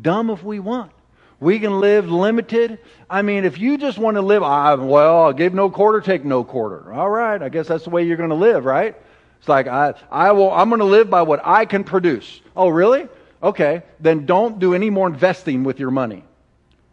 dumb 0.00 0.30
if 0.30 0.42
we 0.42 0.60
want. 0.60 0.92
We 1.40 1.60
can 1.60 1.80
live 1.80 2.10
limited. 2.10 2.78
I 3.08 3.22
mean, 3.22 3.44
if 3.44 3.58
you 3.58 3.78
just 3.78 3.96
want 3.96 4.16
to 4.16 4.22
live, 4.22 4.42
I, 4.42 4.74
well, 4.74 5.22
I'll 5.22 5.32
give 5.32 5.54
no 5.54 5.70
quarter, 5.70 6.00
take 6.00 6.24
no 6.24 6.42
quarter. 6.42 6.92
All 6.92 7.08
right, 7.08 7.40
I 7.40 7.48
guess 7.48 7.68
that's 7.68 7.84
the 7.84 7.90
way 7.90 8.04
you're 8.04 8.16
going 8.16 8.30
to 8.30 8.34
live, 8.34 8.64
right? 8.64 8.96
It's 9.38 9.48
like 9.48 9.68
I, 9.68 9.94
I 10.10 10.32
will, 10.32 10.50
I'm 10.52 10.68
going 10.68 10.80
to 10.80 10.84
live 10.84 11.08
by 11.08 11.22
what 11.22 11.40
I 11.44 11.64
can 11.64 11.84
produce. 11.84 12.40
Oh, 12.56 12.68
really? 12.68 13.08
Okay, 13.40 13.82
then 14.00 14.26
don't 14.26 14.58
do 14.58 14.74
any 14.74 14.90
more 14.90 15.06
investing 15.06 15.62
with 15.62 15.78
your 15.78 15.92
money. 15.92 16.24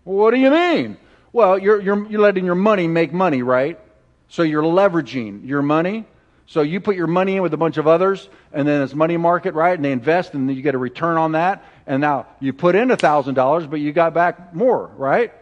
What 0.04 0.32
do 0.32 0.38
you 0.38 0.52
mean? 0.52 0.98
Well, 1.34 1.58
you're, 1.58 1.82
you're, 1.82 2.06
you're 2.08 2.22
letting 2.22 2.46
your 2.46 2.56
money 2.56 2.88
make 2.88 3.12
money, 3.12 3.42
right? 3.42 3.80
So 4.28 4.44
you're 4.44 4.64
leveraging 4.64 5.48
your 5.48 5.64
money. 5.64 6.06
So 6.48 6.62
you 6.62 6.80
put 6.80 6.96
your 6.96 7.08
money 7.08 7.38
in 7.38 7.42
with 7.42 7.54
a 7.54 7.58
bunch 7.58 7.78
of 7.78 7.88
others, 7.88 8.30
and 8.54 8.68
then 8.68 8.82
it's 8.82 8.94
money 8.94 9.18
market, 9.18 9.56
right? 9.56 9.74
And 9.74 9.84
they 9.84 9.92
invest, 9.92 10.34
and 10.34 10.48
then 10.48 10.56
you 10.56 10.62
get 10.62 10.76
a 10.76 10.78
return 10.78 11.18
on 11.18 11.32
that. 11.32 11.64
And 11.88 12.02
now 12.02 12.28
you 12.40 12.54
put 12.54 12.76
in 12.76 12.92
a 12.92 12.98
$1,000, 12.98 13.70
but 13.70 13.80
you 13.80 13.92
got 13.92 14.14
back 14.14 14.54
more, 14.54 14.92
right? 14.96 15.34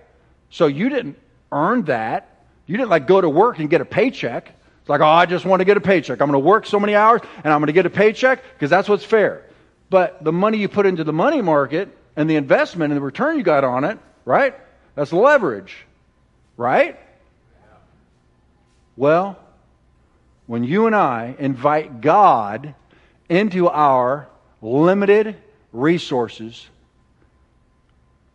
So 0.49 0.67
you 0.67 0.89
didn't 0.89 1.17
earn 1.51 1.83
that. 1.83 2.45
You 2.65 2.77
didn't 2.77 2.89
like 2.89 3.07
go 3.07 3.19
to 3.19 3.29
work 3.29 3.59
and 3.59 3.69
get 3.69 3.81
a 3.81 3.85
paycheck. 3.85 4.53
It's 4.79 4.89
like, 4.89 5.01
oh, 5.01 5.05
I 5.05 5.25
just 5.25 5.45
want 5.45 5.61
to 5.61 5.65
get 5.65 5.77
a 5.77 5.81
paycheck. 5.81 6.21
I'm 6.21 6.29
going 6.29 6.41
to 6.41 6.45
work 6.45 6.65
so 6.65 6.79
many 6.79 6.95
hours 6.95 7.21
and 7.43 7.53
I'm 7.53 7.59
going 7.59 7.67
to 7.67 7.73
get 7.73 7.85
a 7.85 7.89
paycheck 7.89 8.43
because 8.53 8.69
that's 8.69 8.89
what's 8.89 9.05
fair. 9.05 9.45
But 9.89 10.23
the 10.23 10.33
money 10.33 10.57
you 10.57 10.67
put 10.67 10.85
into 10.85 11.03
the 11.03 11.13
money 11.13 11.41
market 11.41 11.89
and 12.15 12.29
the 12.29 12.35
investment 12.35 12.91
and 12.91 12.97
the 12.97 13.03
return 13.03 13.37
you 13.37 13.43
got 13.43 13.63
on 13.63 13.83
it, 13.83 13.97
right? 14.25 14.55
That's 14.95 15.13
leverage, 15.13 15.85
right? 16.57 16.99
Well, 18.95 19.39
when 20.53 20.63
you 20.63 20.85
and 20.85 20.95
I 20.95 21.35
invite 21.39 21.99
God 21.99 22.75
into 23.27 23.69
our 23.69 24.27
limited 24.61 25.35
resources, 25.71 26.67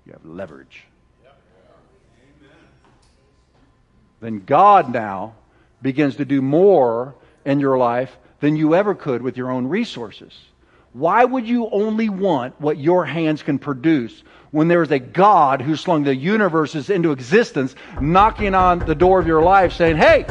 you 0.04 0.10
have 0.10 0.24
leverage. 0.24 0.82
Then 4.20 4.40
God 4.44 4.92
now 4.92 5.36
begins 5.80 6.16
to 6.16 6.24
do 6.24 6.42
more 6.42 7.14
in 7.44 7.60
your 7.60 7.78
life 7.78 8.16
than 8.40 8.56
you 8.56 8.74
ever 8.74 8.96
could 8.96 9.22
with 9.22 9.36
your 9.36 9.52
own 9.52 9.68
resources. 9.68 10.36
Why 10.94 11.24
would 11.24 11.46
you 11.46 11.70
only 11.70 12.08
want 12.08 12.60
what 12.60 12.78
your 12.78 13.04
hands 13.04 13.44
can 13.44 13.60
produce 13.60 14.24
when 14.50 14.66
there 14.66 14.82
is 14.82 14.90
a 14.90 14.98
God 14.98 15.62
who 15.62 15.76
slung 15.76 16.02
the 16.02 16.16
universes 16.16 16.90
into 16.90 17.12
existence, 17.12 17.76
knocking 18.00 18.56
on 18.56 18.80
the 18.80 18.96
door 18.96 19.20
of 19.20 19.28
your 19.28 19.44
life 19.44 19.72
saying, 19.72 19.98
Hey, 19.98 20.26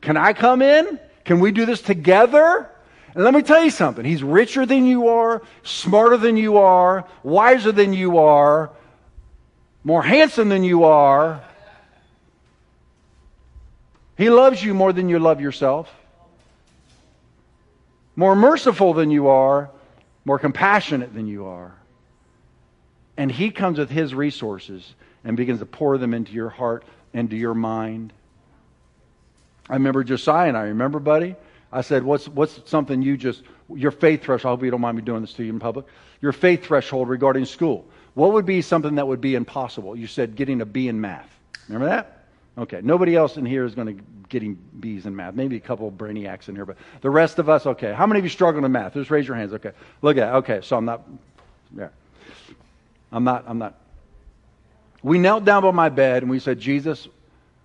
can 0.00 0.16
I 0.16 0.32
come 0.32 0.62
in? 0.62 0.98
Can 1.28 1.38
we 1.38 1.52
do 1.52 1.64
this 1.64 1.80
together? 1.80 2.68
And 3.14 3.22
let 3.22 3.32
me 3.32 3.42
tell 3.42 3.62
you 3.62 3.70
something. 3.70 4.04
He's 4.04 4.22
richer 4.22 4.66
than 4.66 4.84
you 4.84 5.08
are, 5.08 5.42
smarter 5.62 6.16
than 6.16 6.36
you 6.36 6.58
are, 6.58 7.06
wiser 7.22 7.70
than 7.70 7.92
you 7.92 8.18
are, 8.18 8.70
more 9.84 10.02
handsome 10.02 10.48
than 10.48 10.64
you 10.64 10.82
are, 10.82 11.40
he 14.18 14.30
loves 14.30 14.62
you 14.62 14.74
more 14.74 14.92
than 14.92 15.08
you 15.08 15.20
love 15.20 15.40
yourself, 15.40 15.88
more 18.16 18.34
merciful 18.34 18.92
than 18.92 19.12
you 19.12 19.28
are, 19.28 19.70
more 20.24 20.40
compassionate 20.40 21.14
than 21.14 21.28
you 21.28 21.46
are. 21.46 21.72
And 23.16 23.30
He 23.30 23.52
comes 23.52 23.78
with 23.78 23.90
His 23.90 24.12
resources 24.12 24.92
and 25.22 25.36
begins 25.36 25.60
to 25.60 25.66
pour 25.66 25.98
them 25.98 26.14
into 26.14 26.32
your 26.32 26.48
heart, 26.48 26.84
into 27.14 27.36
your 27.36 27.54
mind. 27.54 28.12
I 29.68 29.74
remember 29.74 30.04
Josiah 30.04 30.48
and 30.48 30.56
I, 30.56 30.62
remember, 30.64 30.98
buddy? 30.98 31.36
I 31.70 31.82
said, 31.82 32.02
what's, 32.02 32.26
what's 32.28 32.60
something 32.68 33.02
you 33.02 33.16
just, 33.16 33.42
your 33.74 33.90
faith 33.90 34.22
threshold, 34.22 34.50
I 34.50 34.56
hope 34.56 34.64
you 34.64 34.70
don't 34.70 34.80
mind 34.80 34.96
me 34.96 35.02
doing 35.02 35.20
this 35.20 35.34
to 35.34 35.44
you 35.44 35.50
in 35.50 35.58
public, 35.58 35.86
your 36.22 36.32
faith 36.32 36.64
threshold 36.64 37.08
regarding 37.08 37.44
school. 37.44 37.84
What 38.14 38.32
would 38.32 38.46
be 38.46 38.62
something 38.62 38.94
that 38.96 39.06
would 39.06 39.20
be 39.20 39.34
impossible? 39.34 39.94
You 39.94 40.06
said 40.06 40.34
getting 40.34 40.60
a 40.60 40.66
B 40.66 40.88
in 40.88 41.00
math. 41.00 41.28
Remember 41.68 41.88
that? 41.88 42.26
Okay, 42.56 42.80
nobody 42.82 43.14
else 43.14 43.36
in 43.36 43.46
here 43.46 43.64
is 43.64 43.74
going 43.74 43.98
to 43.98 44.02
getting 44.28 44.58
B's 44.80 45.06
in 45.06 45.14
math. 45.14 45.34
Maybe 45.34 45.56
a 45.56 45.60
couple 45.60 45.86
of 45.86 45.94
brainiacs 45.94 46.48
in 46.48 46.54
here, 46.54 46.66
but 46.66 46.76
the 47.00 47.10
rest 47.10 47.38
of 47.38 47.48
us, 47.48 47.66
okay. 47.66 47.92
How 47.92 48.06
many 48.06 48.18
of 48.18 48.24
you 48.24 48.30
struggle 48.30 48.64
in 48.64 48.72
math? 48.72 48.94
Just 48.94 49.10
raise 49.10 49.28
your 49.28 49.36
hands. 49.36 49.52
Okay, 49.52 49.72
look 50.02 50.16
at. 50.16 50.28
It. 50.28 50.36
Okay, 50.38 50.60
so 50.62 50.76
I'm 50.76 50.84
not. 50.84 51.02
Yeah, 51.76 51.88
I'm 53.12 53.24
not. 53.24 53.44
I'm 53.46 53.58
not. 53.58 53.74
We 55.02 55.18
knelt 55.18 55.44
down 55.44 55.62
by 55.62 55.70
my 55.70 55.88
bed 55.88 56.22
and 56.22 56.30
we 56.30 56.40
said, 56.40 56.58
Jesus, 56.58 57.06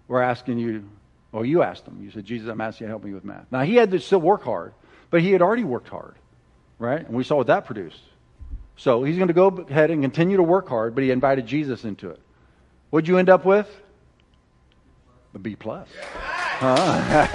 we're 0.08 0.22
asking 0.22 0.60
you. 0.60 0.88
Well, 1.34 1.44
you 1.44 1.64
asked 1.64 1.86
him. 1.88 2.00
You 2.02 2.12
said, 2.12 2.24
Jesus, 2.26 2.48
I'm 2.48 2.62
asking 2.62 2.86
you 2.86 2.90
to 2.90 2.92
help 2.92 3.04
me 3.04 3.14
with 3.14 3.26
math. 3.26 3.48
Now 3.52 3.64
he 3.64 3.76
had 3.76 3.92
to 3.92 4.00
still 4.00 4.22
work 4.22 4.44
hard, 4.44 4.74
but 5.10 5.22
he 5.22 5.32
had 5.32 5.42
already 5.42 5.64
worked 5.64 5.90
hard, 5.90 6.16
right? 6.78 7.06
And 7.06 7.18
we 7.18 7.24
saw 7.24 7.38
what 7.38 7.48
that 7.48 7.66
produced. 7.66 8.00
So 8.78 9.04
he's 9.04 9.18
going 9.18 9.28
to 9.28 9.34
go 9.34 9.48
ahead 9.48 9.90
and 9.92 10.02
continue 10.04 10.38
to 10.38 10.44
work 10.44 10.70
hard, 10.70 10.94
but 10.96 11.04
he 11.04 11.12
invited 11.12 11.48
Jesus 11.48 11.84
into 11.86 12.12
it. 12.12 12.22
What'd 12.92 13.08
you 13.08 13.18
end 13.18 13.30
up 13.30 13.46
with? 13.46 13.68
A 15.34 15.40
B 15.40 15.56
plus. 15.56 15.88
Huh? 16.60 17.32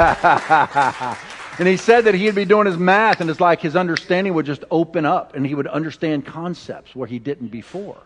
and 1.58 1.66
he 1.66 1.76
said 1.76 2.04
that 2.04 2.14
he'd 2.14 2.36
be 2.36 2.44
doing 2.44 2.66
his 2.66 2.76
math, 2.76 3.20
and 3.20 3.28
it's 3.28 3.40
like 3.40 3.60
his 3.60 3.74
understanding 3.74 4.34
would 4.34 4.46
just 4.46 4.62
open 4.70 5.04
up, 5.04 5.34
and 5.34 5.44
he 5.44 5.56
would 5.56 5.66
understand 5.66 6.24
concepts 6.24 6.94
where 6.94 7.08
he 7.08 7.18
didn't 7.18 7.48
before. 7.48 7.98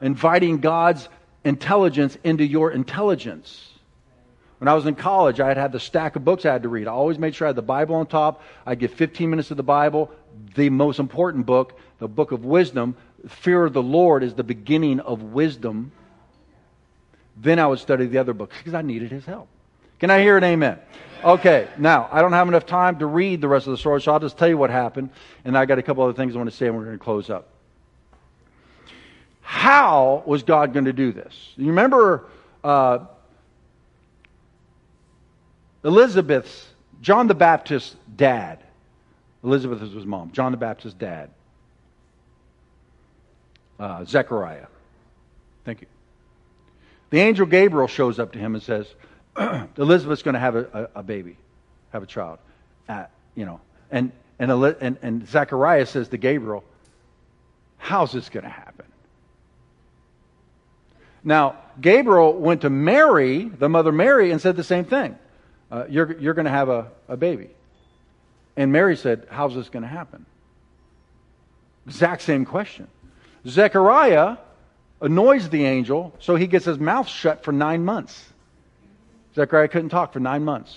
Inviting 0.00 0.60
God's 0.60 1.10
intelligence 1.44 2.16
into 2.24 2.44
your 2.44 2.72
intelligence. 2.72 3.77
When 4.58 4.68
I 4.68 4.74
was 4.74 4.86
in 4.86 4.96
college, 4.96 5.38
I 5.38 5.48
had 5.48 5.56
had 5.56 5.72
the 5.72 5.80
stack 5.80 6.16
of 6.16 6.24
books 6.24 6.44
I 6.44 6.52
had 6.52 6.62
to 6.64 6.68
read. 6.68 6.88
I 6.88 6.90
always 6.90 7.18
made 7.18 7.34
sure 7.34 7.46
I 7.46 7.50
had 7.50 7.56
the 7.56 7.62
Bible 7.62 7.94
on 7.94 8.06
top. 8.06 8.42
I'd 8.66 8.80
get 8.80 8.90
15 8.90 9.30
minutes 9.30 9.50
of 9.50 9.56
the 9.56 9.62
Bible, 9.62 10.10
the 10.54 10.68
most 10.70 10.98
important 10.98 11.46
book, 11.46 11.78
the 12.00 12.08
book 12.08 12.32
of 12.32 12.44
wisdom. 12.44 12.96
Fear 13.28 13.66
of 13.66 13.72
the 13.72 13.82
Lord 13.82 14.24
is 14.24 14.34
the 14.34 14.44
beginning 14.44 15.00
of 15.00 15.22
wisdom. 15.22 15.92
Then 17.36 17.60
I 17.60 17.66
would 17.68 17.78
study 17.78 18.06
the 18.06 18.18
other 18.18 18.32
books 18.32 18.56
because 18.58 18.74
I 18.74 18.82
needed 18.82 19.12
his 19.12 19.24
help. 19.24 19.48
Can 20.00 20.10
I 20.10 20.20
hear 20.20 20.36
an 20.36 20.44
amen? 20.44 20.78
Okay, 21.24 21.68
now, 21.78 22.08
I 22.12 22.20
don't 22.22 22.32
have 22.32 22.46
enough 22.46 22.66
time 22.66 22.98
to 23.00 23.06
read 23.06 23.40
the 23.40 23.48
rest 23.48 23.66
of 23.66 23.72
the 23.72 23.78
story, 23.78 24.00
so 24.00 24.12
I'll 24.12 24.20
just 24.20 24.38
tell 24.38 24.48
you 24.48 24.56
what 24.56 24.70
happened, 24.70 25.10
and 25.44 25.58
I 25.58 25.66
got 25.66 25.78
a 25.78 25.82
couple 25.82 26.04
other 26.04 26.12
things 26.12 26.34
I 26.34 26.38
want 26.38 26.50
to 26.50 26.56
say, 26.56 26.66
and 26.66 26.76
we're 26.76 26.84
going 26.84 26.98
to 26.98 27.04
close 27.04 27.28
up. 27.28 27.48
How 29.40 30.22
was 30.26 30.44
God 30.44 30.72
going 30.72 30.84
to 30.84 30.92
do 30.92 31.10
this? 31.10 31.52
You 31.56 31.68
remember 31.68 32.26
uh, 32.62 33.06
Elizabeth's, 35.84 36.66
John 37.00 37.26
the 37.26 37.34
Baptist's 37.34 37.96
dad. 38.16 38.58
Elizabeth 39.44 39.80
was 39.80 39.92
his 39.92 40.06
mom, 40.06 40.32
John 40.32 40.52
the 40.52 40.58
Baptist's 40.58 40.98
dad. 40.98 41.30
uh, 43.78 44.04
Zechariah. 44.04 44.66
Thank 45.64 45.82
you. 45.82 45.86
The 47.10 47.20
angel 47.20 47.46
Gabriel 47.46 47.88
shows 47.88 48.18
up 48.18 48.32
to 48.32 48.38
him 48.38 48.54
and 48.54 48.62
says, 48.62 48.86
Elizabeth's 49.76 50.22
going 50.22 50.34
to 50.34 50.40
have 50.40 50.56
a, 50.56 50.88
a, 50.94 51.00
a, 51.00 51.02
baby, 51.02 51.36
have 51.92 52.02
a 52.02 52.06
child. 52.06 52.38
Uh, 52.88 53.04
you 53.34 53.46
know, 53.46 53.60
and, 53.90 54.12
and, 54.38 54.50
and, 54.50 54.98
and 55.00 55.28
Zechariah 55.28 55.86
says 55.86 56.08
to 56.08 56.16
Gabriel, 56.16 56.64
How's 57.78 58.12
this 58.12 58.28
going 58.28 58.44
to 58.44 58.50
happen? 58.50 58.86
Now, 61.22 61.56
Gabriel 61.80 62.32
went 62.34 62.62
to 62.62 62.70
Mary, 62.70 63.44
the 63.44 63.68
mother 63.68 63.92
Mary, 63.92 64.32
and 64.32 64.40
said 64.40 64.56
the 64.56 64.64
same 64.64 64.84
thing. 64.84 65.16
Uh, 65.70 65.84
you're 65.88 66.18
you're 66.18 66.34
going 66.34 66.46
to 66.46 66.50
have 66.50 66.68
a, 66.68 66.88
a 67.08 67.16
baby. 67.16 67.50
And 68.56 68.72
Mary 68.72 68.96
said, 68.96 69.26
How's 69.30 69.54
this 69.54 69.68
going 69.68 69.82
to 69.82 69.88
happen? 69.88 70.26
Exact 71.86 72.22
same 72.22 72.44
question. 72.44 72.88
Zechariah 73.46 74.36
annoys 75.00 75.48
the 75.48 75.64
angel, 75.64 76.14
so 76.18 76.36
he 76.36 76.46
gets 76.46 76.64
his 76.64 76.78
mouth 76.78 77.08
shut 77.08 77.44
for 77.44 77.52
nine 77.52 77.84
months. 77.84 78.26
Zechariah 79.34 79.68
couldn't 79.68 79.90
talk 79.90 80.12
for 80.12 80.20
nine 80.20 80.44
months. 80.44 80.76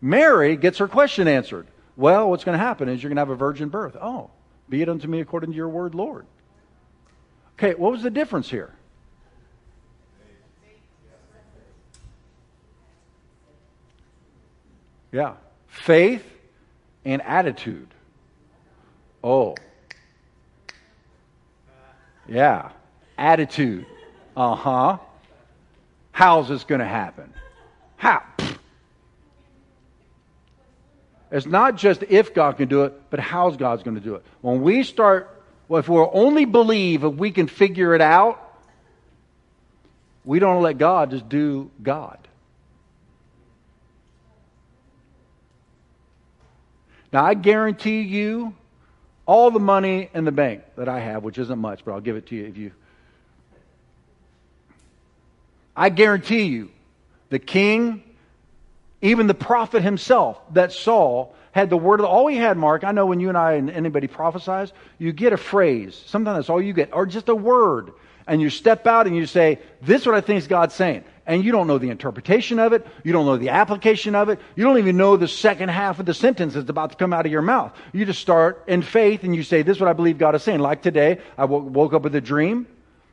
Mary 0.00 0.56
gets 0.56 0.78
her 0.78 0.88
question 0.88 1.28
answered. 1.28 1.66
Well, 1.96 2.28
what's 2.28 2.44
going 2.44 2.58
to 2.58 2.64
happen 2.64 2.88
is 2.88 3.02
you're 3.02 3.08
going 3.08 3.16
to 3.16 3.22
have 3.22 3.30
a 3.30 3.36
virgin 3.36 3.68
birth. 3.68 3.96
Oh, 4.00 4.30
be 4.68 4.82
it 4.82 4.88
unto 4.88 5.08
me 5.08 5.20
according 5.20 5.50
to 5.50 5.56
your 5.56 5.68
word, 5.68 5.94
Lord. 5.94 6.26
Okay, 7.54 7.74
what 7.74 7.92
was 7.92 8.02
the 8.02 8.10
difference 8.10 8.50
here? 8.50 8.74
Yeah. 15.16 15.36
Faith 15.68 16.22
and 17.06 17.22
attitude. 17.22 17.88
Oh. 19.24 19.54
Yeah. 22.28 22.72
Attitude. 23.16 23.86
Uh 24.36 24.54
huh. 24.54 24.98
How's 26.12 26.50
this 26.50 26.64
going 26.64 26.80
to 26.80 26.86
happen? 26.86 27.32
How? 27.96 28.24
It's 31.30 31.46
not 31.46 31.76
just 31.76 32.02
if 32.02 32.34
God 32.34 32.58
can 32.58 32.68
do 32.68 32.84
it, 32.84 32.92
but 33.08 33.18
how's 33.18 33.56
God's 33.56 33.82
going 33.82 33.94
to 33.94 34.02
do 34.02 34.16
it. 34.16 34.24
When 34.42 34.60
we 34.60 34.82
start, 34.82 35.42
well, 35.66 35.80
if 35.80 35.88
we'll 35.88 36.10
only 36.12 36.44
believe 36.44 37.04
if 37.04 37.14
we 37.14 37.30
can 37.30 37.46
figure 37.46 37.94
it 37.94 38.02
out, 38.02 38.38
we 40.26 40.40
don't 40.40 40.62
let 40.62 40.76
God 40.76 41.12
just 41.12 41.26
do 41.26 41.70
God. 41.82 42.18
Now, 47.16 47.24
I 47.24 47.32
guarantee 47.32 48.02
you 48.02 48.54
all 49.24 49.50
the 49.50 49.58
money 49.58 50.10
in 50.12 50.26
the 50.26 50.32
bank 50.32 50.60
that 50.76 50.86
I 50.86 51.00
have, 51.00 51.24
which 51.24 51.38
isn't 51.38 51.58
much, 51.58 51.82
but 51.82 51.92
I'll 51.92 52.00
give 52.02 52.14
it 52.14 52.26
to 52.26 52.36
you 52.36 52.44
if 52.44 52.58
you. 52.58 52.72
I 55.74 55.88
guarantee 55.88 56.42
you, 56.42 56.68
the 57.30 57.38
king, 57.38 58.02
even 59.00 59.28
the 59.28 59.34
prophet 59.34 59.82
himself 59.82 60.38
that 60.52 60.74
Saul 60.74 61.34
had 61.52 61.70
the 61.70 61.78
word 61.78 62.00
of 62.00 62.04
all 62.04 62.26
he 62.26 62.36
had, 62.36 62.58
Mark. 62.58 62.84
I 62.84 62.92
know 62.92 63.06
when 63.06 63.18
you 63.18 63.30
and 63.30 63.38
I 63.38 63.52
and 63.52 63.70
anybody 63.70 64.08
prophesies, 64.08 64.74
you 64.98 65.10
get 65.14 65.32
a 65.32 65.38
phrase. 65.38 65.98
Sometimes 66.04 66.36
that's 66.36 66.50
all 66.50 66.60
you 66.60 66.74
get, 66.74 66.92
or 66.92 67.06
just 67.06 67.30
a 67.30 67.34
word. 67.34 67.92
And 68.26 68.42
you 68.42 68.50
step 68.50 68.86
out 68.86 69.06
and 69.06 69.16
you 69.16 69.24
say, 69.24 69.58
This 69.80 70.02
is 70.02 70.06
what 70.06 70.16
I 70.16 70.20
think 70.20 70.46
God's 70.48 70.74
saying 70.74 71.02
and 71.26 71.44
you 71.44 71.52
don't 71.52 71.66
know 71.66 71.78
the 71.78 71.90
interpretation 71.90 72.58
of 72.58 72.72
it. 72.72 72.86
You 73.02 73.12
don't 73.12 73.26
know 73.26 73.36
the 73.36 73.50
application 73.50 74.14
of 74.14 74.28
it. 74.28 74.40
You 74.54 74.64
don't 74.64 74.78
even 74.78 74.96
know 74.96 75.16
the 75.16 75.28
second 75.28 75.70
half 75.70 75.98
of 75.98 76.06
the 76.06 76.14
sentence 76.14 76.54
that's 76.54 76.70
about 76.70 76.90
to 76.90 76.96
come 76.96 77.12
out 77.12 77.26
of 77.26 77.32
your 77.32 77.42
mouth. 77.42 77.76
You 77.92 78.04
just 78.04 78.20
start 78.20 78.64
in 78.66 78.82
faith 78.82 79.24
and 79.24 79.34
you 79.34 79.42
say, 79.42 79.62
This 79.62 79.76
is 79.76 79.80
what 79.80 79.90
I 79.90 79.92
believe 79.92 80.18
God 80.18 80.34
is 80.34 80.42
saying. 80.42 80.60
Like 80.60 80.82
today, 80.82 81.18
I 81.36 81.44
woke 81.44 81.92
up 81.92 82.02
with 82.02 82.14
a 82.14 82.20
dream. 82.20 82.66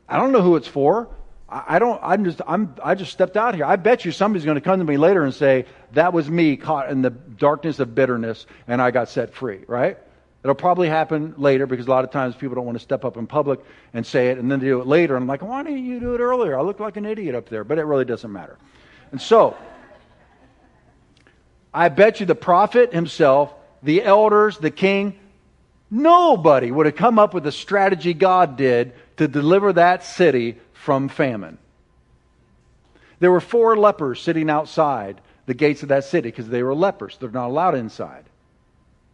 I 0.08 0.18
don't 0.18 0.32
know 0.32 0.42
who 0.42 0.56
it's 0.56 0.68
for. 0.68 1.08
I 1.48 1.78
don't, 1.78 2.00
I'm 2.02 2.24
just, 2.24 2.40
I'm, 2.48 2.74
I 2.82 2.94
just 2.94 3.12
stepped 3.12 3.36
out 3.36 3.54
here. 3.54 3.64
I 3.64 3.76
bet 3.76 4.04
you 4.04 4.12
somebody's 4.12 4.44
going 4.44 4.56
to 4.56 4.60
come 4.60 4.78
to 4.78 4.84
me 4.84 4.96
later 4.96 5.22
and 5.22 5.32
say, 5.32 5.66
that 5.92 6.12
was 6.12 6.28
me 6.28 6.56
caught 6.56 6.90
in 6.90 7.02
the 7.02 7.10
darkness 7.10 7.78
of 7.78 7.94
bitterness 7.94 8.46
and 8.66 8.82
I 8.82 8.90
got 8.90 9.08
set 9.08 9.34
free, 9.34 9.60
right? 9.68 9.98
It'll 10.44 10.54
probably 10.54 10.90
happen 10.90 11.32
later 11.38 11.66
because 11.66 11.86
a 11.86 11.90
lot 11.90 12.04
of 12.04 12.10
times 12.10 12.36
people 12.36 12.54
don't 12.54 12.66
want 12.66 12.76
to 12.76 12.82
step 12.82 13.06
up 13.06 13.16
in 13.16 13.26
public 13.26 13.60
and 13.94 14.06
say 14.06 14.28
it, 14.28 14.36
and 14.36 14.52
then 14.52 14.60
they 14.60 14.66
do 14.66 14.78
it 14.82 14.86
later. 14.86 15.16
I'm 15.16 15.26
like, 15.26 15.40
why 15.40 15.62
didn't 15.62 15.86
you 15.86 15.98
do 15.98 16.14
it 16.14 16.20
earlier? 16.20 16.58
I 16.58 16.60
look 16.60 16.80
like 16.80 16.98
an 16.98 17.06
idiot 17.06 17.34
up 17.34 17.48
there, 17.48 17.64
but 17.64 17.78
it 17.78 17.84
really 17.84 18.04
doesn't 18.04 18.30
matter. 18.30 18.58
And 19.10 19.18
so, 19.18 19.56
I 21.72 21.88
bet 21.88 22.20
you 22.20 22.26
the 22.26 22.34
prophet 22.34 22.92
himself, 22.92 23.54
the 23.82 24.02
elders, 24.02 24.58
the 24.58 24.70
king, 24.70 25.18
nobody 25.90 26.70
would 26.70 26.84
have 26.84 26.96
come 26.96 27.18
up 27.18 27.32
with 27.32 27.44
the 27.44 27.52
strategy 27.52 28.12
God 28.12 28.58
did 28.58 28.92
to 29.16 29.26
deliver 29.26 29.72
that 29.72 30.04
city 30.04 30.58
from 30.74 31.08
famine. 31.08 31.56
There 33.18 33.32
were 33.32 33.40
four 33.40 33.78
lepers 33.78 34.20
sitting 34.20 34.50
outside 34.50 35.22
the 35.46 35.54
gates 35.54 35.82
of 35.82 35.88
that 35.88 36.04
city 36.04 36.28
because 36.28 36.48
they 36.48 36.62
were 36.62 36.74
lepers. 36.74 37.16
They're 37.18 37.30
not 37.30 37.46
allowed 37.46 37.76
inside 37.76 38.24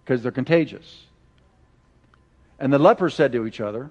because 0.05 0.24
they're 0.24 0.33
contagious. 0.33 1.05
And 2.61 2.71
the 2.71 2.79
lepers 2.79 3.15
said 3.15 3.33
to 3.33 3.47
each 3.47 3.61
other, 3.61 3.91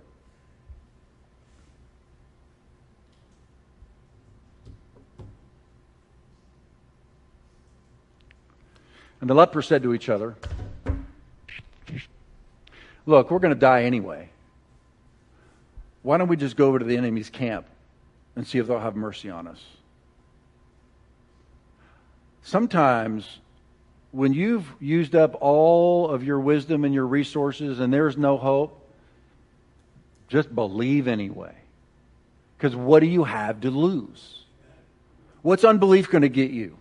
And 9.22 9.30
the 9.30 9.34
lepers 9.34 9.68
said 9.68 9.84
to 9.84 9.94
each 9.94 10.08
other, 10.08 10.36
Look, 13.06 13.32
we're 13.32 13.40
going 13.40 13.54
to 13.54 13.60
die 13.60 13.84
anyway. 13.84 14.30
Why 16.04 16.18
don't 16.18 16.28
we 16.28 16.38
just 16.38 16.56
go 16.56 16.68
over 16.68 16.80
to 16.80 16.86
the 16.86 16.96
enemy's 16.96 17.30
camp 17.30 17.66
and 18.36 18.48
see 18.48 18.60
if 18.60 18.68
they'll 18.68 18.80
have 18.80 18.96
mercy 18.96 19.30
on 19.30 19.48
us? 19.48 19.62
Sometimes 22.44 23.40
when 24.12 24.34
you've 24.34 24.68
used 24.80 25.16
up 25.16 25.38
all 25.40 26.10
of 26.10 26.24
your 26.24 26.40
wisdom 26.40 26.84
and 26.84 26.94
your 26.94 27.06
resources 27.06 27.80
and 27.80 27.94
there's 27.94 28.18
no 28.18 28.38
hope, 28.38 28.76
just 30.28 30.54
believe 30.54 31.08
anyway. 31.08 31.54
Because 32.58 32.76
what 32.76 33.00
do 33.02 33.06
you 33.06 33.24
have 33.24 33.62
to 33.62 33.72
lose? 33.72 34.44
What's 35.42 35.64
unbelief 35.64 36.10
going 36.10 36.24
to 36.24 36.30
get 36.30 36.52
you? 36.52 36.78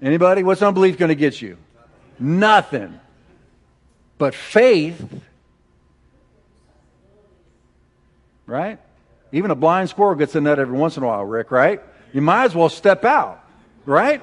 Anybody? 0.00 0.42
What's 0.42 0.62
unbelief 0.62 0.98
going 0.98 1.10
to 1.10 1.14
get 1.14 1.40
you? 1.40 1.56
Nothing. 2.18 2.98
But 4.16 4.34
faith, 4.34 5.00
right? 8.46 8.78
Even 9.30 9.50
a 9.50 9.54
blind 9.54 9.90
squirrel 9.90 10.14
gets 10.14 10.34
a 10.34 10.40
nut 10.40 10.58
every 10.58 10.76
once 10.76 10.96
in 10.96 11.02
a 11.02 11.06
while, 11.06 11.24
Rick, 11.24 11.50
right? 11.50 11.80
You 12.12 12.22
might 12.22 12.44
as 12.44 12.54
well 12.54 12.68
step 12.68 13.04
out. 13.04 13.44
Right? 13.88 14.22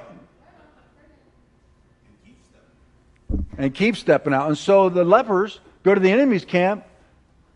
And 3.57 3.73
keep 3.73 3.97
stepping 3.97 4.31
out. 4.31 4.47
And 4.47 4.55
so 4.55 4.89
the 4.89 5.03
lepers 5.03 5.59
go 5.81 5.95
to 5.95 5.99
the 5.99 6.11
enemy's 6.11 6.45
camp, 6.45 6.85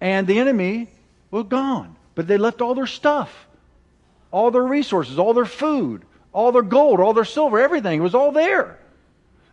and 0.02 0.26
the 0.26 0.40
enemy 0.40 0.90
was 1.30 1.46
gone. 1.46 1.96
But 2.16 2.28
they 2.28 2.38
left 2.38 2.62
all 2.62 2.74
their 2.74 2.88
stuff, 2.88 3.32
all 4.32 4.50
their 4.50 4.64
resources, 4.64 5.20
all 5.20 5.36
their 5.36 5.46
food, 5.46 6.02
all 6.34 6.52
their 6.52 6.64
gold, 6.64 7.00
all 7.00 7.14
their 7.14 7.26
silver, 7.26 7.60
everything. 7.60 8.00
It 8.00 8.04
was 8.04 8.16
all 8.16 8.32
there. 8.32 8.80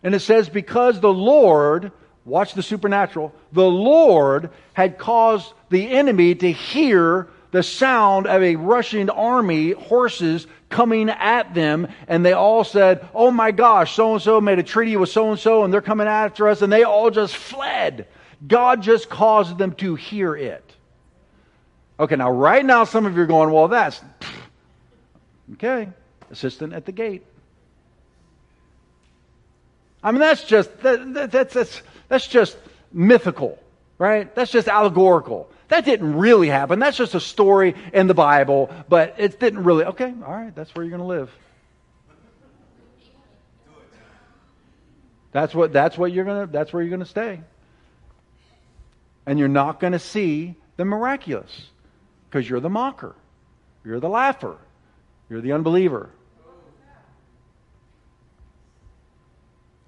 And 0.01 0.15
it 0.15 0.21
says, 0.21 0.49
because 0.49 0.99
the 0.99 1.13
Lord, 1.13 1.91
watch 2.25 2.55
the 2.55 2.63
supernatural, 2.63 3.35
the 3.51 3.69
Lord 3.69 4.49
had 4.73 4.97
caused 4.97 5.53
the 5.69 5.91
enemy 5.91 6.33
to 6.33 6.51
hear 6.51 7.27
the 7.51 7.61
sound 7.61 8.25
of 8.25 8.41
a 8.41 8.55
rushing 8.55 9.11
army, 9.11 9.71
horses 9.71 10.47
coming 10.69 11.09
at 11.09 11.53
them, 11.53 11.87
and 12.07 12.25
they 12.25 12.33
all 12.33 12.63
said, 12.63 13.07
Oh 13.13 13.31
my 13.31 13.51
gosh, 13.51 13.93
so 13.93 14.13
and 14.13 14.21
so 14.21 14.41
made 14.41 14.59
a 14.59 14.63
treaty 14.63 14.97
with 14.97 15.09
so 15.09 15.31
and 15.31 15.39
so, 15.39 15.63
and 15.63 15.73
they're 15.73 15.81
coming 15.81 16.07
after 16.07 16.47
us, 16.47 16.61
and 16.61 16.71
they 16.71 16.83
all 16.83 17.09
just 17.09 17.35
fled. 17.35 18.07
God 18.45 18.81
just 18.81 19.09
caused 19.09 19.57
them 19.57 19.73
to 19.75 19.95
hear 19.95 20.35
it. 20.35 20.63
Okay, 21.99 22.15
now, 22.15 22.29
right 22.29 22.63
now, 22.63 22.83
some 22.83 23.05
of 23.05 23.15
you 23.15 23.23
are 23.23 23.27
going, 23.27 23.51
Well, 23.51 23.67
that's 23.67 24.01
okay, 25.53 25.89
assistant 26.29 26.73
at 26.73 26.85
the 26.85 26.91
gate. 26.91 27.25
I 30.03 30.11
mean, 30.11 30.19
that's 30.19 30.43
just, 30.43 30.79
that, 30.81 31.13
that, 31.15 31.31
that's, 31.31 31.53
that's, 31.53 31.81
that's 32.07 32.27
just 32.27 32.57
mythical, 32.93 33.57
right? 33.97 34.33
That's 34.35 34.51
just 34.51 34.67
allegorical. 34.67 35.49
That 35.69 35.83
didn't 35.83 36.15
really 36.15 36.47
happen. 36.47 36.79
That's 36.79 36.97
just 36.97 37.13
a 37.13 37.19
story 37.19 37.75
in 37.93 38.07
the 38.07 38.13
Bible, 38.13 38.69
but 38.87 39.15
it 39.17 39.39
didn't 39.39 39.63
really. 39.63 39.83
Okay, 39.83 40.13
all 40.25 40.33
right, 40.33 40.55
that's 40.55 40.73
where 40.73 40.85
you're 40.85 40.97
going 40.97 41.01
to 41.01 41.07
live. 41.07 41.31
That's 45.33 45.53
what 45.53 45.73
that's 45.73 45.97
what 45.97 46.13
you're 46.13 46.25
going 46.25 46.47
to 46.47 46.51
that's 46.51 46.71
where 46.71 46.81
you're 46.81 46.89
going 46.89 47.01
to 47.01 47.05
stay. 47.05 47.41
And 49.25 49.37
you're 49.37 49.49
not 49.49 49.81
going 49.81 49.91
to 49.91 49.99
see 49.99 50.55
the 50.77 50.85
miraculous 50.85 51.67
because 52.29 52.49
you're 52.49 52.61
the 52.61 52.69
mocker. 52.69 53.13
You're 53.83 53.99
the 53.99 54.09
laugher. 54.09 54.57
You're 55.29 55.41
the 55.41 55.51
unbeliever. 55.51 56.09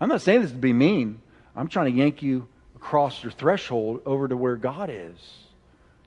I'm 0.02 0.10
not 0.10 0.22
saying 0.22 0.42
this 0.42 0.52
to 0.52 0.58
be 0.58 0.74
mean. 0.74 1.22
I'm 1.56 1.70
trying 1.70 1.94
to 1.94 1.98
yank 1.98 2.22
you 2.22 2.48
across 2.76 3.24
your 3.24 3.32
threshold 3.32 4.02
over 4.06 4.28
to 4.28 4.36
where 4.36 4.58
God 4.58 4.90
is 4.92 5.18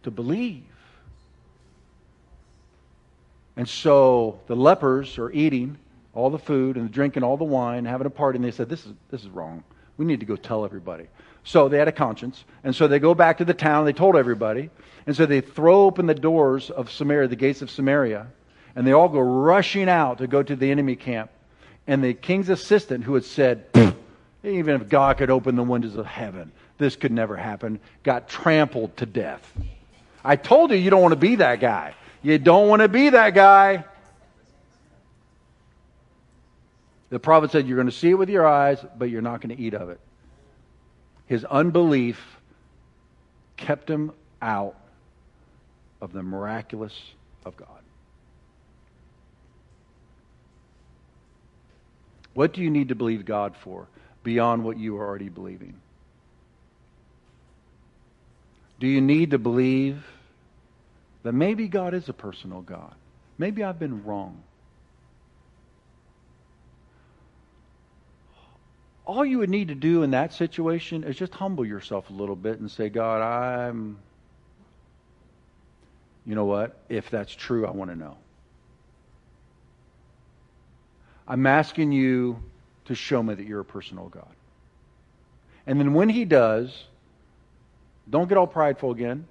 to 0.03 0.11
believe. 0.11 0.65
And 3.57 3.69
so 3.69 4.41
the 4.47 4.57
lepers 4.57 5.19
are 5.19 5.31
eating 5.31 5.79
all 6.15 6.31
the 6.31 6.39
food 6.39 6.77
and 6.77 6.91
drinking 6.91 7.23
all 7.23 7.37
the 7.37 7.45
wine, 7.45 7.85
having 7.85 8.07
a 8.07 8.11
party, 8.11 8.37
and 8.37 8.45
they 8.45 8.51
said, 8.51 8.69
This 8.69 8.87
is, 8.87 8.93
this 9.11 9.23
is 9.23 9.29
wrong. 9.29 9.63
We 9.97 10.07
need 10.07 10.21
to 10.21 10.27
go 10.27 10.37
tell 10.37 10.65
everybody. 10.65 11.07
So 11.45 11.69
they 11.69 11.79
had 11.79 11.89
a 11.89 11.93
conscience. 11.93 12.45
And 12.65 12.75
so 12.75 12.87
they 12.87 12.99
go 12.99 13.15
back 13.15 13.39
to 13.39 13.45
the 13.45 13.55
town. 13.55 13.85
They 13.85 13.93
told 13.93 14.17
everybody. 14.17 14.71
And 15.07 15.17
so 15.17 15.27
they 15.27 15.41
throw 15.41 15.85
open 15.85 16.07
the 16.07 16.15
doors 16.15 16.71
of 16.71 16.91
Samaria, 16.91 17.29
the 17.29 17.37
gates 17.37 17.63
of 17.63 17.71
Samaria, 17.71 18.29
and 18.77 18.87
they 18.87 18.93
all 18.93 19.09
go 19.09 19.21
rushing 19.21 19.89
out 19.89 20.19
to 20.19 20.27
go 20.27 20.43
to 20.43 20.57
the 20.57 20.71
enemy 20.71 20.97
camp. 20.97 21.31
And 21.87 22.03
the 22.03 22.15
king's 22.15 22.49
assistant, 22.49 23.03
who 23.05 23.15
had 23.15 23.25
said, 23.25 23.67
even 24.45 24.81
if 24.81 24.89
God 24.89 25.19
could 25.19 25.31
open 25.31 25.57
the 25.57 25.65
windows 25.65 25.97
of 25.97 26.07
heaven, 26.07 26.53
this 26.79 26.95
could 26.95 27.13
never 27.13 27.37
happen, 27.37 27.81
got 28.03 28.29
trampled 28.29 28.97
to 28.99 29.07
death. 29.07 29.53
I 30.25 30.37
told 30.37 30.71
you 30.71 30.77
you 30.77 30.91
don't 30.91 31.03
want 31.03 31.13
to 31.13 31.17
be 31.17 31.37
that 31.37 31.61
guy. 31.61 31.95
You 32.23 32.39
don't 32.39 32.69
want 32.69 32.83
to 32.83 32.89
be 32.89 33.11
that 33.11 33.35
guy. 33.35 33.85
The 37.11 37.19
prophet 37.19 37.51
said, 37.51 37.67
You're 37.67 37.77
going 37.77 37.91
to 37.91 37.93
see 37.93 38.11
it 38.11 38.15
with 38.15 38.31
your 38.31 38.47
eyes, 38.47 38.79
but 38.97 39.11
you're 39.11 39.23
not 39.23 39.41
going 39.41 39.55
to 39.55 39.63
eat 39.63 39.75
of 39.75 39.91
it. 39.91 40.01
His 41.27 41.45
unbelief 41.45 42.21
kept 43.57 43.91
him 43.91 44.13
out 44.41 44.77
of 46.01 46.13
the 46.13 46.23
miraculous 46.23 46.99
of 47.45 47.57
God. 47.57 47.69
What 52.35 52.55
do 52.55 52.63
you 52.63 52.71
need 52.71 52.89
to 52.89 52.95
believe 52.95 53.25
God 53.25 53.57
for 53.57 53.89
beyond 54.23 54.65
what 54.65 54.79
you 54.79 54.97
are 54.97 55.07
already 55.07 55.29
believing? 55.29 55.82
Do 58.83 58.89
you 58.89 59.01
need 59.01 59.31
to 59.31 59.39
believe 59.39 60.05
that 61.23 61.31
maybe 61.31 61.69
God 61.69 61.95
is 61.95 62.09
a 62.09 62.13
personal 62.13 62.63
God? 62.63 62.97
Maybe 63.39 63.63
I've 63.63 63.79
been 63.79 64.03
wrong. 64.03 64.43
All 69.07 69.25
you 69.25 69.39
would 69.39 69.51
need 69.51 69.69
to 69.69 69.77
do 69.77 70.03
in 70.03 70.11
that 70.11 70.33
situation 70.33 71.05
is 71.05 71.15
just 71.15 71.33
humble 71.33 71.65
yourself 71.65 72.11
a 72.11 72.13
little 72.13 72.35
bit 72.35 72.59
and 72.59 72.69
say, 72.69 72.89
God, 72.89 73.23
I'm. 73.23 74.01
You 76.27 76.35
know 76.35 76.47
what? 76.47 76.77
If 76.89 77.09
that's 77.09 77.33
true, 77.33 77.65
I 77.65 77.71
want 77.71 77.93
to 77.93 77.97
know. 77.97 78.17
I'm 81.29 81.47
asking 81.47 81.93
you 81.93 82.43
to 82.87 82.97
show 82.97 83.23
me 83.23 83.35
that 83.35 83.47
you're 83.47 83.61
a 83.61 83.65
personal 83.65 84.09
God. 84.09 84.35
And 85.69 85.79
then 85.79 85.95
when 85.95 86.09
he 86.09 86.25
does, 86.25 86.87
don't 88.09 88.29
get 88.29 88.39
all 88.39 88.47
prideful 88.47 88.91
again 88.91 89.27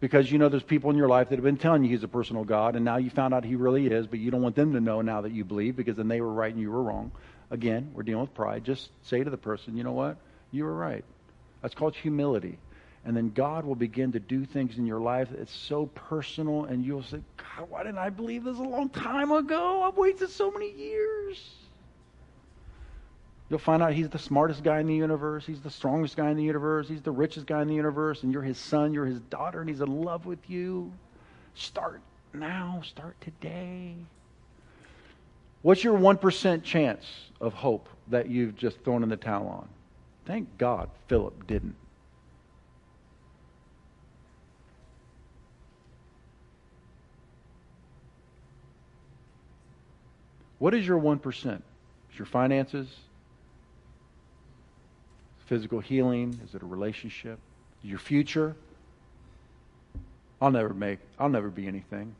because 0.00 0.30
you 0.30 0.38
know 0.38 0.48
there's 0.48 0.62
people 0.62 0.90
in 0.90 0.96
your 0.96 1.08
life 1.08 1.30
that 1.30 1.36
have 1.36 1.44
been 1.44 1.56
telling 1.56 1.82
you 1.82 1.90
he's 1.90 2.02
a 2.02 2.08
personal 2.08 2.44
God, 2.44 2.76
and 2.76 2.84
now 2.84 2.96
you 2.96 3.10
found 3.10 3.32
out 3.32 3.44
he 3.44 3.56
really 3.56 3.86
is, 3.86 4.06
but 4.06 4.18
you 4.18 4.30
don't 4.30 4.42
want 4.42 4.56
them 4.56 4.72
to 4.74 4.80
know 4.80 5.00
now 5.00 5.22
that 5.22 5.32
you 5.32 5.44
believe 5.44 5.76
because 5.76 5.96
then 5.96 6.08
they 6.08 6.20
were 6.20 6.32
right 6.32 6.52
and 6.52 6.60
you 6.60 6.70
were 6.70 6.82
wrong. 6.82 7.10
Again, 7.50 7.90
we're 7.94 8.02
dealing 8.02 8.22
with 8.22 8.34
pride. 8.34 8.64
Just 8.64 8.90
say 9.02 9.22
to 9.22 9.30
the 9.30 9.36
person, 9.36 9.76
you 9.76 9.84
know 9.84 9.92
what? 9.92 10.16
You 10.50 10.64
were 10.64 10.74
right. 10.74 11.04
That's 11.62 11.74
called 11.74 11.94
humility. 11.94 12.58
And 13.04 13.16
then 13.16 13.30
God 13.30 13.64
will 13.64 13.76
begin 13.76 14.12
to 14.12 14.20
do 14.20 14.44
things 14.44 14.78
in 14.78 14.86
your 14.86 15.00
life 15.00 15.28
that's 15.30 15.54
so 15.54 15.86
personal, 15.86 16.64
and 16.64 16.84
you'll 16.84 17.04
say, 17.04 17.20
God, 17.36 17.70
why 17.70 17.84
didn't 17.84 17.98
I 17.98 18.10
believe 18.10 18.44
this 18.44 18.58
a 18.58 18.62
long 18.62 18.88
time 18.88 19.30
ago? 19.30 19.82
I've 19.82 19.96
waited 19.96 20.28
so 20.28 20.50
many 20.50 20.72
years. 20.72 21.55
You'll 23.48 23.60
find 23.60 23.80
out 23.82 23.92
he's 23.92 24.08
the 24.08 24.18
smartest 24.18 24.64
guy 24.64 24.80
in 24.80 24.86
the 24.86 24.94
universe. 24.94 25.46
He's 25.46 25.60
the 25.60 25.70
strongest 25.70 26.16
guy 26.16 26.30
in 26.30 26.36
the 26.36 26.42
universe. 26.42 26.88
He's 26.88 27.02
the 27.02 27.12
richest 27.12 27.46
guy 27.46 27.62
in 27.62 27.68
the 27.68 27.74
universe. 27.74 28.24
And 28.24 28.32
you're 28.32 28.42
his 28.42 28.58
son, 28.58 28.92
you're 28.92 29.06
his 29.06 29.20
daughter, 29.20 29.60
and 29.60 29.68
he's 29.68 29.80
in 29.80 30.02
love 30.02 30.26
with 30.26 30.50
you. 30.50 30.92
Start 31.54 32.00
now. 32.34 32.82
Start 32.84 33.20
today. 33.20 33.94
What's 35.62 35.84
your 35.84 35.98
1% 35.98 36.62
chance 36.64 37.06
of 37.40 37.54
hope 37.54 37.88
that 38.08 38.28
you've 38.28 38.56
just 38.56 38.80
thrown 38.80 39.02
in 39.02 39.08
the 39.08 39.16
towel 39.16 39.48
on? 39.48 39.68
Thank 40.24 40.58
God 40.58 40.90
Philip 41.06 41.46
didn't. 41.46 41.76
What 50.58 50.74
is 50.74 50.86
your 50.86 50.98
1%? 50.98 51.62
Is 52.12 52.18
your 52.18 52.26
finances? 52.26 52.88
Physical 55.46 55.80
healing? 55.80 56.38
Is 56.44 56.54
it 56.54 56.62
a 56.62 56.66
relationship? 56.66 57.38
Your 57.82 57.98
future? 57.98 58.56
I'll 60.40 60.50
never 60.50 60.74
make, 60.74 60.98
I'll 61.18 61.28
never 61.28 61.48
be 61.48 61.66
anything. 61.66 62.14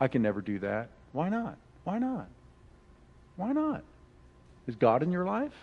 I 0.00 0.08
can 0.08 0.22
never 0.22 0.40
do 0.40 0.58
that. 0.60 0.88
Why 1.12 1.28
not? 1.28 1.56
Why 1.84 1.98
not? 1.98 2.26
Why 3.36 3.52
not? 3.52 3.82
Is 4.66 4.74
God 4.74 5.02
in 5.02 5.12
your 5.12 5.24
life? 5.24 5.54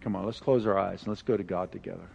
Come 0.00 0.14
on, 0.14 0.26
let's 0.26 0.40
close 0.40 0.66
our 0.66 0.78
eyes 0.78 1.00
and 1.00 1.08
let's 1.08 1.22
go 1.22 1.36
to 1.36 1.42
God 1.42 1.72
together. 1.72 2.08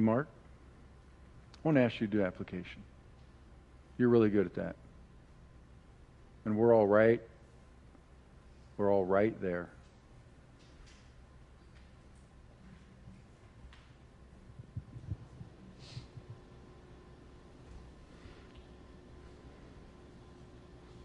Hey, 0.00 0.04
Mark, 0.06 0.28
I 1.52 1.58
want 1.68 1.76
to 1.76 1.82
ask 1.82 2.00
you 2.00 2.06
to 2.06 2.16
do 2.16 2.24
application. 2.24 2.82
You're 3.98 4.08
really 4.08 4.30
good 4.30 4.46
at 4.46 4.54
that. 4.54 4.76
And 6.46 6.56
we're 6.56 6.74
all 6.74 6.86
right. 6.86 7.20
We're 8.78 8.90
all 8.90 9.04
right 9.04 9.38
there. 9.42 9.68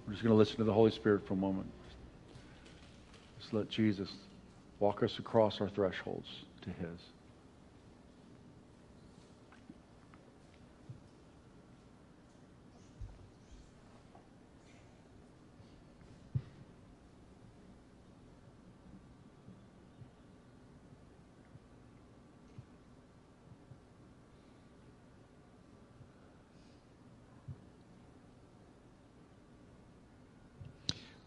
We're 0.07 0.13
just 0.13 0.23
going 0.23 0.31
to 0.31 0.37
listen 0.37 0.55
to 0.55 0.63
the 0.63 0.71
Holy 0.71 0.91
Spirit 0.91 1.27
for 1.27 1.33
a 1.33 1.35
moment. 1.35 1.69
Just 3.41 3.53
let 3.53 3.67
Jesus 3.67 4.09
walk 4.79 5.03
us 5.03 5.19
across 5.19 5.59
our 5.59 5.67
thresholds 5.67 6.29
to 6.61 6.69
His. 6.69 7.14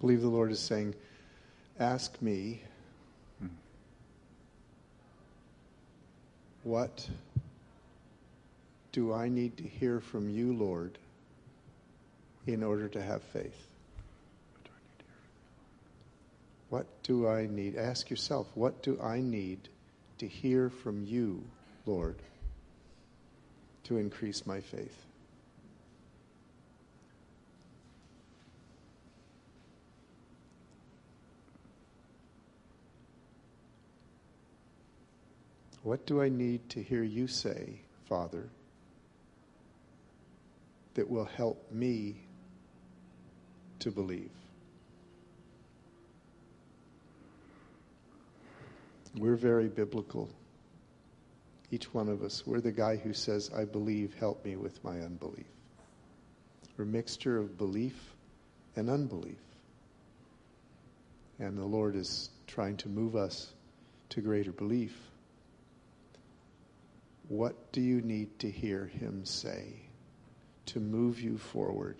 Believe 0.01 0.21
the 0.21 0.29
Lord 0.29 0.51
is 0.51 0.61
saying, 0.61 0.95
Ask 1.79 2.21
me 2.21 2.63
what 6.65 7.09
do 8.93 9.13
I 9.13 9.29
need 9.29 9.57
to 9.59 9.63
hear 9.63 10.01
from 10.01 10.29
you, 10.29 10.53
Lord, 10.53 10.99
in 12.47 12.63
order 12.63 12.89
to 12.89 13.03
have 13.03 13.23
faith? 13.23 13.67
What 16.69 16.87
do 17.03 17.27
I 17.27 17.47
need? 17.47 17.77
Ask 17.77 18.11
yourself, 18.11 18.47
what 18.55 18.83
do 18.83 19.01
I 19.01 19.21
need 19.21 19.69
to 20.19 20.27
hear 20.27 20.69
from 20.69 21.05
you, 21.05 21.43
Lord, 21.87 22.17
to 23.85 23.97
increase 23.97 24.47
my 24.47 24.61
faith? 24.61 25.08
What 35.83 36.07
do 36.07 36.21
I 36.21 36.29
need 36.29 36.69
to 36.71 36.83
hear 36.83 37.03
you 37.03 37.27
say, 37.27 37.81
Father, 38.09 38.49
that 40.95 41.09
will 41.09 41.25
help 41.25 41.71
me 41.71 42.17
to 43.79 43.91
believe? 43.91 44.31
We're 49.17 49.37
very 49.37 49.69
biblical. 49.69 50.29
Each 51.71 51.93
one 51.93 52.09
of 52.09 52.23
us. 52.23 52.47
We're 52.47 52.61
the 52.61 52.73
guy 52.73 52.97
who 52.97 53.13
says, 53.13 53.51
I 53.55 53.65
believe, 53.65 54.15
help 54.15 54.45
me 54.45 54.57
with 54.57 54.83
my 54.85 55.01
unbelief. 55.01 55.47
We're 56.77 56.85
a 56.85 56.89
mixture 56.89 57.39
of 57.39 57.59
belief 57.59 58.15
and 58.77 58.89
unbelief. 58.89 59.39
And 61.39 61.59
the 61.59 61.65
Lord 61.65 61.95
is 61.97 62.31
trying 62.47 62.77
to 62.79 62.89
move 62.89 63.17
us 63.17 63.53
to 64.11 64.21
greater 64.21 64.53
belief. 64.53 64.97
What 67.29 67.73
do 67.73 67.81
you 67.81 68.01
need 68.01 68.39
to 68.41 68.51
hear 68.51 68.87
Him 68.87 69.25
say 69.25 69.75
to 70.67 70.81
move 70.81 71.21
you 71.21 71.37
forward 71.37 71.97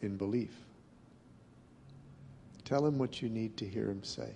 in 0.00 0.16
belief? 0.16 0.54
Tell 2.64 2.84
Him 2.84 2.98
what 2.98 3.22
you 3.22 3.28
need 3.28 3.56
to 3.58 3.68
hear 3.68 3.90
Him 3.90 4.02
say. 4.02 4.30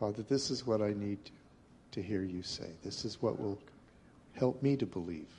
Father, 0.00 0.22
this 0.22 0.50
is 0.50 0.66
what 0.66 0.82
I 0.82 0.92
need 0.92 1.18
to 1.92 2.02
hear 2.02 2.22
you 2.22 2.42
say. 2.42 2.70
This 2.82 3.04
is 3.04 3.22
what 3.22 3.40
will 3.40 3.58
help 4.34 4.62
me 4.62 4.76
to 4.76 4.86
believe. 4.86 5.30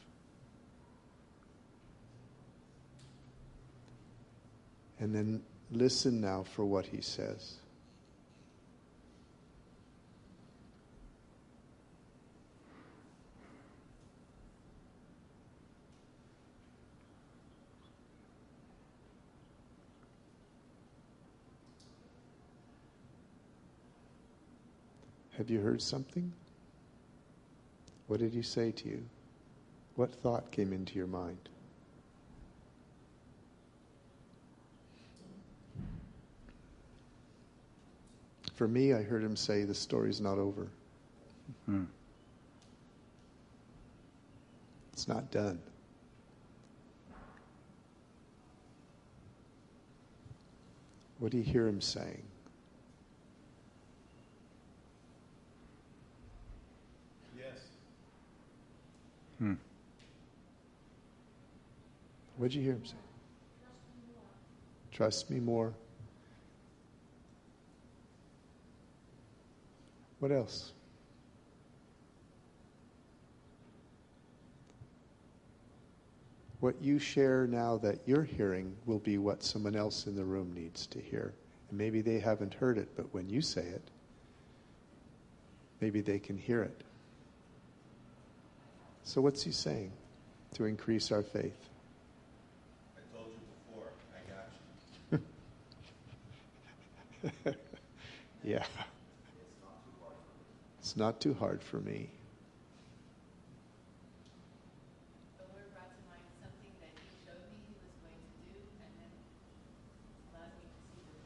And 4.99 5.13
then 5.13 5.43
listen 5.71 6.21
now 6.21 6.43
for 6.55 6.65
what 6.65 6.85
he 6.85 7.01
says. 7.01 7.55
Have 25.37 25.51
you 25.51 25.59
heard 25.59 25.83
something? 25.83 26.33
What 28.07 28.19
did 28.19 28.33
he 28.33 28.41
say 28.41 28.71
to 28.71 28.89
you? 28.89 29.03
What 29.95 30.11
thought 30.11 30.51
came 30.51 30.73
into 30.73 30.95
your 30.95 31.07
mind? 31.07 31.49
For 38.57 38.67
me, 38.67 38.91
I 38.91 39.03
heard 39.03 39.23
him 39.23 39.35
say, 39.35 39.63
The 39.63 39.75
story's 39.75 40.19
not 40.19 40.39
over. 40.39 40.67
Hmm. 41.67 41.83
It's 44.93 45.07
not 45.07 45.29
done. 45.29 45.59
What 51.19 51.31
do 51.31 51.37
you 51.37 51.43
hear 51.43 51.67
him 51.67 51.81
saying? 51.81 52.23
Yes. 57.37 57.59
Hmm. 59.37 59.53
What 62.37 62.49
did 62.49 62.57
you 62.57 62.63
hear 62.63 62.73
him 62.73 62.85
say? 62.85 62.95
Trust 64.91 65.29
me 65.29 65.39
more. 65.39 65.73
What 70.19 70.31
else? 70.31 70.73
What 76.59 76.81
you 76.81 76.97
share 76.97 77.45
now 77.45 77.77
that 77.77 77.99
you're 78.07 78.23
hearing 78.23 78.75
will 78.85 78.99
be 78.99 79.19
what 79.19 79.43
someone 79.43 79.75
else 79.75 80.07
in 80.07 80.15
the 80.15 80.25
room 80.25 80.53
needs 80.53 80.87
to 80.87 80.99
hear. 80.99 81.33
And 81.69 81.77
maybe 81.77 82.01
they 82.01 82.19
haven't 82.19 82.55
heard 82.55 82.79
it, 82.79 82.89
but 82.95 83.13
when 83.13 83.29
you 83.29 83.41
say 83.41 83.61
it, 83.61 83.83
maybe 85.81 86.01
they 86.01 86.17
can 86.17 86.37
hear 86.37 86.63
it. 86.63 86.83
So, 89.03 89.21
what's 89.21 89.43
he 89.43 89.51
saying 89.51 89.91
to 90.55 90.65
increase 90.65 91.11
our 91.11 91.23
faith? 91.23 91.69
I 92.97 93.15
told 93.15 93.29
you 93.31 93.39
before, 93.71 93.91
I 94.13 94.19
got 95.13 95.21
you. 97.43 97.53
yeah. 98.43 98.65
It's 100.87 100.95
not 100.95 101.19
too 101.19 101.33
hard 101.33 101.61
for 101.61 101.81
me. 101.81 102.09
The 105.37 105.43
Lord 105.51 105.67
brought 105.73 105.91
to 105.91 105.99
mind 106.07 106.23
something 106.39 106.71
that 106.79 106.91
He 106.95 107.09
showed 107.25 107.43
me 107.51 107.59
He 107.67 107.75
was 107.83 107.91
going 107.99 108.15
to 108.15 108.31
do, 108.47 108.55
and 108.79 108.95
then 108.95 109.11
allowed 110.31 110.55
me 110.55 110.63
to 110.63 110.79
see 110.87 111.03
the 111.11 111.19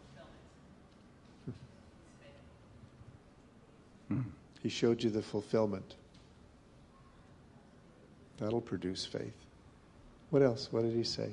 fulfillment. 4.09 4.34
He 4.64 4.70
showed 4.70 5.03
you 5.03 5.12
the 5.12 5.22
fulfillment. 5.22 5.93
That'll 8.39 8.62
produce 8.62 9.05
faith. 9.05 9.38
What 10.32 10.41
else? 10.41 10.70
What 10.72 10.82
did 10.82 10.95
he 10.95 11.03
say? 11.03 11.30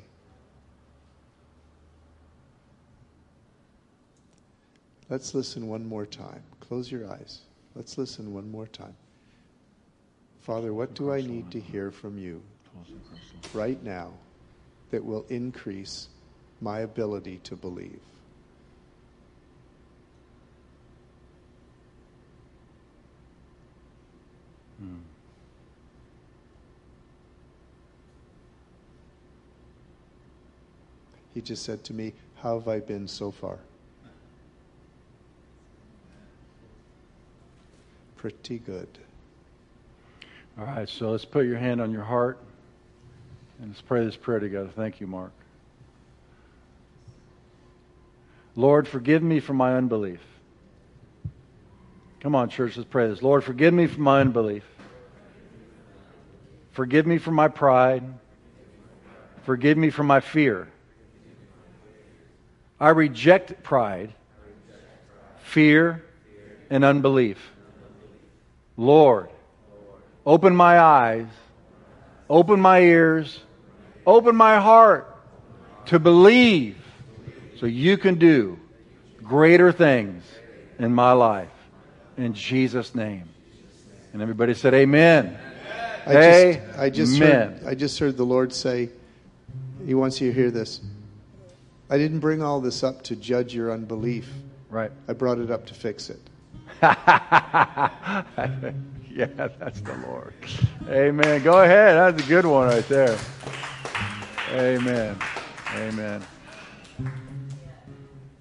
Let's 5.09 5.35
listen 5.35 5.67
one 5.67 5.89
more 5.89 6.05
time. 6.05 6.43
Close 6.61 6.93
your 6.93 7.11
eyes. 7.11 7.41
Let's 7.79 7.97
listen 7.97 8.35
one 8.35 8.51
more 8.51 8.67
time. 8.67 8.97
Father, 10.41 10.75
what 10.75 10.95
do 10.95 11.13
I 11.13 11.21
need 11.21 11.49
to 11.53 11.61
hear 11.61 11.93
from 11.93 12.19
you 12.19 12.43
right 13.55 13.81
now 13.85 14.15
that 14.91 15.05
will 15.05 15.25
increase 15.29 16.09
my 16.61 16.81
ability 16.81 17.39
to 17.45 17.55
believe? 17.55 18.01
He 31.33 31.41
just 31.41 31.63
said 31.63 31.85
to 31.85 31.95
me, 31.95 32.15
How 32.43 32.59
have 32.59 32.67
I 32.67 32.81
been 32.81 33.07
so 33.07 33.31
far? 33.31 33.61
Pretty 38.19 38.59
good. 38.59 38.89
All 40.59 40.65
right, 40.65 40.89
so 40.89 41.13
let's 41.13 41.25
put 41.25 41.47
your 41.47 41.57
hand 41.57 41.81
on 41.81 41.93
your 41.93 42.03
heart 42.03 42.39
and 43.61 43.69
let's 43.69 43.81
pray 43.81 44.05
this 44.05 44.17
prayer 44.17 44.41
together. 44.41 44.69
Thank 44.75 45.01
you, 45.01 45.07
Mark. 45.07 45.31
Lord, 48.57 48.89
forgive 48.89 49.23
me 49.23 49.39
for 49.39 49.53
my 49.53 49.77
unbelief. 49.77 50.21
Come 52.19 52.35
on, 52.35 52.49
church, 52.49 52.77
let's 52.77 52.89
pray 52.91 53.09
this. 53.09 53.23
Lord, 53.23 53.45
forgive 53.45 53.73
me 53.73 53.87
for 53.87 54.01
my 54.01 54.21
unbelief. 54.21 54.65
Forgive 56.73 57.07
me 57.07 57.19
for 57.19 57.31
my 57.31 57.47
pride. 57.47 58.03
Forgive 59.45 59.79
me 59.79 59.91
for 59.91 60.03
my 60.03 60.19
fear. 60.19 60.69
I 62.81 62.89
reject 62.91 63.63
pride, 63.63 64.13
fear, 65.39 66.05
and 66.69 66.85
unbelief. 66.85 67.39
Lord, 68.79 69.29
open 70.25 70.55
my 70.55 70.79
eyes, 70.79 71.27
open 72.31 72.61
my 72.61 72.81
ears, 72.81 73.41
open 74.07 74.37
my 74.37 74.61
heart 74.61 75.15
to 75.87 75.99
believe 75.99 76.77
so 77.59 77.67
you 77.67 77.99
can 77.99 78.15
do 78.15 78.57
greater 79.23 79.73
things 79.73 80.23
in 80.79 80.95
my 80.95 81.13
life. 81.13 81.51
In 82.17 82.35
Jesus' 82.35 82.95
name. 82.95 83.29
And 84.13 84.23
everybody 84.23 84.55
said, 84.55 84.75
Amen. 84.75 85.37
I 86.07 86.13
just, 86.13 86.79
I 86.79 86.91
just, 86.91 87.19
heard, 87.19 87.67
I 87.67 87.75
just 87.75 87.99
heard 87.99 88.17
the 88.17 88.25
Lord 88.25 88.53
say, 88.53 88.91
He 89.85 89.95
wants 89.95 90.21
you 90.21 90.29
to 90.29 90.35
hear 90.35 90.51
this. 90.53 90.81
I 91.91 91.99
didn't 91.99 92.21
bring 92.21 92.43
all 92.43 92.61
this 92.61 92.85
up 92.85 93.03
to 93.05 93.17
judge 93.17 93.55
your 93.55 93.73
unbelief. 93.73 94.31
Right. 94.71 94.93
I 95.09 95.15
brought 95.15 95.39
it 95.39 95.51
up 95.51 95.67
to 95.67 95.75
fix 95.75 96.11
it. 96.11 96.21
yeah, 96.83 98.25
that's 99.59 99.81
the 99.81 99.95
Lord. 100.07 100.35
Amen. 100.89 101.43
Go 101.43 101.63
ahead. 101.63 101.97
That's 101.97 102.25
a 102.25 102.29
good 102.29 102.47
one 102.47 102.69
right 102.69 102.89
there. 102.89 103.19
Amen. 104.53 105.19
Amen. 105.75 106.23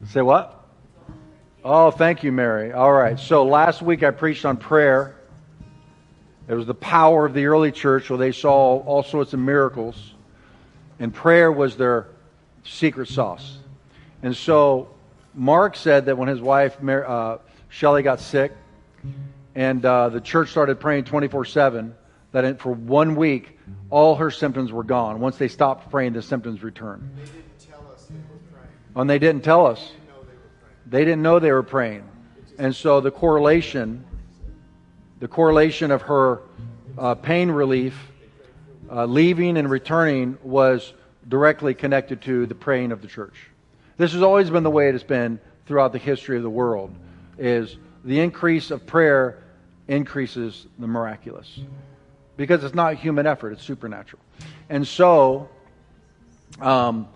Say 0.05 0.21
what? 0.21 0.65
Oh, 1.63 1.91
thank 1.91 2.23
you, 2.23 2.31
Mary. 2.31 2.71
All 2.71 2.93
right. 2.93 3.19
So 3.19 3.43
last 3.43 3.81
week 3.81 4.03
I 4.03 4.11
preached 4.11 4.45
on 4.45 4.57
prayer. 4.57 5.15
It 6.47 6.53
was 6.53 6.65
the 6.65 6.73
power 6.73 7.25
of 7.25 7.33
the 7.33 7.47
early 7.47 7.71
church 7.71 8.09
where 8.09 8.17
they 8.17 8.31
saw 8.31 8.79
all 8.83 9.03
sorts 9.03 9.33
of 9.33 9.39
miracles. 9.39 10.13
And 10.99 11.13
prayer 11.13 11.51
was 11.51 11.75
their 11.75 12.07
secret 12.63 13.09
sauce. 13.09 13.57
And 14.23 14.35
so 14.35 14.89
Mark 15.33 15.75
said 15.75 16.05
that 16.05 16.17
when 16.17 16.29
his 16.29 16.41
wife, 16.41 16.77
uh, 16.81 17.37
Shelley, 17.77 18.01
got 18.01 18.19
sick, 18.19 18.53
and 19.53 19.85
uh, 19.85 20.09
the 20.09 20.19
church 20.19 20.49
started 20.49 20.79
praying 20.79 21.03
24 21.03 21.45
7, 21.45 21.93
that 22.31 22.43
in, 22.43 22.57
for 22.57 22.71
one 22.71 23.15
week, 23.15 23.59
all 23.91 24.15
her 24.15 24.31
symptoms 24.31 24.71
were 24.71 24.83
gone. 24.83 25.19
Once 25.19 25.37
they 25.37 25.47
stopped 25.47 25.91
praying, 25.91 26.13
the 26.13 26.23
symptoms 26.23 26.63
returned. 26.63 27.07
They 27.15 27.25
didn't 27.25 27.59
tell 27.59 27.85
us 27.93 28.05
they 28.05 28.15
were 28.15 28.39
praying. 28.51 28.69
And 28.95 29.07
they 29.07 29.19
didn't 29.19 29.43
tell 29.43 29.67
us. 29.67 29.91
They 29.91 29.91
didn't 29.91 30.01
know 30.01 30.17
they 30.17 30.31
were 30.31 30.41
praying. 30.51 30.83
They 30.87 31.05
didn't 31.05 31.21
know 31.21 31.39
they 31.39 31.51
were 31.51 31.61
praying. 31.61 32.09
And 32.57 32.75
so 32.75 32.99
the 32.99 33.11
correlation, 33.11 34.03
the 35.19 35.27
correlation 35.27 35.91
of 35.91 36.01
her 36.01 36.41
uh, 36.97 37.13
pain 37.13 37.51
relief, 37.51 37.95
uh, 38.91 39.05
leaving 39.05 39.55
and 39.55 39.69
returning 39.69 40.39
was 40.41 40.95
directly 41.27 41.75
connected 41.75 42.23
to 42.23 42.47
the 42.47 42.55
praying 42.55 42.91
of 42.91 43.03
the 43.03 43.07
church. 43.07 43.35
This 43.97 44.13
has 44.13 44.23
always 44.23 44.49
been 44.49 44.63
the 44.63 44.71
way 44.71 44.89
it 44.89 44.93
has 44.93 45.03
been 45.03 45.39
throughout 45.67 45.91
the 45.91 45.99
history 45.99 46.37
of 46.37 46.43
the 46.43 46.49
world. 46.49 46.95
Is 47.37 47.77
the 48.03 48.19
increase 48.19 48.71
of 48.71 48.85
prayer 48.85 49.43
increases 49.87 50.67
the 50.79 50.87
miraculous 50.87 51.59
because 52.35 52.63
it's 52.63 52.75
not 52.75 52.95
human 52.95 53.27
effort; 53.27 53.51
it's 53.51 53.63
supernatural. 53.63 54.21
And 54.69 54.87
so, 54.87 55.49
um, 56.59 57.07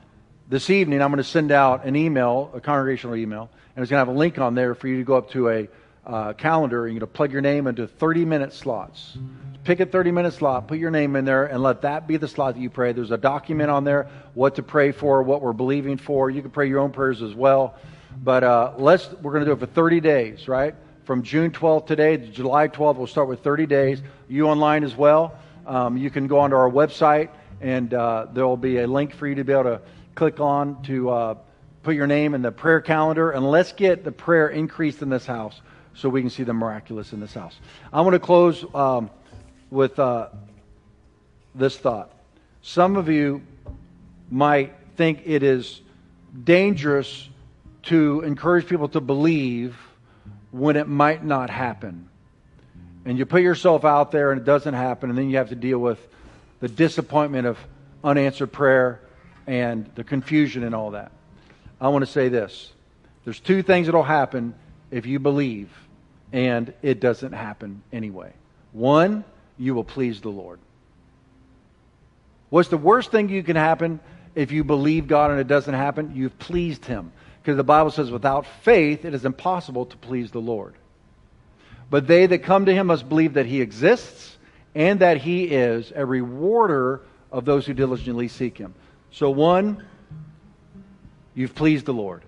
this 0.50 0.70
evening, 0.70 1.02
I'm 1.02 1.10
going 1.10 1.18
to 1.18 1.24
send 1.24 1.52
out 1.52 1.86
an 1.86 1.96
email, 1.96 2.52
a 2.54 2.62
congregational 2.62 3.16
email, 3.16 3.50
and 3.76 3.84
it's 3.84 3.90
going 3.90 4.04
to 4.04 4.06
have 4.06 4.16
a 4.16 4.18
link 4.18 4.38
on 4.38 4.56
there 4.56 4.76
for 4.76 4.88
you 4.88 4.98
to 4.98 5.04
go 5.04 5.16
up 5.16 5.32
to 5.32 5.50
a 5.50 5.68
uh, 6.06 6.34
calendar 6.34 6.86
and 6.86 6.94
you're 6.94 7.00
going 7.00 7.12
to 7.12 7.16
plug 7.16 7.32
your 7.32 7.42
name 7.42 7.68
into 7.68 7.88
30 7.88 8.26
minute 8.26 8.54
slots. 8.54 9.18
Pick 9.64 9.80
a 9.80 9.86
30 9.86 10.12
minute 10.12 10.34
slot, 10.34 10.68
put 10.68 10.80
your 10.80 10.90
name 10.90 11.16
in 11.16 11.26
there, 11.26 11.46
and 11.46 11.62
let 11.62 11.84
that 11.84 12.08
be 12.08 12.18
the 12.18 12.28
slot 12.28 12.56
that 12.56 12.60
you 12.60 12.70
pray. 12.70 12.94
There's 12.94 13.12
a 13.12 13.18
document 13.18 13.70
on 13.70 13.84
there, 13.84 14.10
what 14.34 14.56
to 14.56 14.64
pray 14.64 14.92
for, 14.92 15.22
what 15.22 15.42
we're 15.42 15.54
believing 15.54 15.98
for. 15.98 16.30
You 16.30 16.42
can 16.42 16.50
pray 16.50 16.68
your 16.68 16.80
own 16.80 16.92
prayers 16.92 17.22
as 17.22 17.36
well. 17.36 17.76
But 18.24 18.44
uh, 18.44 18.74
let's, 18.78 19.12
we're 19.22 19.32
going 19.32 19.46
to 19.46 19.50
do 19.50 19.54
it 19.54 19.60
for 19.60 19.66
30 19.66 20.00
days, 20.00 20.48
right? 20.48 20.76
From 21.06 21.24
June 21.24 21.52
12th 21.52 21.88
today 21.88 22.18
to 22.18 22.28
July 22.28 22.68
12th, 22.68 22.98
we'll 22.98 23.08
start 23.08 23.28
with 23.28 23.44
30 23.44 23.66
days. 23.66 24.02
You 24.28 24.48
online 24.48 24.84
as 24.84 24.96
well. 24.96 25.38
Um, 25.66 25.98
you 25.98 26.10
can 26.10 26.28
go 26.28 26.40
onto 26.40 26.56
our 26.56 26.70
website, 26.70 27.30
and 27.60 27.94
uh, 27.94 28.28
there 28.34 28.46
will 28.46 28.58
be 28.58 28.80
a 28.80 28.88
link 28.88 29.14
for 29.14 29.28
you 29.28 29.36
to 29.36 29.44
be 29.44 29.54
able 29.54 29.64
to 29.64 29.82
click 30.16 30.40
on 30.40 30.82
to 30.84 31.10
uh, 31.10 31.36
put 31.84 31.96
your 31.96 32.08
name 32.08 32.34
in 32.34 32.42
the 32.42 32.52
prayer 32.52 32.82
calendar. 32.82 33.32
And 33.32 33.50
let's 33.50 33.72
get 33.72 34.04
the 34.04 34.12
prayer 34.12 34.50
increased 34.50 35.02
in 35.02 35.10
this 35.10 35.26
house 35.26 35.62
so 35.94 36.10
we 36.10 36.22
can 36.22 36.30
see 36.30 36.44
the 36.44 36.54
miraculous 36.54 37.14
in 37.14 37.20
this 37.20 37.34
house. 37.34 37.58
I 37.92 38.02
want 38.02 38.14
to 38.14 38.20
close 38.20 38.64
um, 38.74 39.10
with 39.70 40.00
uh, 40.00 40.30
this 41.56 41.78
thought. 41.78 42.12
Some 42.62 42.96
of 42.96 43.10
you 43.10 43.42
might 44.30 44.74
think 44.96 45.24
it 45.26 45.44
is 45.44 45.82
dangerous 46.44 47.28
to 47.84 48.22
encourage 48.22 48.68
people 48.68 48.88
to 48.90 49.02
believe 49.02 49.76
when 50.52 50.76
it 50.76 50.88
might 50.88 51.24
not 51.24 51.50
happen. 51.50 52.10
And 53.06 53.18
you 53.18 53.26
put 53.26 53.42
yourself 53.42 53.84
out 53.84 54.12
there 54.12 54.32
and 54.32 54.42
it 54.42 54.46
doesn't 54.46 54.74
happen, 54.74 55.10
and 55.10 55.18
then 55.18 55.30
you 55.30 55.38
have 55.38 55.50
to 55.50 55.56
deal 55.56 55.80
with 55.80 56.00
the 56.60 56.68
disappointment 56.68 57.48
of 57.48 57.58
unanswered 58.04 58.52
prayer 58.52 59.02
and 59.48 59.90
the 59.96 60.04
confusion 60.04 60.64
and 60.64 60.76
all 60.76 60.92
that. 60.92 61.12
I 61.80 61.88
want 61.90 62.06
to 62.06 62.12
say 62.12 62.30
this 62.30 62.72
there's 63.24 63.40
two 63.40 63.64
things 63.64 63.88
that 63.88 63.96
will 63.96 64.04
happen 64.04 64.54
if 64.92 65.06
you 65.06 65.20
believe 65.20 65.70
and 66.34 66.74
it 66.82 67.00
doesn't 67.00 67.34
happen 67.34 67.84
anyway. 67.92 68.34
One, 68.72 69.24
you 69.58 69.74
will 69.74 69.84
please 69.84 70.22
the 70.22 70.30
Lord. 70.30 70.60
What's 72.50 72.70
the 72.70 72.78
worst 72.78 73.12
thing 73.12 73.30
you 73.30 73.44
can 73.44 73.56
happen 73.56 74.00
if 74.36 74.52
you 74.52 74.64
believe 74.64 75.08
God 75.08 75.32
and 75.32 75.40
it 75.40 75.48
doesn't 75.48 75.74
happen? 75.74 76.14
You've 76.16 76.38
pleased 76.40 76.86
Him. 76.86 77.12
Because 77.42 77.58
the 77.58 77.64
Bible 77.64 77.92
says, 77.92 78.12
without 78.12 78.46
faith, 78.64 79.04
it 79.04 79.14
is 79.14 79.26
impossible 79.26 79.86
to 79.88 79.98
please 79.98 80.32
the 80.32 80.42
Lord. 80.42 80.76
But 81.90 82.08
they 82.08 82.26
that 82.28 82.40
come 82.40 82.66
to 82.66 82.74
Him 82.74 82.88
must 82.88 83.10
believe 83.10 83.34
that 83.34 83.46
He 83.46 83.62
exists 83.62 84.38
and 84.76 85.00
that 85.00 85.18
He 85.18 85.46
is 85.46 85.92
a 85.96 86.06
rewarder 86.06 87.02
of 87.32 87.46
those 87.46 87.66
who 87.66 87.74
diligently 87.74 88.28
seek 88.28 88.58
Him. 88.58 88.74
So, 89.12 89.30
one, 89.30 89.86
you've 91.34 91.56
pleased 91.56 91.86
the 91.86 91.94
Lord. 91.94 92.24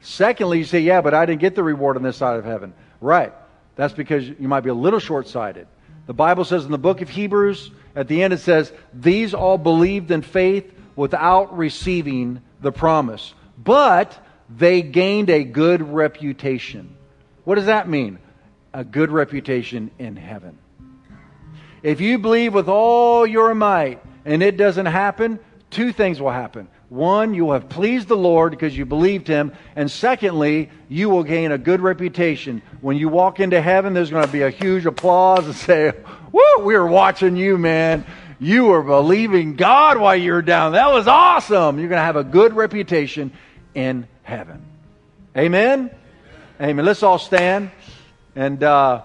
Secondly, 0.00 0.58
you 0.58 0.64
say, 0.64 0.80
yeah, 0.80 1.00
but 1.00 1.14
I 1.14 1.24
didn't 1.24 1.40
get 1.40 1.54
the 1.54 1.62
reward 1.62 1.96
on 1.96 2.02
this 2.02 2.16
side 2.16 2.38
of 2.38 2.44
heaven. 2.44 2.74
Right. 3.00 3.32
That's 3.76 3.94
because 3.94 4.28
you 4.28 4.48
might 4.48 4.60
be 4.60 4.70
a 4.70 4.74
little 4.74 4.98
short 4.98 5.28
sighted. 5.28 5.66
The 6.06 6.12
Bible 6.12 6.44
says 6.44 6.64
in 6.64 6.70
the 6.70 6.78
book 6.78 7.00
of 7.00 7.08
Hebrews, 7.08 7.70
at 7.96 8.08
the 8.08 8.22
end 8.22 8.32
it 8.32 8.40
says, 8.40 8.72
These 8.92 9.34
all 9.34 9.56
believed 9.56 10.10
in 10.10 10.22
faith 10.22 10.70
without 10.96 11.56
receiving 11.56 12.42
the 12.64 12.72
promise, 12.72 13.32
but 13.56 14.18
they 14.50 14.82
gained 14.82 15.30
a 15.30 15.44
good 15.44 15.80
reputation. 15.80 16.96
What 17.44 17.54
does 17.54 17.66
that 17.66 17.88
mean? 17.88 18.18
A 18.72 18.82
good 18.82 19.10
reputation 19.10 19.90
in 19.98 20.16
heaven. 20.16 20.58
If 21.82 22.00
you 22.00 22.18
believe 22.18 22.54
with 22.54 22.68
all 22.68 23.26
your 23.26 23.54
might 23.54 24.02
and 24.24 24.42
it 24.42 24.56
doesn't 24.56 24.86
happen, 24.86 25.38
two 25.70 25.92
things 25.92 26.20
will 26.20 26.30
happen. 26.30 26.68
One, 26.88 27.34
you 27.34 27.46
will 27.46 27.54
have 27.54 27.68
pleased 27.68 28.08
the 28.08 28.16
Lord 28.16 28.52
because 28.52 28.76
you 28.76 28.86
believed 28.86 29.26
him. 29.26 29.52
And 29.74 29.90
secondly, 29.90 30.70
you 30.88 31.10
will 31.10 31.24
gain 31.24 31.50
a 31.50 31.58
good 31.58 31.80
reputation. 31.80 32.62
When 32.80 32.96
you 32.96 33.08
walk 33.08 33.40
into 33.40 33.60
heaven, 33.60 33.94
there's 33.94 34.10
going 34.10 34.24
to 34.24 34.32
be 34.32 34.42
a 34.42 34.50
huge 34.50 34.86
applause 34.86 35.46
and 35.46 35.54
say, 35.54 35.92
Woo, 36.32 36.64
we 36.64 36.74
were 36.74 36.86
watching 36.86 37.36
you, 37.36 37.58
man. 37.58 38.04
You 38.38 38.64
were 38.66 38.82
believing 38.82 39.56
God 39.56 39.98
while 39.98 40.16
you 40.16 40.32
were 40.32 40.42
down. 40.42 40.72
That 40.72 40.92
was 40.92 41.06
awesome. 41.06 41.78
You're 41.78 41.88
going 41.88 42.00
to 42.00 42.04
have 42.04 42.16
a 42.16 42.24
good 42.24 42.54
reputation 42.54 43.32
in 43.74 44.08
heaven. 44.22 44.62
Amen? 45.36 45.90
Amen. 46.60 46.84
Let's 46.84 47.02
all 47.02 47.18
stand. 47.18 47.70
And 48.36 48.62
uh, 48.62 49.02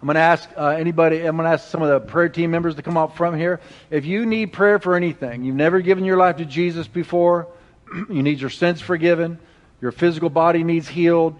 I'm 0.00 0.06
going 0.06 0.14
to 0.14 0.20
ask 0.20 0.48
uh, 0.56 0.68
anybody, 0.68 1.20
I'm 1.20 1.36
going 1.36 1.46
to 1.46 1.52
ask 1.52 1.68
some 1.68 1.82
of 1.82 1.88
the 1.88 2.00
prayer 2.00 2.28
team 2.28 2.50
members 2.50 2.76
to 2.76 2.82
come 2.82 2.96
up 2.96 3.16
front 3.16 3.36
here. 3.36 3.60
If 3.90 4.04
you 4.04 4.26
need 4.26 4.52
prayer 4.52 4.78
for 4.78 4.94
anything, 4.94 5.44
you've 5.44 5.56
never 5.56 5.80
given 5.80 6.04
your 6.04 6.16
life 6.16 6.36
to 6.36 6.44
Jesus 6.44 6.86
before, 6.86 7.48
you 8.08 8.22
need 8.22 8.40
your 8.40 8.50
sins 8.50 8.80
forgiven, 8.80 9.38
your 9.80 9.92
physical 9.92 10.30
body 10.30 10.62
needs 10.64 10.88
healed, 10.88 11.36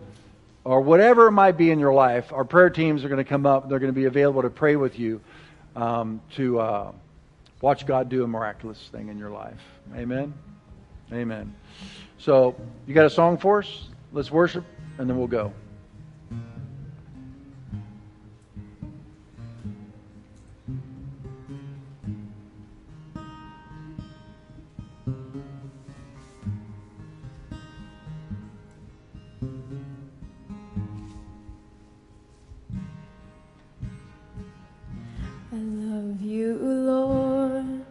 or 0.65 0.81
whatever 0.81 1.27
it 1.27 1.33
might 1.33 1.57
be 1.57 1.71
in 1.71 1.81
your 1.81 1.93
life, 1.93 2.33
our 2.33 2.45
prayer 2.45 2.71
teams 2.71 3.05
are 3.05 3.09
going 3.09 3.19
to 3.19 3.29
come 3.29 3.47
up. 3.47 3.69
They're 3.69 3.81
going 3.81 3.93
to 3.93 4.01
be 4.01 4.05
available 4.05 4.43
to 4.43 4.51
pray 4.51 4.77
with 4.77 4.99
you 4.99 5.21
um, 5.77 6.21
to 6.37 6.61
uh, 6.61 6.93
watch 7.61 7.87
God 7.87 8.09
do 8.09 8.25
a 8.25 8.29
miraculous 8.29 8.89
thing 8.91 9.09
in 9.09 9.19
your 9.19 9.31
life. 9.31 9.61
Amen? 9.97 10.35
Amen. 11.13 11.55
So, 12.19 12.57
you 12.87 12.95
got 12.95 13.07
a 13.07 13.11
song 13.11 13.39
for 13.39 13.61
us? 13.61 13.89
Let's 14.13 14.31
worship, 14.31 14.65
and 14.99 15.09
then 15.09 15.19
we'll 15.19 15.27
go. 15.27 15.53
Love 36.13 36.21
you, 36.21 36.55
Lord. 36.57 37.85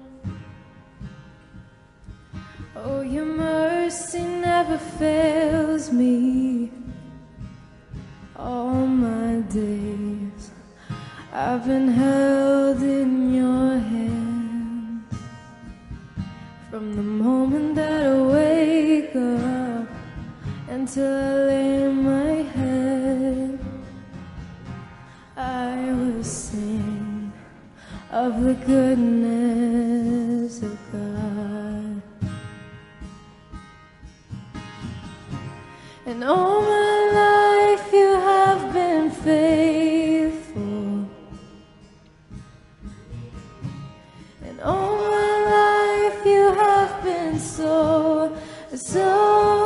Oh, 2.76 3.02
your 3.02 3.26
mercy 3.26 4.22
never 4.22 4.78
fails 4.78 5.92
me. 5.92 6.72
All 8.36 8.86
my 8.86 9.42
days 9.50 10.52
I've 11.34 11.66
been 11.66 11.88
held 11.88 12.82
in 12.82 13.34
your 13.34 13.80
hands. 13.80 15.16
From 16.70 16.96
the 16.96 17.04
moment 17.04 17.76
that 17.76 18.04
I 18.06 18.22
wake 18.22 19.16
up 19.16 19.88
until 20.70 21.06
I 21.06 21.34
lay 21.48 21.88
my 21.88 22.34
head, 22.56 23.60
I 25.38 25.76
will 25.94 26.24
sing 26.24 27.01
of 28.12 28.44
the 28.44 28.54
goodness 28.54 30.12
of 30.62 30.78
God. 30.92 32.02
And 36.06 36.24
all 36.24 36.62
my 36.62 37.78
life 37.78 37.94
you 37.94 38.14
have 38.16 38.74
been 38.74 39.10
faithful. 39.12 41.08
And 44.44 44.60
all 44.62 44.98
my 44.98 46.10
life 46.12 46.26
you 46.26 46.54
have 46.54 47.02
been 47.02 47.40
so, 47.40 48.36
so 48.76 49.61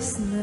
arasında 0.00 0.39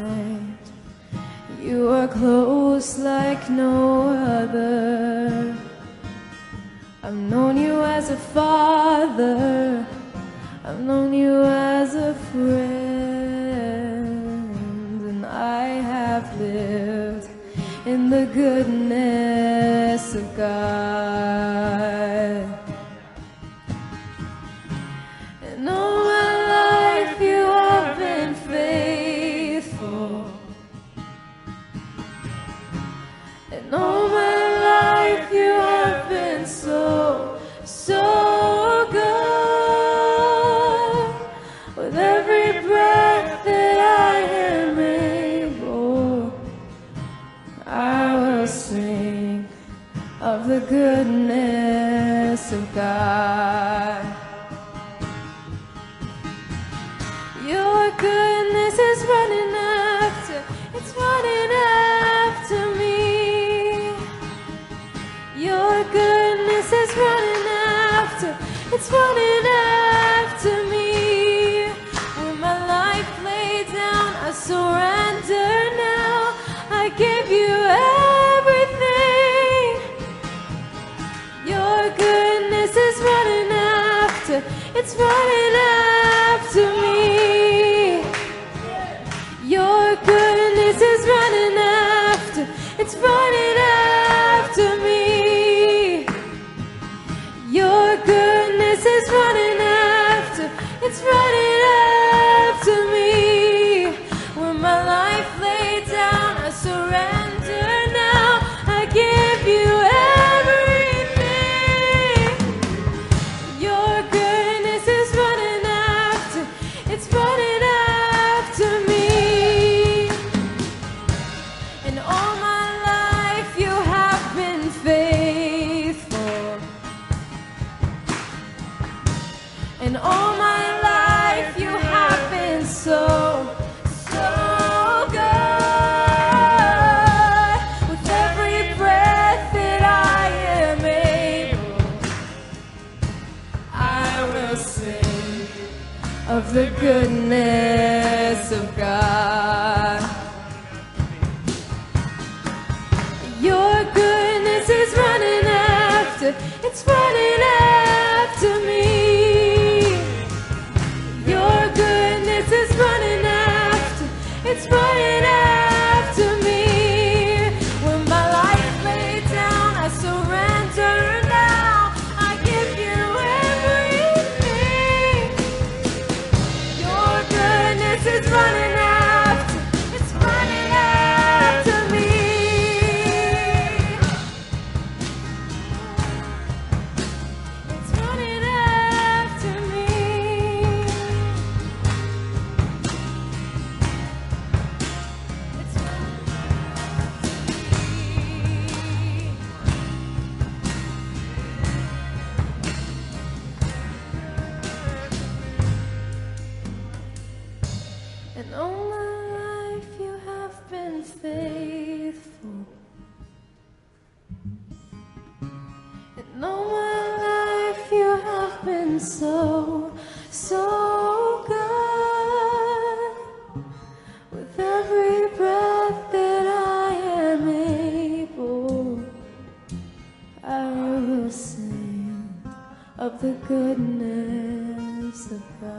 of 232.97 233.21
the 233.21 233.33
goodness 233.47 235.31
of 235.31 235.43
God. 235.61 235.77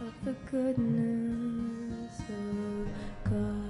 Of 0.00 0.14
the 0.24 0.32
goodness 0.50 2.20
of 2.20 2.88
God. 3.30 3.60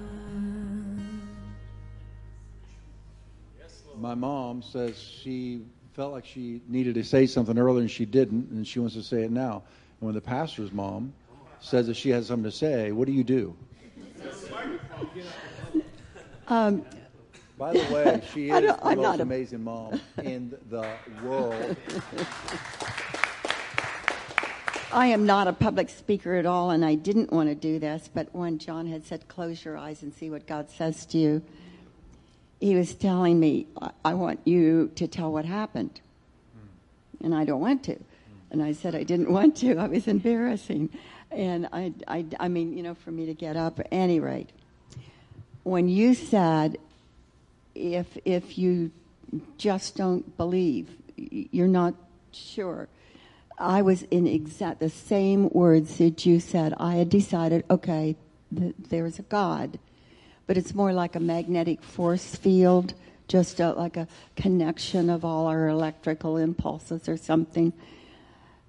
My 4.01 4.15
mom 4.15 4.63
says 4.63 4.99
she 4.99 5.63
felt 5.93 6.13
like 6.13 6.25
she 6.27 6.61
needed 6.69 6.95
to 6.95 7.05
say 7.05 7.27
something 7.27 7.59
earlier 7.59 7.81
and 7.81 7.91
she 7.91 8.05
didn't, 8.05 8.51
and 8.51 8.67
she 8.67 8.79
wants 8.81 8.95
to 8.95 9.03
say 9.03 9.23
it 9.23 9.31
now. 9.31 9.63
And 10.01 10.07
when 10.07 10.15
the 10.15 10.21
pastor's 10.21 10.73
mom 10.73 11.13
says 11.61 11.87
that 11.87 11.95
she 11.95 12.11
has 12.11 12.27
something 12.27 12.51
to 12.51 12.57
say, 12.57 12.91
what 12.93 13.07
do 13.07 13.13
you 13.13 13.25
do? 13.25 13.57
Um, 16.49 16.85
By 17.57 17.73
the 17.73 17.95
way, 17.95 18.23
she 18.33 18.51
is 18.51 18.63
the 18.63 18.87
I'm 18.87 18.99
most 18.99 19.21
amazing 19.21 19.63
mom 19.63 20.01
in 20.23 20.57
the 20.71 20.89
world. 21.23 21.77
I 24.93 25.07
am 25.07 25.27
not 25.27 25.49
a 25.49 25.53
public 25.53 25.89
speaker 25.89 26.35
at 26.37 26.47
all, 26.47 26.71
and 26.71 26.85
I 26.85 26.95
didn't 26.95 27.33
want 27.33 27.49
to 27.49 27.55
do 27.57 27.81
this, 27.81 28.09
but 28.13 28.29
when 28.33 28.59
John 28.59 28.87
had 28.87 29.05
said, 29.05 29.27
close 29.27 29.65
your 29.65 29.77
eyes 29.77 30.03
and 30.03 30.15
see 30.15 30.31
what 30.31 30.47
God 30.47 30.71
says 30.71 31.05
to 31.07 31.19
you, 31.19 31.43
he 32.61 32.77
was 32.77 32.95
telling 32.95 33.41
me, 33.41 33.67
I, 33.81 33.91
I 34.05 34.15
want 34.15 34.41
you 34.45 34.93
to 34.95 35.09
tell 35.09 35.33
what 35.33 35.45
happened. 35.45 36.01
And 37.23 37.35
I 37.35 37.45
don't 37.45 37.61
want 37.61 37.83
to. 37.85 37.99
And 38.51 38.63
I 38.63 38.73
said 38.73 38.95
I 38.95 39.03
didn't 39.03 39.33
want 39.33 39.57
to. 39.57 39.77
I 39.79 39.89
was 39.89 40.07
embarrassing. 40.07 40.91
And 41.31 41.69
I, 41.73 41.93
I, 42.07 42.25
I 42.39 42.49
mean, 42.49 42.77
you 42.77 42.83
know, 42.83 42.95
for 42.95 43.11
me 43.11 43.27
to 43.27 43.35
get 43.35 43.57
up. 43.57 43.81
At 43.81 43.89
any 43.91 44.21
rate, 44.21 44.51
when 45.65 45.89
you 45.89 46.15
said, 46.15 46.79
if, 47.75 48.07
if 48.25 48.59
you 48.59 48.91
just 49.59 49.97
don't 49.97 50.37
believe, 50.37 50.89
you're 51.17 51.69
not 51.69 51.95
sure, 52.33 52.89
I 53.59 53.83
was 53.83 54.03
in 54.05 54.27
exact 54.27 54.81
the 54.81 54.91
same 54.91 55.49
words 55.51 55.99
that 55.99 56.27
you 56.27 56.41
said. 56.41 56.75
I 56.79 56.97
had 56.97 57.09
decided, 57.09 57.65
okay, 57.71 58.17
th- 58.57 58.75
there's 58.89 59.19
a 59.19 59.23
God, 59.23 59.79
but 60.47 60.57
it's 60.57 60.75
more 60.75 60.93
like 60.93 61.15
a 61.15 61.21
magnetic 61.21 61.83
force 61.83 62.35
field, 62.35 62.95
just 63.29 63.61
a, 63.61 63.73
like 63.73 63.97
a 63.97 64.09
connection 64.37 65.09
of 65.09 65.25
all 65.25 65.47
our 65.47 65.69
electrical 65.69 66.37
impulses 66.37 67.09
or 67.09 67.17
something. 67.17 67.73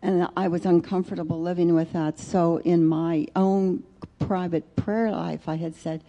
And 0.01 0.27
I 0.37 0.47
was 0.47 0.65
uncomfortable 0.65 1.41
living 1.41 1.73
with 1.73 1.93
that. 1.93 2.19
So, 2.19 2.57
in 2.57 2.85
my 2.85 3.27
own 3.35 3.83
private 4.19 4.75
prayer 4.75 5.11
life, 5.11 5.49
I 5.49 5.55
had 5.55 5.75
said, 5.75 6.03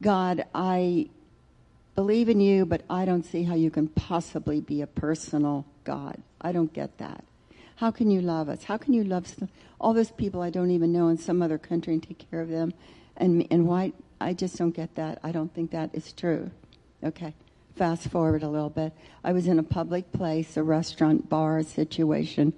God, 0.00 0.44
I 0.54 1.08
believe 1.96 2.28
in 2.28 2.40
you, 2.40 2.66
but 2.66 2.82
I 2.88 3.04
don't 3.06 3.24
see 3.24 3.42
how 3.42 3.54
you 3.54 3.70
can 3.70 3.88
possibly 3.88 4.60
be 4.60 4.82
a 4.82 4.86
personal 4.86 5.66
God. 5.82 6.22
I 6.40 6.52
don't 6.52 6.72
get 6.72 6.98
that. 6.98 7.24
How 7.76 7.90
can 7.90 8.10
you 8.10 8.20
love 8.20 8.48
us? 8.48 8.64
How 8.64 8.76
can 8.76 8.92
you 8.92 9.02
love 9.02 9.26
all 9.80 9.92
those 9.92 10.10
people 10.10 10.42
I 10.42 10.50
don't 10.50 10.70
even 10.70 10.92
know 10.92 11.08
in 11.08 11.18
some 11.18 11.42
other 11.42 11.58
country 11.58 11.94
and 11.94 12.02
take 12.02 12.30
care 12.30 12.40
of 12.40 12.48
them? 12.48 12.72
And, 13.16 13.46
and 13.50 13.66
why? 13.66 13.92
I 14.20 14.34
just 14.34 14.56
don't 14.56 14.70
get 14.70 14.94
that. 14.94 15.18
I 15.22 15.32
don't 15.32 15.52
think 15.52 15.72
that 15.72 15.90
is 15.94 16.12
true. 16.12 16.50
Okay, 17.02 17.34
fast 17.76 18.08
forward 18.08 18.42
a 18.42 18.48
little 18.48 18.70
bit. 18.70 18.92
I 19.24 19.32
was 19.32 19.46
in 19.46 19.58
a 19.58 19.62
public 19.62 20.10
place, 20.12 20.56
a 20.56 20.62
restaurant, 20.62 21.28
bar 21.28 21.62
situation, 21.62 22.52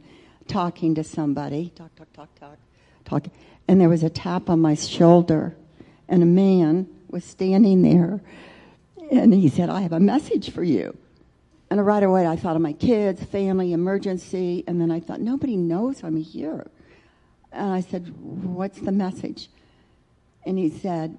talking 0.46 0.94
to 0.94 1.04
somebody. 1.04 1.72
Talk, 1.74 1.94
talk, 1.96 2.12
talk, 2.12 2.34
talk, 2.38 2.58
talking. 3.04 3.32
And 3.66 3.80
there 3.80 3.88
was 3.88 4.02
a 4.02 4.10
tap 4.10 4.48
on 4.48 4.60
my 4.60 4.74
shoulder, 4.74 5.56
and 6.08 6.22
a 6.22 6.26
man 6.26 6.88
was 7.08 7.24
standing 7.24 7.82
there, 7.82 8.20
and 9.10 9.32
he 9.34 9.48
said, 9.48 9.70
I 9.70 9.80
have 9.80 9.92
a 9.92 10.00
message 10.00 10.50
for 10.50 10.62
you. 10.62 10.96
And 11.70 11.84
right 11.84 12.02
away, 12.02 12.26
I 12.26 12.36
thought 12.36 12.56
of 12.56 12.62
my 12.62 12.72
kids, 12.72 13.22
family, 13.24 13.72
emergency, 13.72 14.64
and 14.66 14.80
then 14.80 14.90
I 14.90 15.00
thought, 15.00 15.20
nobody 15.20 15.56
knows 15.56 16.02
I'm 16.02 16.16
here. 16.16 16.66
And 17.52 17.72
I 17.72 17.80
said, 17.80 18.14
What's 18.18 18.80
the 18.80 18.92
message? 18.92 19.48
And 20.46 20.58
he 20.58 20.70
said, 20.70 21.18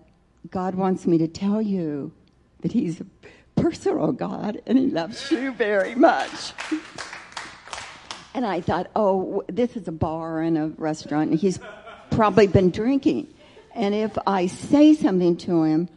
God 0.49 0.75
wants 0.75 1.05
me 1.05 1.17
to 1.19 1.27
tell 1.27 1.61
you 1.61 2.11
that 2.61 2.71
He's 2.71 3.01
a 3.01 3.05
personal 3.55 4.11
God 4.11 4.61
and 4.65 4.77
He 4.77 4.87
loves 4.87 5.29
you 5.31 5.51
very 5.51 5.95
much. 5.95 6.53
And 8.33 8.45
I 8.45 8.61
thought, 8.61 8.89
oh, 8.95 9.43
this 9.47 9.75
is 9.75 9.87
a 9.87 9.91
bar 9.91 10.41
and 10.41 10.57
a 10.57 10.67
restaurant, 10.77 11.31
and 11.31 11.39
he's 11.39 11.59
probably 12.11 12.47
been 12.47 12.69
drinking. 12.69 13.27
And 13.73 13.93
if 13.95 14.17
I 14.25 14.45
say 14.45 14.93
something 14.93 15.35
to 15.37 15.63
him, 15.63 15.89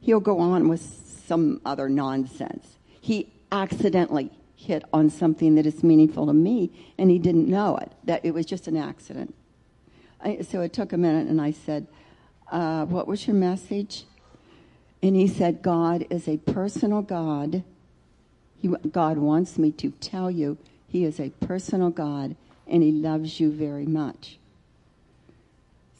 he'll 0.00 0.20
go 0.20 0.38
on 0.38 0.68
with 0.68 0.82
some 1.28 1.60
other 1.64 1.88
nonsense. 1.88 2.78
He 3.00 3.30
accidentally 3.52 4.30
hit 4.56 4.82
on 4.92 5.10
something 5.10 5.54
that 5.54 5.66
is 5.66 5.84
meaningful 5.84 6.26
to 6.26 6.32
me, 6.32 6.70
and 6.98 7.10
he 7.10 7.18
didn't 7.18 7.46
know 7.46 7.76
it, 7.76 7.92
that 8.04 8.24
it 8.24 8.34
was 8.34 8.46
just 8.46 8.66
an 8.66 8.76
accident. 8.76 9.34
I, 10.20 10.40
so 10.40 10.62
it 10.62 10.72
took 10.72 10.92
a 10.92 10.96
minute, 10.96 11.28
and 11.28 11.40
I 11.40 11.52
said, 11.52 11.86
uh, 12.50 12.86
What 12.86 13.06
was 13.06 13.26
your 13.26 13.36
message? 13.36 14.04
And 15.02 15.14
he 15.14 15.28
said, 15.28 15.62
God 15.62 16.06
is 16.10 16.26
a 16.26 16.38
personal 16.38 17.02
God. 17.02 17.62
He, 18.60 18.68
God 18.68 19.18
wants 19.18 19.56
me 19.58 19.70
to 19.72 19.90
tell 20.00 20.28
you 20.30 20.58
he 20.88 21.04
is 21.04 21.20
a 21.20 21.30
personal 21.30 21.90
God 21.90 22.34
and 22.66 22.82
he 22.82 22.90
loves 22.90 23.38
you 23.38 23.52
very 23.52 23.86
much. 23.86 24.38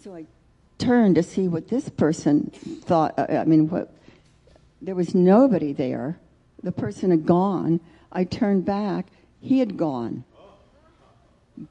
So 0.02 0.16
I 0.16 0.26
turned 0.78 1.14
to 1.14 1.22
see 1.22 1.46
what 1.46 1.68
this 1.68 1.88
person 1.88 2.50
thought. 2.82 3.16
uh, 3.16 3.26
I 3.30 3.44
mean, 3.44 3.68
what 3.68 3.92
there 4.80 4.94
was 4.94 5.14
nobody 5.14 5.72
there. 5.72 6.18
The 6.62 6.72
person 6.72 7.10
had 7.10 7.26
gone. 7.26 7.80
I 8.12 8.24
turned 8.24 8.64
back. 8.64 9.06
He 9.40 9.58
had 9.58 9.76
gone. 9.76 10.24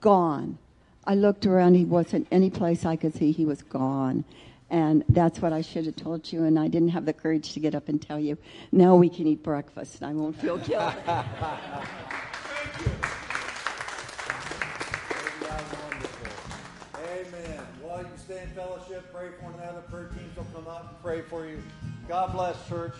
Gone. 0.01 0.57
I 1.05 1.15
looked 1.15 1.45
around. 1.45 1.75
He 1.75 1.85
wasn't 1.85 2.27
any 2.31 2.49
place 2.49 2.85
I 2.85 2.95
could 2.95 3.15
see. 3.15 3.31
He 3.31 3.45
was 3.45 3.61
gone. 3.61 4.25
And 4.69 5.05
that's 5.07 5.41
what 5.41 5.53
I 5.53 5.61
should 5.61 5.85
have 5.85 5.95
told 5.95 6.31
you, 6.33 6.43
and 6.43 6.59
I 6.59 6.67
didn't 6.67 6.89
have 6.89 7.05
the 7.05 7.13
courage 7.13 7.53
to 7.53 7.61
get 7.61 7.73
up 7.73 7.87
and 7.87 8.01
tell 8.01 8.19
you. 8.19 8.37
Now 8.73 8.97
we 8.97 9.07
can 9.07 9.25
eat 9.25 9.41
breakfast, 9.41 10.01
and 10.01 10.09
I 10.09 10.13
won't 10.13 10.35
feel 10.39 10.57
guilty. 10.57 11.01
Thank 11.05 12.85
you. 12.85 12.91
Amen. 16.95 17.59
While 17.81 18.01
you 18.01 18.09
stay 18.17 18.43
in 18.43 18.49
fellowship, 18.49 19.13
pray 19.13 19.29
for 19.39 19.45
one 19.45 19.53
another. 19.53 19.81
Prayer 19.89 20.09
teams 20.09 20.35
will 20.35 20.45
come 20.53 20.67
out 20.67 20.87
and 20.89 21.01
pray 21.01 21.21
for 21.21 21.47
you. 21.47 21.63
God 22.07 22.31
bless, 22.31 22.55
church. 22.69 22.93